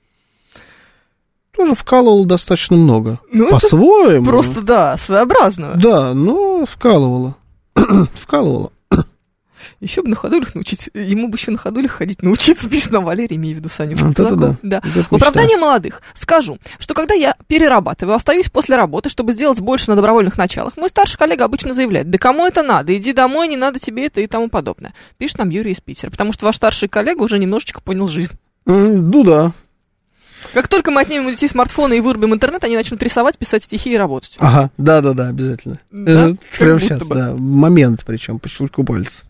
[1.55, 3.19] тоже вкалывала достаточно много.
[3.31, 4.25] Ну, это По-своему.
[4.25, 5.73] Просто, да, своеобразно.
[5.75, 7.35] Да, но вкалывала.
[8.15, 8.71] вкалывала.
[9.79, 13.35] Еще бы на ходулях научить, ему бы еще на ходулях ходить научиться, пишет нам Валерий,
[13.37, 14.55] имею в виду Саню Вот это Казаков.
[14.61, 14.81] да.
[14.81, 14.89] Да.
[14.89, 19.89] Это В оправдании молодых скажу, что когда я перерабатываю, остаюсь после работы, чтобы сделать больше
[19.89, 23.57] на добровольных началах, мой старший коллега обычно заявляет, да кому это надо, иди домой, не
[23.57, 24.93] надо тебе это и тому подобное.
[25.17, 28.34] Пишет нам Юрий из Питера, потому что ваш старший коллега уже немножечко понял жизнь.
[28.65, 29.51] Ну да.
[30.53, 33.94] Как только мы отнимем у детей смартфоны и вырубим интернет, они начнут рисовать, писать стихи
[33.94, 34.36] и работать.
[34.40, 35.80] Ага, да, да, да, обязательно.
[35.91, 36.30] Да?
[36.30, 37.15] Э, Прямо сейчас, бы.
[37.15, 37.34] да.
[37.36, 39.24] Момент, причем, по щелчку пальца.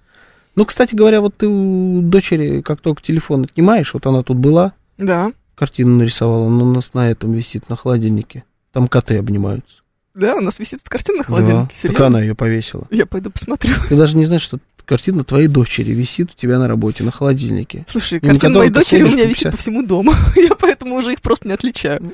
[0.56, 4.74] Ну, кстати говоря, вот ты у дочери, как только телефон отнимаешь, вот она тут была,
[4.98, 8.44] Да, картину нарисовала, но у нас на этом висит, на холодильнике.
[8.72, 9.78] Там коты обнимаются.
[10.14, 12.06] да, у нас висит картина на Да, холодильнике, так серьезно.
[12.08, 12.88] она ее повесила.
[12.92, 13.74] Я пойду посмотрю.
[13.90, 17.86] Ты даже не знаешь, что картина твоей дочери висит у тебя на работе, на холодильнике.
[17.88, 20.14] Слушай, И на картина моей дочери у меня висит по всему дому.
[20.36, 22.14] Я поэтому уже их просто не отличаю.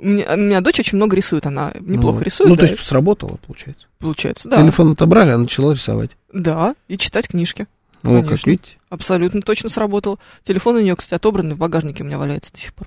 [0.00, 2.50] У меня, у меня дочь очень много рисует, она неплохо Ну, рисует.
[2.50, 3.86] Ну, да, то есть сработало, получается.
[3.98, 4.62] получается, да.
[4.62, 6.10] Телефон отобрали, она начала рисовать.
[6.32, 7.66] Да, и читать книжки.
[8.02, 8.50] Как Конечно.
[8.50, 8.76] видите.
[8.90, 10.20] Абсолютно точно сработал.
[10.44, 12.86] Телефон у нее, кстати, отобранный в багажнике у меня валяется до сих пор.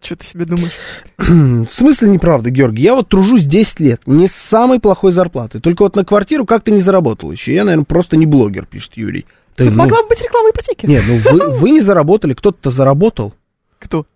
[0.00, 0.72] Что ты себе думаешь?
[1.18, 2.82] В смысле неправда, Георгий?
[2.82, 5.60] Я вот тружусь 10 лет, не с самой плохой зарплатой.
[5.60, 7.54] Только вот на квартиру как-то не заработал еще.
[7.54, 9.26] Я, наверное, просто не блогер, пишет Юрий.
[9.56, 10.86] Да, Тут ну, могла бы быть реклама ипотеки.
[10.86, 13.34] Нет, ну вы, вы не заработали, кто-то заработал.
[13.78, 14.06] Кто?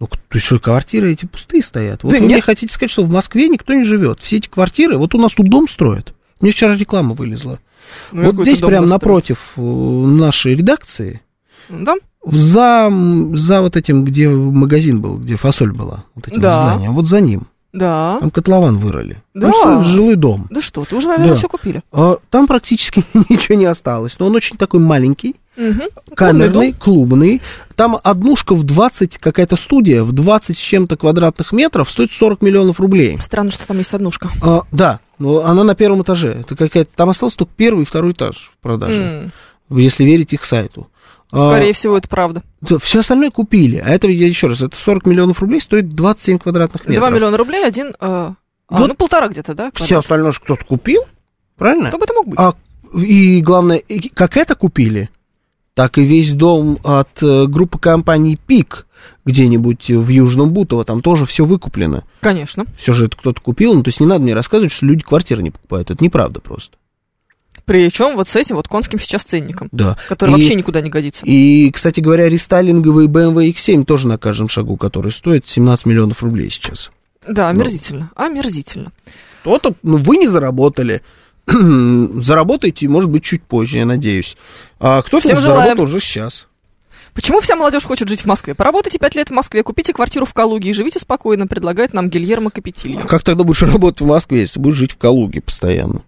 [0.00, 2.02] Ну, кто- что, квартиры эти пустые стоят?
[2.02, 2.44] Вот Да вы мне нет.
[2.44, 4.20] хотите сказать, что в Москве никто не живет.
[4.20, 6.12] Все эти квартиры, вот у нас тут дом строят.
[6.40, 7.60] Мне вчера реклама вылезла.
[8.10, 9.02] Ну, вот здесь дом прям построить.
[9.02, 11.20] напротив э, нашей редакции,
[11.68, 11.94] Да?
[12.26, 12.90] За,
[13.34, 16.72] за вот этим, где магазин был, где фасоль была, вот этим Да.
[16.72, 17.46] зданием, вот за ним.
[17.72, 18.18] Да.
[18.20, 19.16] Там котлован вырыли.
[19.34, 19.48] Да.
[19.50, 20.46] Просто жилой дом.
[20.48, 21.36] Да что, ты уже, наверное, Да.
[21.36, 21.82] все купили.
[21.92, 24.16] А, там практически ничего не осталось.
[24.20, 25.82] Но он очень такой маленький, Мгм.
[26.14, 26.78] камерный, дом.
[26.78, 27.42] клубный.
[27.74, 32.78] Там однушка в 20, какая-то студия, в 20 с чем-то квадратных метров стоит 40 миллионов
[32.78, 33.18] рублей.
[33.20, 34.30] Странно, что там есть однушка.
[34.40, 36.36] А, да, но она на первом этаже.
[36.42, 39.32] Это какая-то, там остался только первый и второй этаж в продаже,
[39.68, 40.86] М, если верить их сайту.
[41.30, 42.42] А, Скорее всего, это правда.
[42.60, 43.76] да, все остальное купили.
[43.76, 47.08] А это, я еще раз, это 40 миллионов рублей стоит 27 квадратных метров.
[47.08, 47.88] 2 миллиона рублей, один...
[47.88, 48.34] э, а,
[48.68, 49.70] Вот ну, полтора где-то, да?
[49.74, 50.04] Все квадрат?
[50.04, 51.02] остальное же кто-то купил,
[51.56, 51.88] правильно?
[51.88, 52.38] Кто бы это мог быть?
[52.38, 52.54] А,
[52.96, 53.82] и главное,
[54.14, 55.10] как это купили,
[55.74, 58.86] так и весь дом от э, группы компаний ПИК
[59.24, 62.04] где-нибудь в Южном Бутово, там тоже все выкуплено.
[62.20, 62.64] Конечно.
[62.78, 65.42] Все же это кто-то купил, ну, то есть не надо мне рассказывать, что люди квартиры
[65.42, 66.76] не покупают, это неправда просто.
[67.64, 69.96] Причем вот с этим вот конским сейчас ценником, Да.
[70.08, 71.24] который И- вообще никуда не годится.
[71.24, 76.50] И, кстати говоря, рестайлинговый BMW X7 тоже на каждом шагу, который стоит 17 миллионов рублей
[76.50, 76.90] сейчас.
[77.26, 78.10] Да, омерзительно.
[78.16, 78.92] Омерзительно.
[79.44, 81.02] То-то, ну, вы не заработали.
[81.46, 84.36] Заработаете, может быть, чуть позже, я надеюсь.
[84.78, 86.46] А кто-то уже заработал уже сейчас.
[87.14, 88.54] Почему вся молодежь хочет жить в Москве?
[88.54, 92.50] Поработайте пять лет в Москве, купите квартиру в Калуге и живите спокойно, предлагает нам Гильермо
[92.50, 93.02] Капетильо.
[93.02, 96.02] А как тогда будешь работать в Москве, если будешь жить в Калуге постоянно?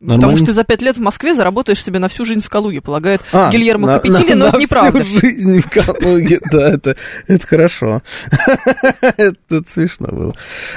[0.00, 0.36] Потому Нормально?
[0.36, 3.20] что ты за пять лет в Москве заработаешь себе на всю жизнь в Калуге, полагает
[3.32, 5.04] А, Гильермо на- Капетильо, на- но это на неправда.
[5.04, 6.96] всю жизнь в Калуге, да, это,
[7.26, 8.02] это хорошо.
[9.16, 10.34] Это смешно было.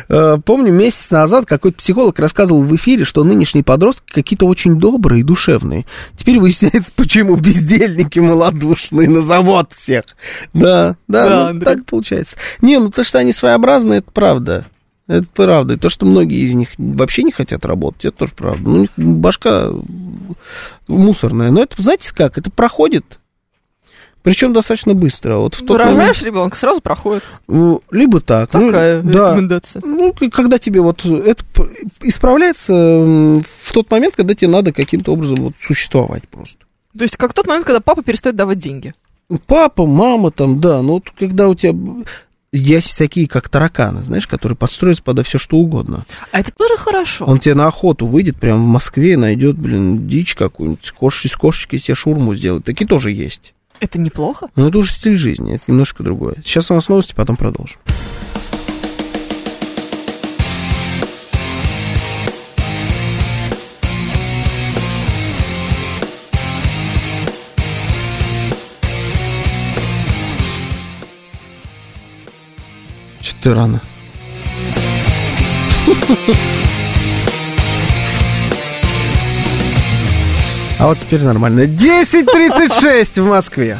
[0.10, 5.20] Э, Помню, месяц назад какой-то психолог рассказывал в эфире, что нынешние подростки какие-то очень добрые
[5.22, 5.86] и душевные.
[6.18, 10.04] Теперь выясняется, почему бездельники малодушные на завод всех.
[10.54, 12.38] Да, да, Да, ну, так получается.
[12.62, 14.66] Не, ну то, что они своеобразные, это правда.
[15.12, 15.74] Это правда.
[15.74, 18.70] И то, что многие из них вообще не хотят работать, это тоже правда.
[18.70, 19.70] Ну, у них башка
[20.88, 21.52] мусорная.
[21.52, 23.20] Но это, знаете как, это проходит.
[24.24, 25.36] Причем достаточно быстро.
[25.38, 27.24] Вот в тот момент, Рожаешь ребенка, сразу проходит.
[27.50, 28.54] ну, либо так.
[28.54, 29.32] ну, Такая да.
[29.32, 29.82] рекомендация.
[29.86, 31.44] Ну, к- когда тебе вот это
[32.02, 36.60] исправляется в тот момент, когда тебе надо каким-то образом вот существовать просто.
[36.98, 38.94] То есть как тот момент, когда папа перестает давать деньги.
[39.46, 41.74] Папа, мама там, да, но вот когда у тебя...
[42.54, 46.06] Есть такие, как тараканы, знаешь, которые подстроятся подо все что угодно.
[46.34, 47.26] А это тоже хорошо.
[47.26, 51.36] Он тебе на охоту выйдет прямо в Москве и найдет, блин, дичь какую-нибудь, кош, из
[51.38, 52.66] кошечки себе шурму сделает.
[52.66, 53.54] Такие тоже есть.
[53.80, 54.50] Это неплохо.
[54.58, 56.36] Но это уже стиль жизни, это немножко другое.
[56.44, 57.78] Сейчас у нас новости, потом продолжим.
[73.42, 73.82] Ты рано.
[80.80, 81.62] А вот теперь нормально.
[81.62, 83.80] 10.36 в Москве.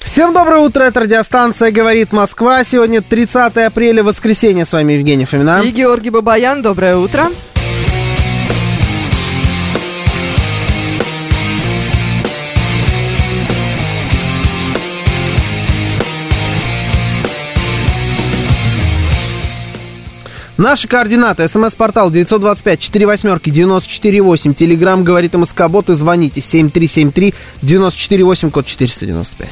[0.00, 2.62] Всем доброе утро, это радиостанция «Говорит Москва».
[2.62, 4.64] Сегодня 30 апреля, воскресенье.
[4.64, 5.60] С вами Евгений Фомина.
[5.64, 7.26] И Георгий Бабаян, доброе утро.
[20.56, 21.48] Наши координаты.
[21.48, 24.54] СМС-портал 925-48-94-8.
[24.54, 29.48] Телеграмм «Говорит МСК-бот» и звоните 7373-94-8, код 495.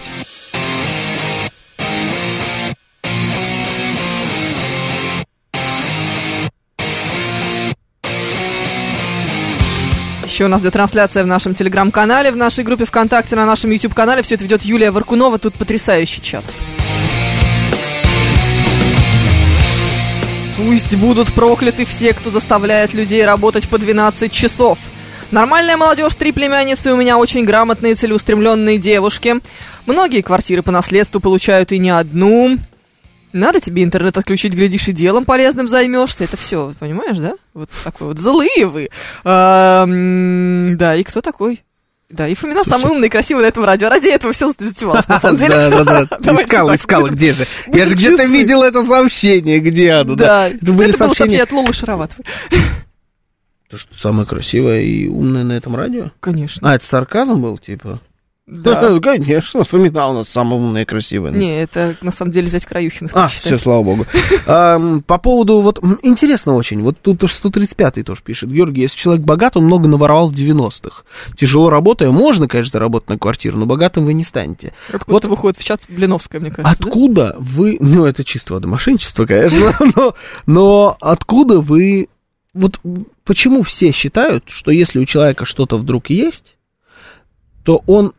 [10.25, 14.23] Еще у нас идет трансляция в нашем телеграм-канале, в нашей группе ВКонтакте, на нашем YouTube-канале.
[14.23, 15.39] Все это ведет Юлия Варкунова.
[15.39, 16.45] Тут потрясающий чат.
[20.57, 24.79] Пусть будут прокляты все, кто заставляет людей работать по 12 часов.
[25.31, 29.37] Нормальная молодежь, три племянницы, у меня очень грамотные, целеустремленные девушки.
[29.87, 32.59] Многие квартиры по наследству получают и не одну.
[33.33, 36.25] Надо тебе интернет отключить, глядишь, и делом полезным займешься.
[36.25, 37.33] Это все, понимаешь, да?
[37.55, 38.91] Вот такой вот злые вы.
[39.25, 41.63] А, м, да, и кто такой?
[42.13, 43.89] Да, и Фомина самый умный и красивый на этом радио.
[43.89, 45.51] Ради этого все затевалось, на самом деле.
[45.51, 46.19] Да, да, да.
[46.21, 47.47] Давайте Искал, так, искал, будем- где же?
[47.73, 50.49] Я же где-то видел это сообщение, где оно, да.
[50.51, 52.25] Это было сообщение от Лолы Шароватовой.
[53.71, 56.11] То, что самое красивое и умное на этом радио?
[56.21, 56.71] Конечно.
[56.71, 58.01] А, это сарказм был, типа?
[58.47, 58.99] Да.
[59.01, 61.31] Конечно, Фомина у нас самая умная и красивая.
[61.31, 63.13] Не, это на самом деле зять Краюхиных.
[63.15, 64.07] А, все, слава богу.
[64.47, 68.51] По поводу, вот, интересно очень, вот тут уж 135-й тоже пишет.
[68.51, 71.05] Георгий, если человек богат, он много наворовал в 90-х.
[71.37, 74.73] Тяжело работая, можно, конечно, заработать на квартиру, но богатым вы не станете.
[74.93, 76.83] Откуда выходит в чат Блиновская, мне кажется.
[76.83, 76.89] да?
[76.89, 80.15] Откуда вы, ну, это чисто воды мошенничество, конечно, но,
[80.47, 82.09] но откуда вы,
[82.55, 82.81] вот
[83.25, 86.57] почему все считают, что если у человека что-то вдруг есть,
[87.65, 88.13] то он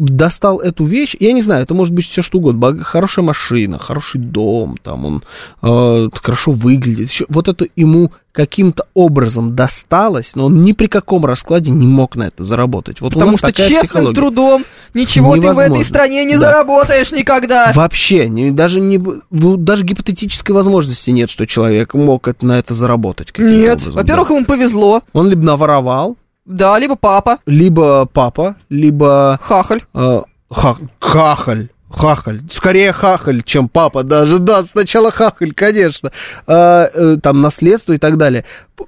[0.00, 4.20] достал эту вещь, я не знаю, это может быть все что угодно, хорошая машина, хороший
[4.20, 5.22] дом, там он
[5.62, 11.24] э, хорошо выглядит, ещё- вот это ему каким-то образом досталось, но он ни при каком
[11.26, 13.00] раскладе не мог на это заработать.
[13.00, 14.14] Вот Потому что честным психология.
[14.14, 14.64] трудом
[14.94, 15.72] ничего ты в Невозможно.
[15.74, 16.38] этой стране не Да.
[16.38, 17.72] заработаешь никогда.
[17.74, 18.98] Вообще, не- даже, не,
[19.30, 23.36] ну, даже гипотетической возможности нет, что человек мог это- на это заработать.
[23.36, 24.34] Нет, во-первых, да.
[24.36, 25.02] ему повезло.
[25.12, 26.16] Он либо наворовал,
[26.46, 29.82] Да, либо папа, либо папа, либо хахаль.
[29.94, 31.68] э, ха- хахаль.
[31.92, 32.40] Хахаль.
[32.52, 34.38] Скорее хахаль, чем папа даже.
[34.38, 36.12] Да, сначала хахаль, конечно.
[36.46, 38.44] А, э, там наследство и так далее.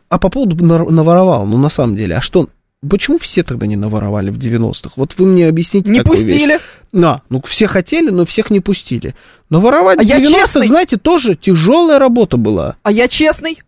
[0.08, 2.48] А по поводу наворовал, ну на самом деле, а что...
[2.88, 4.90] Почему все тогда не наворовали в 90-х?
[4.96, 6.32] Вот вы мне объясните Не такую вещь.
[6.32, 6.60] пустили.
[6.92, 9.14] Да, ну все хотели, но всех не пустили.
[9.50, 10.66] Но воровать А в я 90-х, честный.
[10.66, 12.74] знаете, тоже тяжелая работа была.
[12.82, 13.60] А я честный.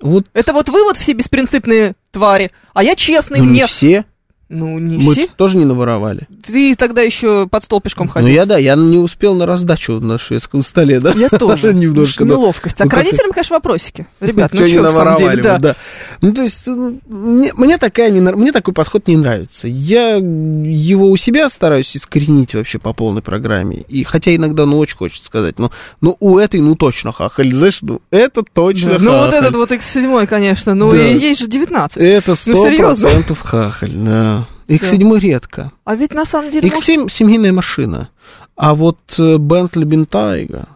[0.00, 2.50] Вот Это вот вы вот все беспринципные твари.
[2.74, 3.66] А я честный, ну, не мне...
[3.66, 4.04] все.
[4.48, 6.26] Ну, не Мы тоже не наворовали.
[6.42, 8.30] Ты тогда еще под стол пешком Ну ходил.
[8.30, 11.12] я да, я не успел на раздачу на шведском столе, да?
[11.12, 11.74] Я тоже.
[11.78, 12.24] Немножко.
[12.24, 12.80] Неловкость.
[12.80, 14.06] А Ну, к родителям, конечно, вопросики.
[14.20, 15.76] Ребят, ну что, на самом деле, да.
[16.22, 19.68] Ну, то есть, ну, мне, такая не, мне такой подход не нравится.
[19.68, 23.84] Я его у себя стараюсь искоренить вообще по полной программе.
[23.88, 25.70] И хотя иногда, ну, очень хочется сказать, ну,
[26.00, 28.98] ну у этой, ну, точно хахаль, знаешь, ну, это точно.
[28.98, 30.74] Ну, вот этот вот X7, конечно.
[30.74, 31.98] Ну, и есть же 19.
[32.02, 33.08] Это Ну, сто серьезно.
[33.08, 34.37] процентов хахаль, да.
[34.68, 35.72] X7 редко.
[35.84, 36.70] А ведь на самом деле...
[36.70, 38.10] может- X7 семейная машина.
[38.56, 40.66] А вот Бентли Бентайга,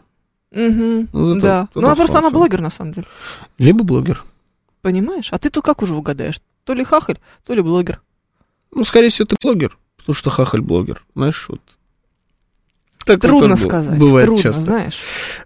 [0.53, 1.69] Ну, это- да.
[1.71, 3.07] это Ну, а просто она блогер, на самом деле.
[3.59, 4.25] либо блогер.
[4.83, 5.29] Понимаешь?
[5.33, 6.41] А ты тут как уже угадаешь?
[6.65, 8.01] То ли хахаль, то ли блогер.
[8.75, 11.05] Ну, скорее всего, ты блогер, потому что хахаль блогер.
[11.15, 11.61] Знаешь, вот.
[13.05, 13.99] Такое Трудно сказать.
[13.99, 14.63] Бывает Трудно, часто.
[14.63, 14.99] знаешь.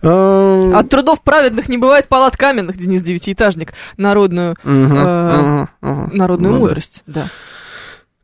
[0.03, 3.73] А, От трудов праведных не бывает палат каменных, Денис Девятиэтажник.
[3.97, 6.11] Народную, мгм, э, ага, ага.
[6.15, 6.65] народную Ну да.
[6.67, 7.03] мудрость.
[7.07, 7.31] Да.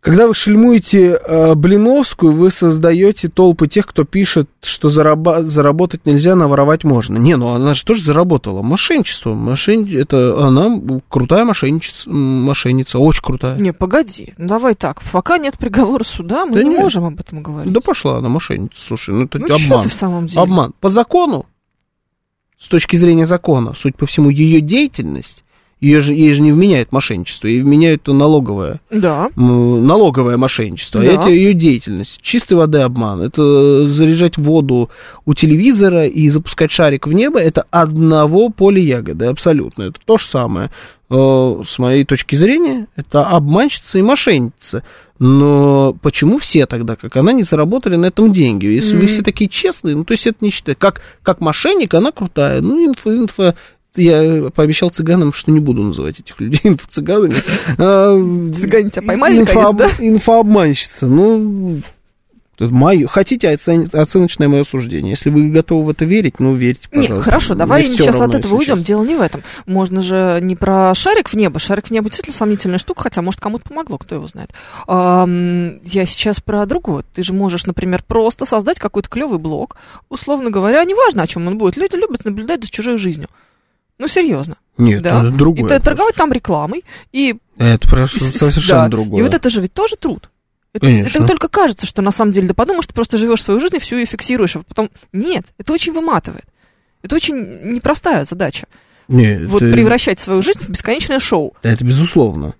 [0.03, 6.35] Когда вы шельмуете э, Блиновскую, вы создаете толпы тех, кто пишет, что зараба- заработать нельзя,
[6.35, 7.19] наворовать можно.
[7.19, 8.63] Не, ну она же тоже заработала.
[8.63, 9.33] Мошенничество.
[9.33, 9.87] Мошен...
[9.97, 10.77] Это она
[11.09, 13.57] крутая мошенница, мошенница, очень крутая.
[13.59, 14.35] Не, погоди.
[14.39, 15.01] Ну, давай так.
[15.13, 16.81] Пока нет приговора суда, мы Да не нет.
[16.81, 17.73] можем об этом говорить.
[17.73, 19.85] Да пошла она мошенница, слушай, ну это ну, обман.
[19.85, 20.41] ты в самом деле?
[20.41, 20.75] Обман.
[20.81, 21.47] По закону,
[22.59, 25.45] с точки зрения закона, суть по всему, ее деятельность,
[25.83, 29.29] ее же, ей же не вменяют мошенничество, ей вменяют то налоговое, Да.
[29.37, 31.01] налоговое мошенничество.
[31.01, 31.11] А Да.
[31.13, 32.21] это ее деятельность.
[32.23, 33.21] Чистой воды обман.
[33.21, 34.91] Это заряжать воду
[35.27, 39.83] у телевизора и запускать шарик в небо, это одного поля ягоды, абсолютно.
[39.83, 40.71] Это то же самое.
[41.11, 44.83] Э, С моей точки зрения, это обманщица и мошенница.
[45.19, 48.67] Но почему все тогда, как она, не заработали на этом деньги?
[48.67, 49.09] Если вы Мгм.
[49.09, 50.79] все такие честные, ну, то есть это не считать.
[50.79, 52.61] Как, как мошенник, она крутая.
[52.61, 53.55] Ну, инфо, инфо,
[53.97, 57.35] я пообещал цыганам, что не буду называть этих людей инфо-цыганами.
[57.79, 59.91] А, Цыгане тебя поймали, наконец, да?
[59.99, 61.07] Инфообманщица.
[61.07, 61.81] Ну,
[62.59, 65.11] моё, хотите оцен- оценочное мое суждение.
[65.11, 67.25] Если вы готовы в это верить, ну, верьте, пожалуйста.
[67.25, 68.77] хорошо, давай Мне сейчас от этого уйдем.
[68.77, 68.85] честно.
[68.85, 69.43] Дело не в этом.
[69.67, 71.59] Можно же не про шарик в небо.
[71.59, 74.51] Шарик в небо действительно сомнительная штука, хотя, может, кому-то помогло, кто его знает.
[74.87, 77.05] Я сейчас про другое.
[77.15, 79.77] Ты же можешь, например, просто создать какой-то клевый блог,
[80.09, 81.77] условно говоря, неважно, о чем он будет.
[81.77, 83.29] Люди любят наблюдать за чужой жизнью.
[84.03, 84.57] Ну, серьезно.
[84.79, 85.21] Нет, да.
[85.21, 85.65] это другое.
[85.65, 86.85] И т- торговать там рекламой.
[87.13, 88.89] И, Это просто совершенно да.
[88.89, 89.21] другое.
[89.21, 90.29] И вот это же ведь тоже труд.
[90.75, 91.19] Это, Конечно.
[91.19, 93.79] это только кажется, что на самом деле, да подумаешь, ты просто живешь свою жизнь и
[93.79, 96.47] всю ее фиксируешь, а потом нет, это очень выматывает.
[97.03, 97.37] Это очень
[97.75, 98.67] непростая задача.
[99.07, 101.55] Нет, Вот это- превращать свою жизнь в бесконечное шоу.
[101.63, 102.55] Это безусловно.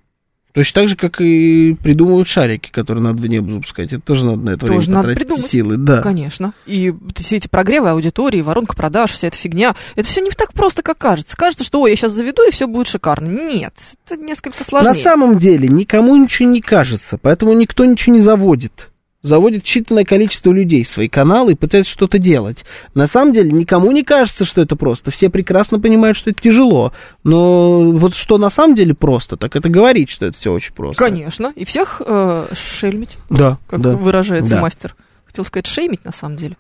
[0.53, 3.93] Точно так же, как и придумывают шарики, которые надо в небо запускать.
[3.93, 5.51] Это тоже надо на это Тоже время надо потратить придумать.
[5.51, 5.77] силы.
[5.79, 6.03] Да.
[6.03, 6.53] Конечно.
[6.67, 10.83] И все эти прогревы аудитории, воронка продаж, вся эта фигня, это все не так просто,
[10.83, 11.37] как кажется.
[11.37, 13.29] Кажется, что, ой, я сейчас заведу, и все будет шикарно.
[13.29, 13.73] Нет,
[14.07, 15.03] это несколько На сложнее.
[15.03, 18.91] самом деле никому ничего не кажется, поэтому никто ничего не заводит.
[19.23, 22.65] Заводит считанное количество людей в свои каналы и пытается что-то делать.
[22.95, 25.11] На самом деле никому не кажется, что это просто.
[25.11, 26.93] Все прекрасно понимают, что это тяжело.
[27.25, 31.03] Но вот что на самом деле просто, так это говорить, что это все очень просто.
[31.03, 31.53] Конечно.
[31.57, 33.93] И всех э, шельмить, Да, как да.
[33.93, 34.61] выражается Да.
[34.63, 34.95] мастер.
[35.25, 36.57] Хотел сказать шеймить, на самом деле.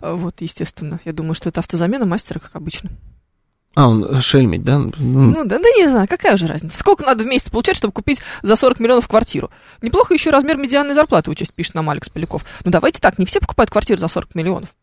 [0.00, 0.98] А, Вот, естественно.
[1.04, 2.90] Я думаю, что это автозамена мастера, как обычно.
[3.74, 4.74] А, он э, шельмить, да?
[4.74, 4.92] М.
[4.98, 6.76] Ну, да, да не знаю, какая же разница.
[6.76, 9.50] Сколько надо в месяц получать, чтобы купить за 40 миллионов квартиру?
[9.82, 12.44] Неплохо еще размер медианной зарплаты учесть, пишет нам Алекс Поляков.
[12.64, 14.74] Ну, давайте так, не все покупают квартиру за 40 миллионов.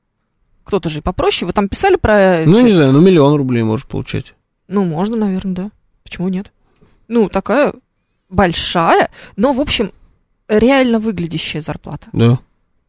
[0.64, 1.46] Кто-то же и попроще.
[1.46, 2.44] Вы там писали про...
[2.46, 4.34] Ну, эти- не знаю, ну миллион рублей можешь получать.
[4.68, 5.70] Ну, можно, наверное, да.
[6.04, 6.52] Почему нет?
[7.08, 7.74] Ну, такая
[8.30, 9.92] большая, но, в общем,
[10.48, 12.08] реально выглядящая зарплата.
[12.14, 12.40] Да.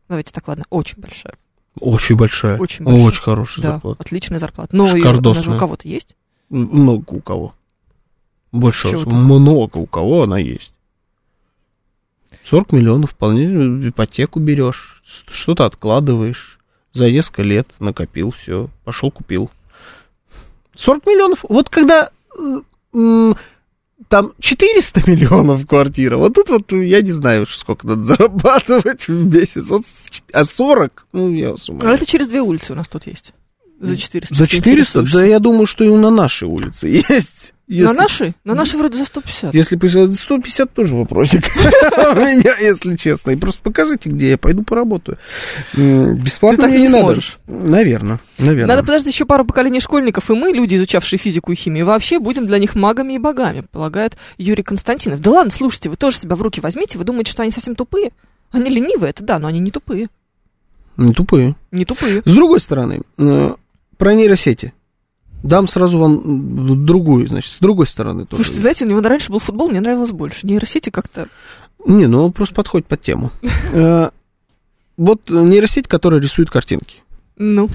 [0.09, 1.35] Давайте так, ладно, очень большая.
[1.81, 2.59] Очень большая.
[2.59, 3.05] Очень большая.
[3.07, 4.03] Очень хорошая Да, зарплата.
[4.03, 4.75] отличная зарплата.
[4.77, 5.57] Но ее, она Шикардосная.
[5.57, 6.17] у кого-то есть.
[6.49, 7.55] Много у кого.
[8.53, 10.73] Больше Чего много у кого она есть.
[12.45, 16.59] 40 миллионов вполне ипотеку берешь, что-то откладываешь,
[16.93, 19.51] за несколько лет накопил, все, пошел купил.
[20.75, 23.35] 40 миллионов, вот когда э,
[24.09, 29.69] там 400 миллионов квартира, вот тут вот я не знаю, сколько надо зарабатывать в месяц,
[29.69, 31.95] вот, с а 40, ну я вас А умоляю.
[31.97, 33.33] это через две улицы у нас тут есть.
[33.79, 34.35] За 400.
[34.35, 34.71] За Ты 400?
[34.71, 35.19] интересуешься.
[35.19, 37.53] Да я думаю, что и на нашей улице есть.
[37.69, 38.35] На Если- нашей?
[38.45, 39.53] На нашей вроде за 150.
[39.53, 43.33] Если присылать 150, тоже вопросик у меня, если честно.
[43.33, 45.19] И просто покажите, где я пойду поработаю.
[45.75, 47.19] Бесплатно Ты так не не надо.
[47.47, 48.67] Наверное, наверное.
[48.77, 52.47] Надо подождать еще пару поколений школьников, и мы, люди, изучавшие физику и химию, вообще будем
[52.47, 55.21] для них магами и богами, полагает Юрий Константинов.
[55.21, 58.13] Да ладно, слушайте, вы тоже себя в руки возьмите, вы думаете, что они совсем тупые?
[58.53, 60.07] Они ленивые, это да, но они не тупые.
[60.97, 61.57] Не тупые.
[61.73, 62.23] Не тупые.
[62.25, 63.55] С другой стороны, э,
[63.99, 64.73] про нейросети.
[65.43, 68.43] Дам сразу вам другую, значит, с другой стороны тоже.
[68.43, 70.47] Слушайте, знаете, у него раньше был футбол, мне нравилось больше.
[70.47, 71.29] Нейросети как-то...
[71.87, 73.31] Не, ну он просто подходит под тему.
[73.73, 74.11] Э,
[74.97, 77.03] Вот нейросеть, которая рисует картинки.
[77.37, 77.69] Ну,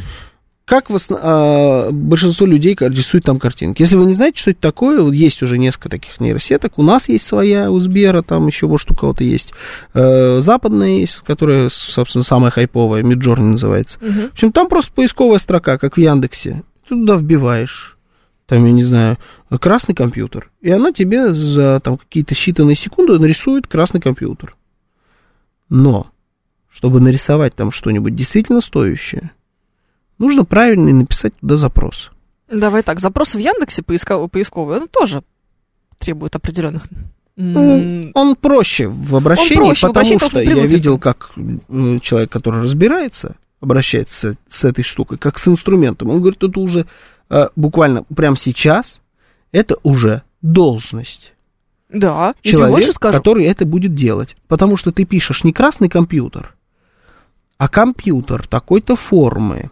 [0.66, 3.82] Как в основ- а, большинство людей рисуют там картинки?
[3.82, 6.78] Если вы не знаете, что это такое, вот есть уже несколько таких нейросеток.
[6.78, 9.54] У нас есть своя, у Сбера, там еще, может, у кого-то есть.
[9.94, 14.00] Э, западная есть, которая, собственно, самая хайповая, Midjourney называется.
[14.02, 14.30] мгм.
[14.30, 16.64] В общем, там просто поисковая строка, как в Яндексе.
[16.88, 17.98] Ты туда вбиваешь,
[18.46, 19.18] там, я не знаю,
[19.60, 24.56] красный компьютер, и она тебе за там какие-то считанные секунды нарисует красный компьютер.
[25.70, 26.08] Но,
[26.70, 29.32] чтобы нарисовать там что-нибудь действительно стоящее,
[30.22, 32.12] нужно правильно написать туда запрос.
[32.50, 35.24] давай так, запрос в Яндексе поисковый, поисковый он тоже
[36.00, 36.84] требует определенных...
[37.38, 41.32] Ну, он проще в обращении, проще, в потому обращении, потому что что я видел, как
[41.36, 46.10] э, человек, который разбирается, обращается с, с этой штукой, как с инструментом.
[46.10, 46.86] Он говорит, это уже
[47.30, 49.00] э, буквально прямо сейчас,
[49.52, 51.34] это уже должность
[51.90, 52.36] Да,
[52.94, 53.18] скажу.
[53.18, 54.36] который это будет делать.
[54.48, 56.54] Потому что ты пишешь не красный компьютер,
[57.58, 59.72] а компьютер такой-то формы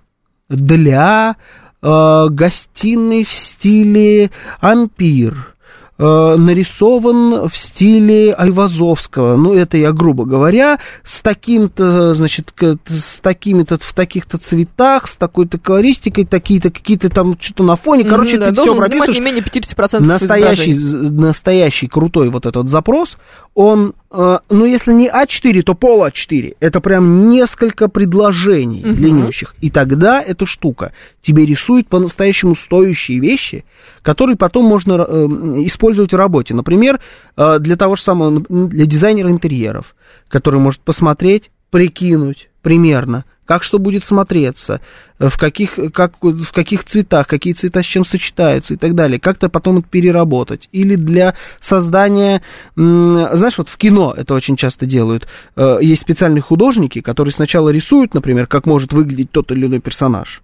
[0.50, 1.36] для
[1.82, 5.56] э, гостиной в стиле ампир,
[5.98, 12.54] э, нарисован в стиле Айвазовского, ну это я грубо говоря, с таким-то, значит,
[12.88, 18.38] с такими-то, в таких-то цветах, с такой-то колористикой, такие-то какие-то там что-то на фоне, короче,
[18.38, 23.18] да, ты все должен занимать прописываешь, не менее 50% настоящий, настоящий крутой вот этот запрос,
[23.54, 26.56] он, ну, если не А4, то пол А4.
[26.60, 28.96] Это прям несколько предложений Мгм.
[28.96, 29.56] длиннющих.
[29.62, 33.66] И тогда эта штука тебе рисует по-настоящему стоящие вещи,
[34.02, 35.26] которые потом можно э,
[35.66, 36.54] использовать в работе.
[36.56, 37.00] Например,
[37.38, 39.96] э, для того же самого, для дизайнера интерьеров,
[40.28, 44.80] который может посмотреть, прикинуть примерно, как что будет смотреться,
[45.18, 49.20] в каких, как, в каких цветах, какие цвета с чем сочетаются и так далее.
[49.20, 50.70] Как-то потом это переработать.
[50.72, 52.44] Или для создания,
[52.76, 55.28] знаешь, вот в кино это очень часто делают.
[55.56, 60.44] Э, Есть специальные художники, которые сначала рисуют, например, как может выглядеть тот или иной персонаж.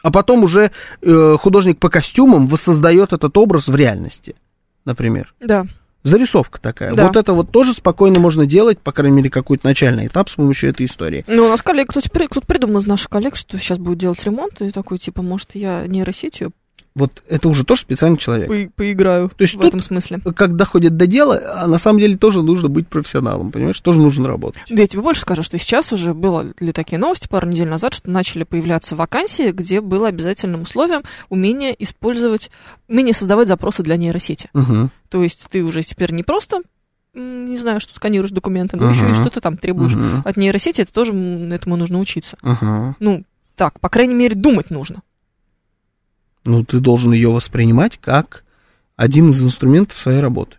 [0.00, 0.70] А потом уже
[1.02, 4.36] э, художник по костюмам воссоздает этот образ в реальности,
[4.84, 5.34] например.
[5.40, 5.66] Да.
[6.02, 6.94] Зарисовка такая.
[6.94, 7.06] Да.
[7.06, 10.70] Вот это вот тоже спокойно можно делать, по крайней мере, какой-то начальный этап с помощью
[10.70, 11.24] этой истории.
[11.26, 14.60] Ну, у нас коллег, кто-то, кто-то придумал из наших коллег, что сейчас будет делать ремонт,
[14.60, 16.52] и такой, типа, может, я нейросетью
[16.96, 18.48] Вот это уже тоже специальный человек.
[18.48, 20.18] по- поиграю То есть в тут- этом смысле.
[20.34, 23.78] Как доходит до дела, а на самом деле тоже нужно быть профессионалом, понимаешь?
[23.80, 24.62] Тоже нужно работать.
[24.68, 27.94] Да я тебе больше скажу, что сейчас уже было ли такие новости пару недель назад,
[27.94, 32.50] что начали появляться вакансии, где было обязательным условием умение использовать,
[32.88, 34.50] умение создавать запросы для нейросети.
[34.52, 34.90] Угу.
[35.10, 36.58] То есть ты уже теперь не просто,
[37.14, 38.94] не знаю, что сканируешь документы, но Ага.
[38.94, 40.22] еще и что-то там требуешь Мгм.
[40.24, 42.36] от нейросети, это тоже этому нужно учиться.
[42.42, 42.96] Ага.
[42.98, 45.02] Ну, так, по крайней мере, думать нужно.
[46.50, 48.42] Ну, ты должен ее воспринимать как
[48.96, 50.56] один из инструментов своей работы.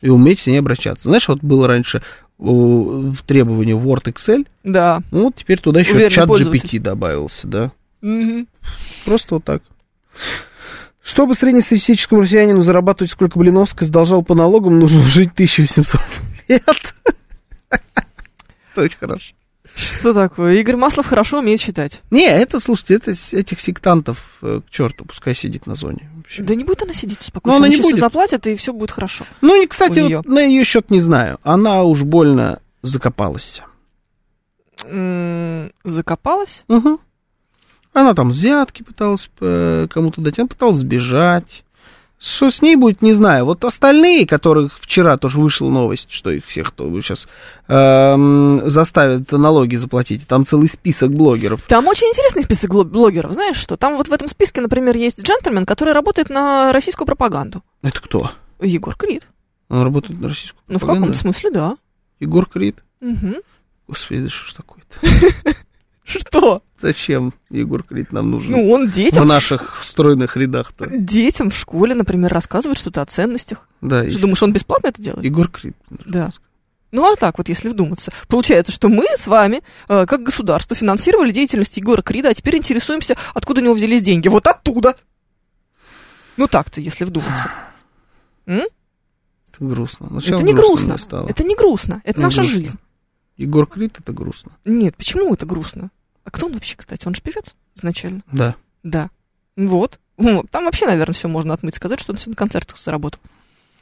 [0.00, 1.08] И уметь с ней обращаться.
[1.08, 2.00] Знаешь, вот было раньше
[2.38, 4.46] в требования Word, Excel.
[4.62, 5.00] Да.
[5.10, 6.28] Ну, вот теперь туда еще Уверенный чат.
[6.28, 7.72] GPT добавился, да.
[8.02, 8.46] Мгм.
[9.04, 9.62] Просто вот так.
[11.02, 16.00] Чтобы среднестатистическому россиянину зарабатывать сколько Блиновская сдолжал по налогам, нужно жить 1800
[16.48, 16.62] лет.
[17.70, 19.32] Это очень хорошо.
[19.74, 20.54] Что такое?
[20.54, 22.02] Игорь Маслов хорошо умеет считать.
[22.10, 26.10] Не, это, слушайте, это этих сектантов э, к черту, пускай сидит на зоне.
[26.16, 26.42] вообще.
[26.42, 27.58] Да не будет она сидеть успокойся.
[27.58, 28.00] Ну, она Она не будет.
[28.00, 29.24] заплатят, и все будет хорошо.
[29.40, 31.38] Ну, и, кстати, вот на ее счет не знаю.
[31.42, 33.62] Она уж больно закопалась.
[35.84, 36.64] Закопалась?
[36.68, 37.00] Угу.
[37.92, 41.64] Она там взятки пыталась э, кому-то дать, она пыталась сбежать.
[42.22, 43.44] Что с ней будет, не знаю.
[43.46, 47.26] Вот остальные, которых вчера тоже вышла новость, что их всех то сейчас
[48.70, 50.26] заставят налоги заплатить.
[50.28, 51.62] Там целый список блогеров.
[51.62, 53.32] Там очень интересный список блогеров.
[53.32, 53.76] Знаешь что?
[53.76, 57.62] Там вот в этом списке, например, есть джентльмен, который работает на российскую пропаганду.
[57.82, 58.30] Это кто?
[58.60, 59.26] Егор Крид.
[59.68, 61.06] Он работает на российскую Ну, в пропаганду?
[61.08, 61.76] каком-то смысле, да.
[62.20, 62.76] Егор Крид?
[63.00, 63.34] Мгм.
[63.88, 65.54] Господи, да что ж такое-то?
[66.20, 66.62] Что?
[66.80, 68.52] Зачем Егор Крид нам нужен?
[68.52, 70.86] Ну, он детям в наших стройных рядах-то.
[70.90, 73.68] Детям в школе, например, рассказывает что-то о ценностях.
[73.80, 75.24] Да, Ты если- думаешь, он бесплатно это делает?
[75.24, 75.76] Егор Крид.
[75.90, 76.30] Да.
[76.90, 78.12] Ну, а так вот, если вдуматься.
[78.28, 83.16] Получается, что мы с вами, э, как государство, финансировали деятельность Егора Крида, а теперь интересуемся,
[83.32, 84.28] откуда у него взялись деньги.
[84.28, 84.94] Вот оттуда!
[86.36, 87.50] Ну, так-то, если вдуматься.
[88.46, 88.60] М?
[89.52, 90.08] Это грустно.
[90.10, 90.98] Ну, Это не грустно.
[90.98, 91.28] стало.
[91.28, 92.00] Это не грустно.
[92.04, 92.60] Это Не наша грустно.
[92.60, 92.78] жизнь.
[93.36, 94.52] Егор Крид это грустно.
[94.64, 95.90] Нет, почему это грустно?
[96.24, 97.06] А кто он вообще, кстати?
[97.06, 98.22] Он же певец изначально.
[98.30, 98.54] Да.
[98.82, 99.10] Да.
[99.56, 99.98] Вот.
[100.16, 103.20] Там вообще, наверное, все можно отмыть, сказать, что он сегодня на концертах заработал.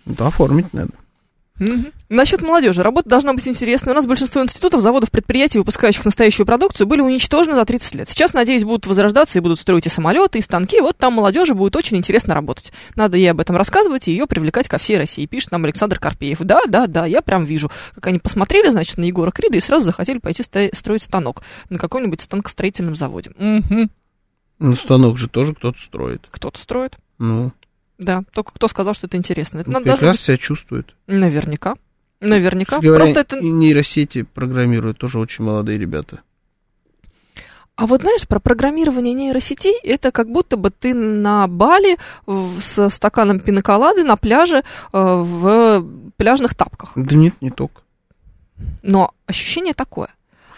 [0.07, 0.93] Да, оформить надо.
[2.09, 2.83] Насчет молодежи.
[2.83, 3.93] Работа должна быть интересной.
[3.93, 8.09] У нас большинство институтов, заводов, предприятий, выпускающих настоящую продукцию, были уничтожены за 30 лет.
[8.09, 10.81] Сейчас, надеюсь, будут возрождаться и будут строить и самолеты, и станки.
[10.81, 12.73] Вот там молодежи будет очень интересно работать.
[12.97, 15.27] Надо ей об этом рассказывать и ее привлекать ко всей России.
[15.27, 16.39] Пишет нам Александр Карпеев.
[16.41, 19.85] Да, да, да, я прям вижу, как они посмотрели, значит, на Егора Крида и сразу
[19.85, 23.33] захотели пойти строить станок на каком-нибудь станкостроительном заводе.
[23.39, 23.91] Мгм.
[24.59, 26.27] Ну, станок же тоже кто-то строит.
[26.31, 26.97] Кто-то строит.
[27.19, 27.53] Ну,
[28.01, 29.59] Да, только кто сказал, что это интересно?
[29.61, 30.95] Это надо прекрасно должно себя чувствует.
[31.07, 31.75] Наверняка.
[32.21, 32.77] Наверняка.
[32.77, 33.41] Кстати говоря, Просто это...
[33.45, 36.21] нейросети программируют тоже очень молодые ребята.
[37.77, 41.97] А вот знаешь, про программирование нейросетей, это как будто бы ты на Бали
[42.61, 44.63] со стаканом пиноколады на пляже э,
[44.93, 45.87] в
[46.17, 46.93] пляжных тапках.
[46.95, 47.81] Да нет, не только.
[48.83, 50.09] Но ощущение такое.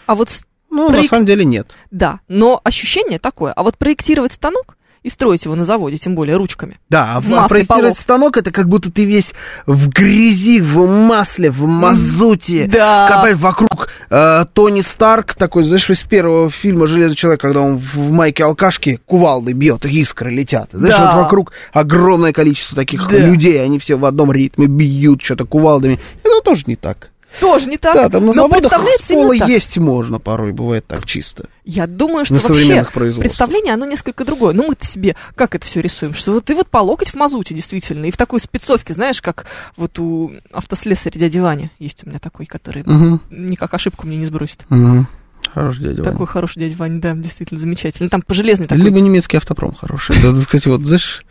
[0.05, 0.29] А вот,
[0.69, 1.73] Ну, на Проек- самом деле нет.
[1.91, 3.53] да, но ощущение такое.
[3.53, 6.77] А вот проектировать станок и строить его на заводе, тем более ручками.
[6.89, 7.99] Да, а проектировать полов.
[7.99, 9.33] станок это как будто ты весь
[9.65, 12.67] в грязи, в масле, в мазуте.
[12.67, 13.07] Да.
[13.09, 18.11] Копаешь вокруг э, Тони Старк, такой, знаешь, из первого фильма «Железный человек», когда он в,
[18.11, 20.69] майке алкашки кувалды бьет, искры летят.
[20.71, 21.11] Знаешь, Да.
[21.15, 23.17] вот вокруг огромное количество таких Да.
[23.17, 25.99] людей, они все в одном ритме бьют что-то кувалдами.
[26.23, 27.09] Это тоже не так.
[27.39, 27.95] Тоже не так.
[27.95, 29.49] Да, там на но представляется с пола так.
[29.49, 31.49] есть можно порой, бывает так чисто.
[31.65, 32.85] Я думаю, что На вообще
[33.19, 34.53] представление, оно несколько другое.
[34.53, 36.13] Ну, мы-то себе как это все рисуем?
[36.13, 39.45] Что вот ты вот по локоть в мазуте, действительно, и в такой спецовке, знаешь, как
[39.77, 43.19] вот у автослесаря дяди Вани есть у меня такой, который Угу.
[43.31, 44.65] никак ошибку мне не сбросит.
[44.69, 45.05] Угу.
[45.53, 46.11] Хороший дядя Ваня.
[46.11, 48.09] Такой хороший дядя Ваня, да, действительно замечательный.
[48.09, 48.83] Там по железной такой.
[48.83, 50.15] Либо немецкий автопром хороший.
[50.21, 51.23] Да, кстати, вот, знаешь,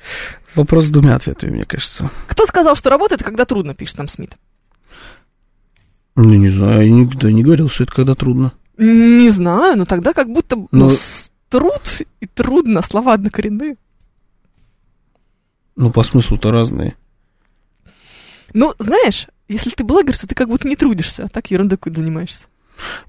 [0.54, 2.10] вопрос с двумя ответами, мне кажется.
[2.28, 4.36] Кто сказал, что работает, когда трудно, пишет нам Смит?
[6.16, 8.52] Ну, не знаю, я никогда не говорил, что это когда трудно.
[8.76, 11.82] Не знаю, но тогда как будто ну, Ну- с- труд
[12.20, 13.76] и трудно, слова однокоренные.
[15.76, 16.96] Ну, по смыслу-то разные.
[18.52, 22.00] Ну, знаешь, если ты блогер, то ты как будто не трудишься, а так ерундой какой-то
[22.00, 22.44] занимаешься.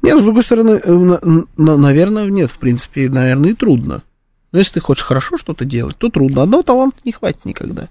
[0.01, 4.03] Нет, с другой стороны, э, на- на- наверное, нет, в принципе, наверное, и трудно.
[4.51, 6.43] Но если ты хочешь хорошо что-то делать, то трудно.
[6.43, 7.89] Одного таланта не хватит никогда.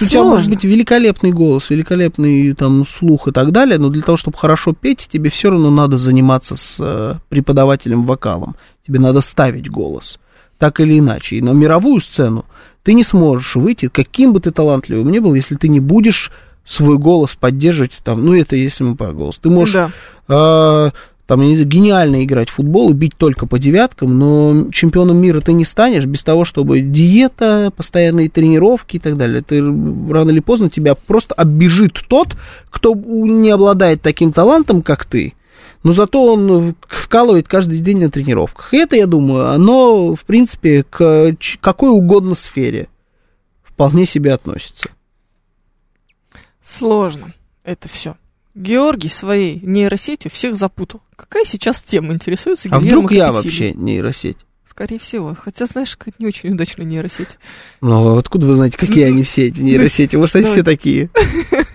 [0.00, 0.54] У тебя может Сложно.
[0.54, 5.08] быть великолепный голос, великолепный там слух и так далее, но для того, чтобы хорошо петь,
[5.10, 8.56] тебе все равно надо заниматься с э, преподавателем вокалом.
[8.86, 10.18] Тебе надо ставить голос.
[10.58, 11.36] Так или иначе.
[11.36, 12.44] И на мировую сцену
[12.82, 16.30] ты не сможешь выйти, каким бы ты талантливым ни был, если ты не будешь
[16.66, 17.92] свой голос поддерживать.
[18.04, 19.36] Там, ну, это если мы про голос.
[19.40, 19.90] Ты можешь Да.
[20.28, 20.90] э,
[21.26, 25.64] там, гениально играть в футбол и бить только по девяткам, но чемпионом мира ты не
[25.64, 29.40] станешь без того, чтобы диета, постоянные тренировки и так далее.
[29.40, 32.36] Ты рано или поздно тебя просто оббежит тот,
[32.70, 35.32] кто не обладает таким талантом, как ты.
[35.82, 38.72] Но зато он вкалывает каждый день на тренировках.
[38.74, 42.88] И это, я думаю, оно, в принципе, к какой угодно сфере
[43.62, 44.90] вполне себе относится.
[46.62, 47.32] Сложно
[47.64, 48.16] это все.
[48.54, 51.00] Георгий своей нейросетью всех запутал.
[51.16, 53.44] Какая сейчас тема интересуется А Гильермо вдруг я Капетини?
[53.44, 54.36] вообще нейросеть?
[54.64, 55.36] Скорее всего.
[55.38, 57.38] Хотя, знаешь, какая-то не очень удачная нейросеть.
[57.80, 60.16] Ну, откуда вы знаете, какие они все, эти нейросети?
[60.16, 60.56] Может, они Давай.
[60.56, 61.10] все такие?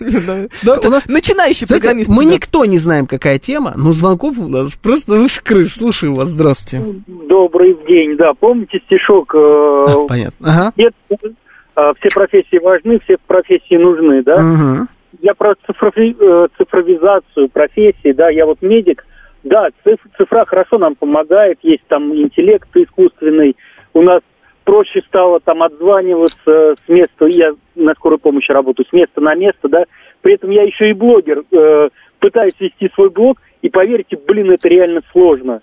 [0.00, 2.08] Начинающий программист.
[2.08, 5.74] мы никто не знаем, какая тема, но звонков у нас просто выше крыш.
[5.76, 6.84] Слушаю вас, здравствуйте.
[7.06, 8.32] Добрый день, да.
[8.38, 9.34] Помните стишок?
[9.34, 10.72] э, А, понятно.
[10.76, 14.88] Э, все профессии важны, все профессии нужны, да?
[15.18, 19.04] Я про цифрови- э, цифровизацию профессий, да, я вот медик.
[19.42, 23.56] Да, циф- цифра хорошо нам помогает, есть там интеллект искусственный.
[23.94, 24.20] У нас
[24.64, 29.68] проще стало там отзваниваться с места, я на скорой помощи работаю, с места на место,
[29.68, 29.84] да.
[30.20, 31.88] При этом я еще и блогер, э,
[32.20, 35.62] пытаюсь вести свой блог, и поверьте, блин, это реально сложно.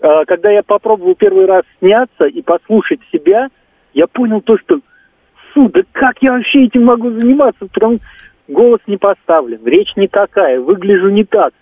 [0.00, 3.48] Э, когда я попробовал первый раз сняться и послушать себя,
[3.92, 4.78] я понял то, что
[5.52, 7.66] фу, да как я вообще этим могу заниматься?
[7.72, 7.98] Потому
[8.48, 11.52] голос не поставлен, речь не такая, выгляжу не так.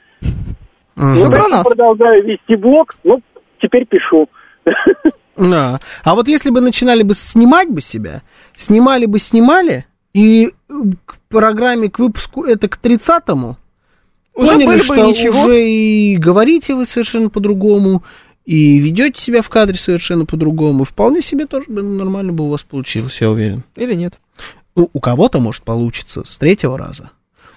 [0.94, 1.66] Про я нас.
[1.66, 3.20] продолжаю вести блог, ну,
[3.60, 4.28] теперь пишу.
[5.36, 5.80] Да.
[6.04, 8.22] А вот если бы начинали бы снимать бы себя,
[8.56, 10.52] снимали бы, снимали, и
[11.06, 13.56] к программе, к выпуску это к 30-му,
[14.34, 15.42] Уже поняли, были бы что и ничего.
[15.42, 18.04] уже и говорите вы совершенно по-другому,
[18.44, 20.84] и ведете себя в кадре совершенно по-другому.
[20.84, 23.64] Вполне себе тоже бы нормально бы у вас получилось, я уверен.
[23.76, 24.20] Или нет?
[24.76, 27.10] Ну, у кого-то может получиться с третьего раза,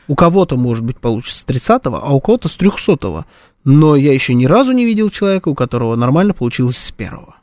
[0.07, 3.26] у кого-то, может быть, получится с 30-го, а у кого-то с 300-го.
[3.65, 7.35] Но я еще ни разу не видел человека, у которого нормально получилось с первого.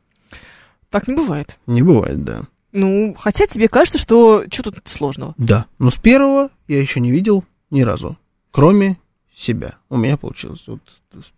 [0.90, 1.58] Так не бывает.
[1.66, 2.42] Не бывает, да.
[2.72, 5.34] Ну, хотя тебе кажется, что что тут сложного.
[5.36, 8.16] Да, но с первого я еще не видел ни разу,
[8.50, 8.96] кроме
[9.36, 9.74] себя.
[9.90, 10.80] У меня получилось вот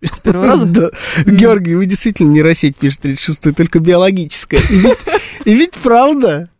[0.03, 0.67] С первого раза?
[0.67, 0.91] Да.
[1.25, 4.61] Георгий, вы действительно нейросеть пишет 36 только биологическая.
[4.71, 4.99] Ведь,
[5.45, 6.51] и ведь правда.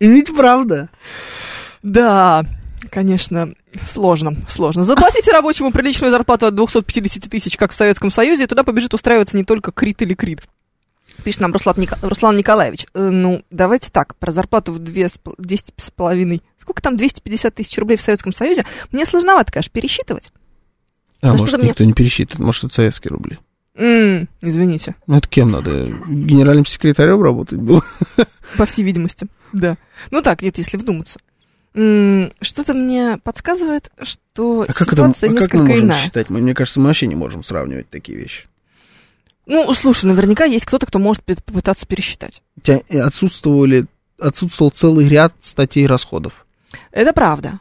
[0.00, 0.88] И ведь правда.
[1.82, 2.44] Да,
[2.90, 3.52] конечно,
[3.86, 4.84] сложно, сложно.
[4.84, 9.36] Заплатите рабочему приличную зарплату от 250 тысяч, как в Советском Союзе, и туда побежит устраиваться
[9.36, 10.42] не только Крит или Крит.
[11.24, 12.86] Пишет нам Руслан, Ника- Руслан Николаевич.
[12.94, 16.42] Э, ну, давайте так, про зарплату в две с пол- 10 с половиной.
[16.56, 18.64] Сколько там 250 тысяч рублей в Советском Союзе?
[18.92, 20.30] Мне сложновато, конечно, пересчитывать.
[21.20, 23.38] А Ну, может, что-то мне- никто не пересчитывает, может, это советские рубли.
[23.74, 25.86] М, извините, Ну, это кем надо?
[26.06, 27.82] Генеральным секретарем работать было?
[28.56, 29.76] по всей видимости, да.
[30.10, 31.18] Ну так, где-то, если вдуматься.
[31.74, 35.98] Что-то мне подсказывает, что А как, это, ситуация а как несколько мы можем иная.
[35.98, 36.30] считать?
[36.30, 38.46] Мне кажется, мы вообще не можем сравнивать такие вещи.
[39.46, 42.42] Ну, слушай, наверняка есть кто-то, кто может попытаться пересчитать.
[42.56, 43.86] У тебя отсутствовали,
[44.18, 46.46] отсутствовал целый ряд статей расходов.
[46.90, 47.60] Это правда.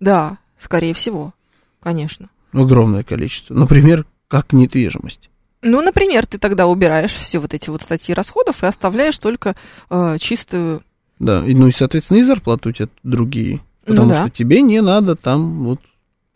[0.00, 1.32] Да, скорее всего.
[1.80, 2.28] Конечно.
[2.52, 3.54] Огромное количество.
[3.54, 5.30] Например, как недвижимость.
[5.62, 9.54] Ну, например, ты тогда убираешь все вот эти вот статьи расходов и оставляешь только
[9.90, 10.82] э, чистую...
[11.18, 13.60] Да, и, ну и, соответственно, и зарплаты у тебя другие.
[13.86, 14.20] Ну Потому да.
[14.22, 15.80] что тебе не надо там вот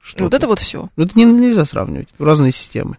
[0.06, 0.88] что Вот это вот все.
[0.96, 2.08] Ну, это не, нельзя сравнивать.
[2.18, 2.98] Разные системы.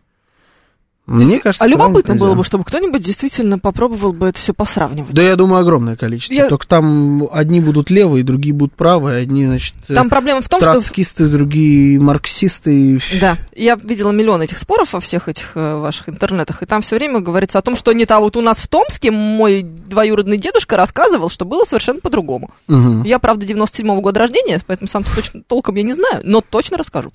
[1.08, 5.14] Мне кажется, А любопытно было бы, чтобы кто-нибудь действительно попробовал бы это все посравнивать.
[5.14, 6.34] Да, я думаю, огромное количество.
[6.34, 10.50] Я- Только там одни будут левые, другие будут правые, одни, значит, э, Там проблема в
[10.50, 10.82] том, что...
[11.30, 13.02] другие марксисты.
[13.22, 16.98] Да, я видела миллион этих споров во всех этих э, ваших интернетах, и там все
[16.98, 20.76] время говорится о том, что нет, а вот у нас в Томске мой двоюродный дедушка
[20.76, 22.52] рассказывал, что было совершенно по-другому.
[22.68, 23.04] Мгм.
[23.04, 27.12] Я, правда, 97-го года рождения, поэтому сам точно толком я не знаю, но точно расскажу.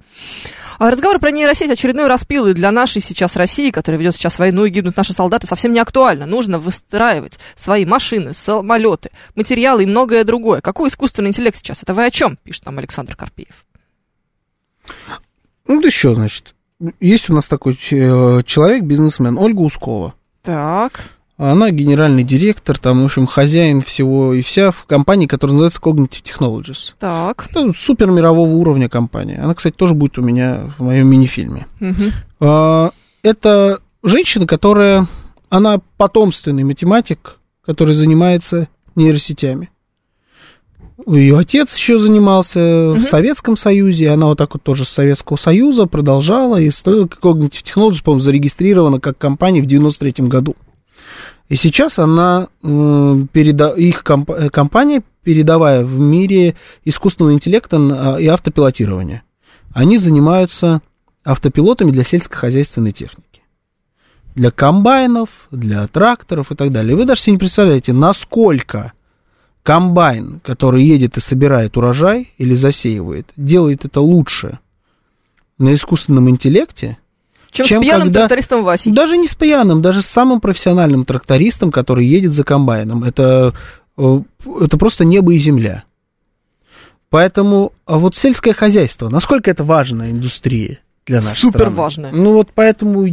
[0.78, 4.64] А разговор про нейросеть очередной распил, и для нашей сейчас России, которая ведет сейчас войну
[4.64, 6.26] и гибнут наши солдаты, совсем не актуально.
[6.26, 10.60] Нужно выстраивать свои машины, самолеты, материалы и многое другое.
[10.60, 11.82] Какой искусственный интеллект сейчас?
[11.82, 12.36] Это вы о чем?
[12.42, 13.64] Пишет нам Александр Карпеев.
[15.66, 16.54] Ну, да еще, значит,
[17.00, 20.14] есть у нас такой э, человек, бизнесмен, Ольга Ускова.
[20.42, 21.00] Так.
[21.50, 26.22] Она генеральный директор, там, в общем, хозяин всего и вся в компании, которая называется Cognitive
[26.22, 26.92] Technologies.
[27.00, 27.48] Так.
[27.50, 29.40] Это супер мирового уровня компания.
[29.42, 31.66] Она, кстати, тоже будет у меня в моем мини-фильме.
[32.38, 32.90] А,
[33.24, 35.08] Это женщина, которая,
[35.48, 39.70] она потомственный математик, который занимается нейросетями.
[41.08, 45.86] Ее отец еще занимался в Советском Союзе, она вот так вот тоже с Советского Союза
[45.86, 50.54] продолжала, и строила Cognitive Technologies, по-моему, зарегистрирована как компания в 93 году.
[51.52, 56.54] И сейчас она, их э, компания, передовая в мире
[56.86, 59.22] искусственного интеллекта а, и автопилотирования.
[59.74, 60.80] Они занимаются
[61.24, 63.42] автопилотами для сельскохозяйственной техники.
[64.34, 66.96] Для комбайнов, для тракторов и так далее.
[66.96, 68.94] Вы даже себе не представляете, насколько
[69.62, 74.58] комбайн, который едет и собирает урожай или засеивает, делает это лучше
[75.58, 76.96] на искусственном интеллекте,
[77.52, 78.92] Чем, Чем с пьяным когда- трактористом Васей.
[78.92, 83.04] даже не с пьяным, даже с самым профессиональным трактористом, который едет за комбайном.
[83.04, 83.52] Это,
[83.98, 84.20] э,
[84.60, 85.84] это просто небо и земля.
[87.10, 91.76] Поэтому, а вот сельское хозяйство, насколько это важная индустрия для нашей Супер страны?
[91.76, 92.10] важная.
[92.12, 93.04] Ну вот поэтому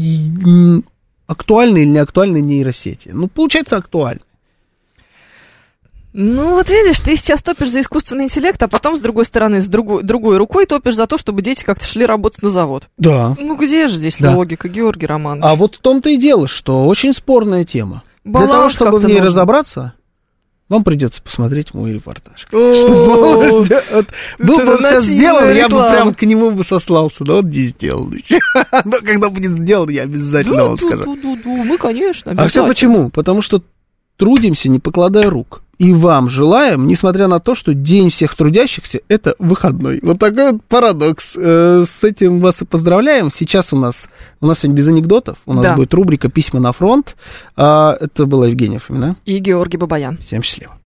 [1.27, 3.09] актуальны или не актуальны нейросети?
[3.11, 4.21] Ну, получается, актуальны.
[6.11, 9.67] Ну, вот видишь, ты сейчас топишь за искусственный интеллект, а потом, с другой стороны, с
[9.67, 12.85] другой, другой рукой топишь за то, чтобы дети как-то шли работать на завод.
[12.97, 13.35] Да.
[13.39, 14.35] Ну, где же здесь Да.
[14.35, 15.43] логика, Георгий Романович?
[15.45, 18.01] А вот в том-то и дело, что очень спорная тема.
[18.23, 19.25] Для Баланс того, чтобы в ней нужен.
[19.27, 19.93] разобраться,
[20.67, 22.47] вам придется посмотреть мой репортаж.
[22.51, 22.65] Был
[23.61, 23.69] бы
[24.79, 28.39] сейчас сделан, я бы прям к нему бы сослался, но он не сделан еще.
[28.85, 31.15] Но когда будет сделан, я обязательно вам скажу.
[31.45, 33.09] Мы, конечно, А все почему?
[33.09, 33.61] Потому что
[34.17, 35.61] трудимся, не покладая рук.
[35.79, 40.01] И вам желаем, несмотря на то, что День всех трудящихся– это выходной.
[40.03, 41.35] Вот такой вот парадокс.
[41.37, 43.31] Э, С этим вас и поздравляем.
[43.33, 44.09] Сейчас у нас,
[44.41, 45.37] у нас сегодня без анекдотов.
[45.45, 45.75] У нас Да.
[45.75, 47.15] будет рубрика «Письма на фронт».
[47.55, 49.15] А, Это была Евгения Фомина.
[49.25, 50.17] И Георгий Бабаян.
[50.17, 50.73] Всем счастливо.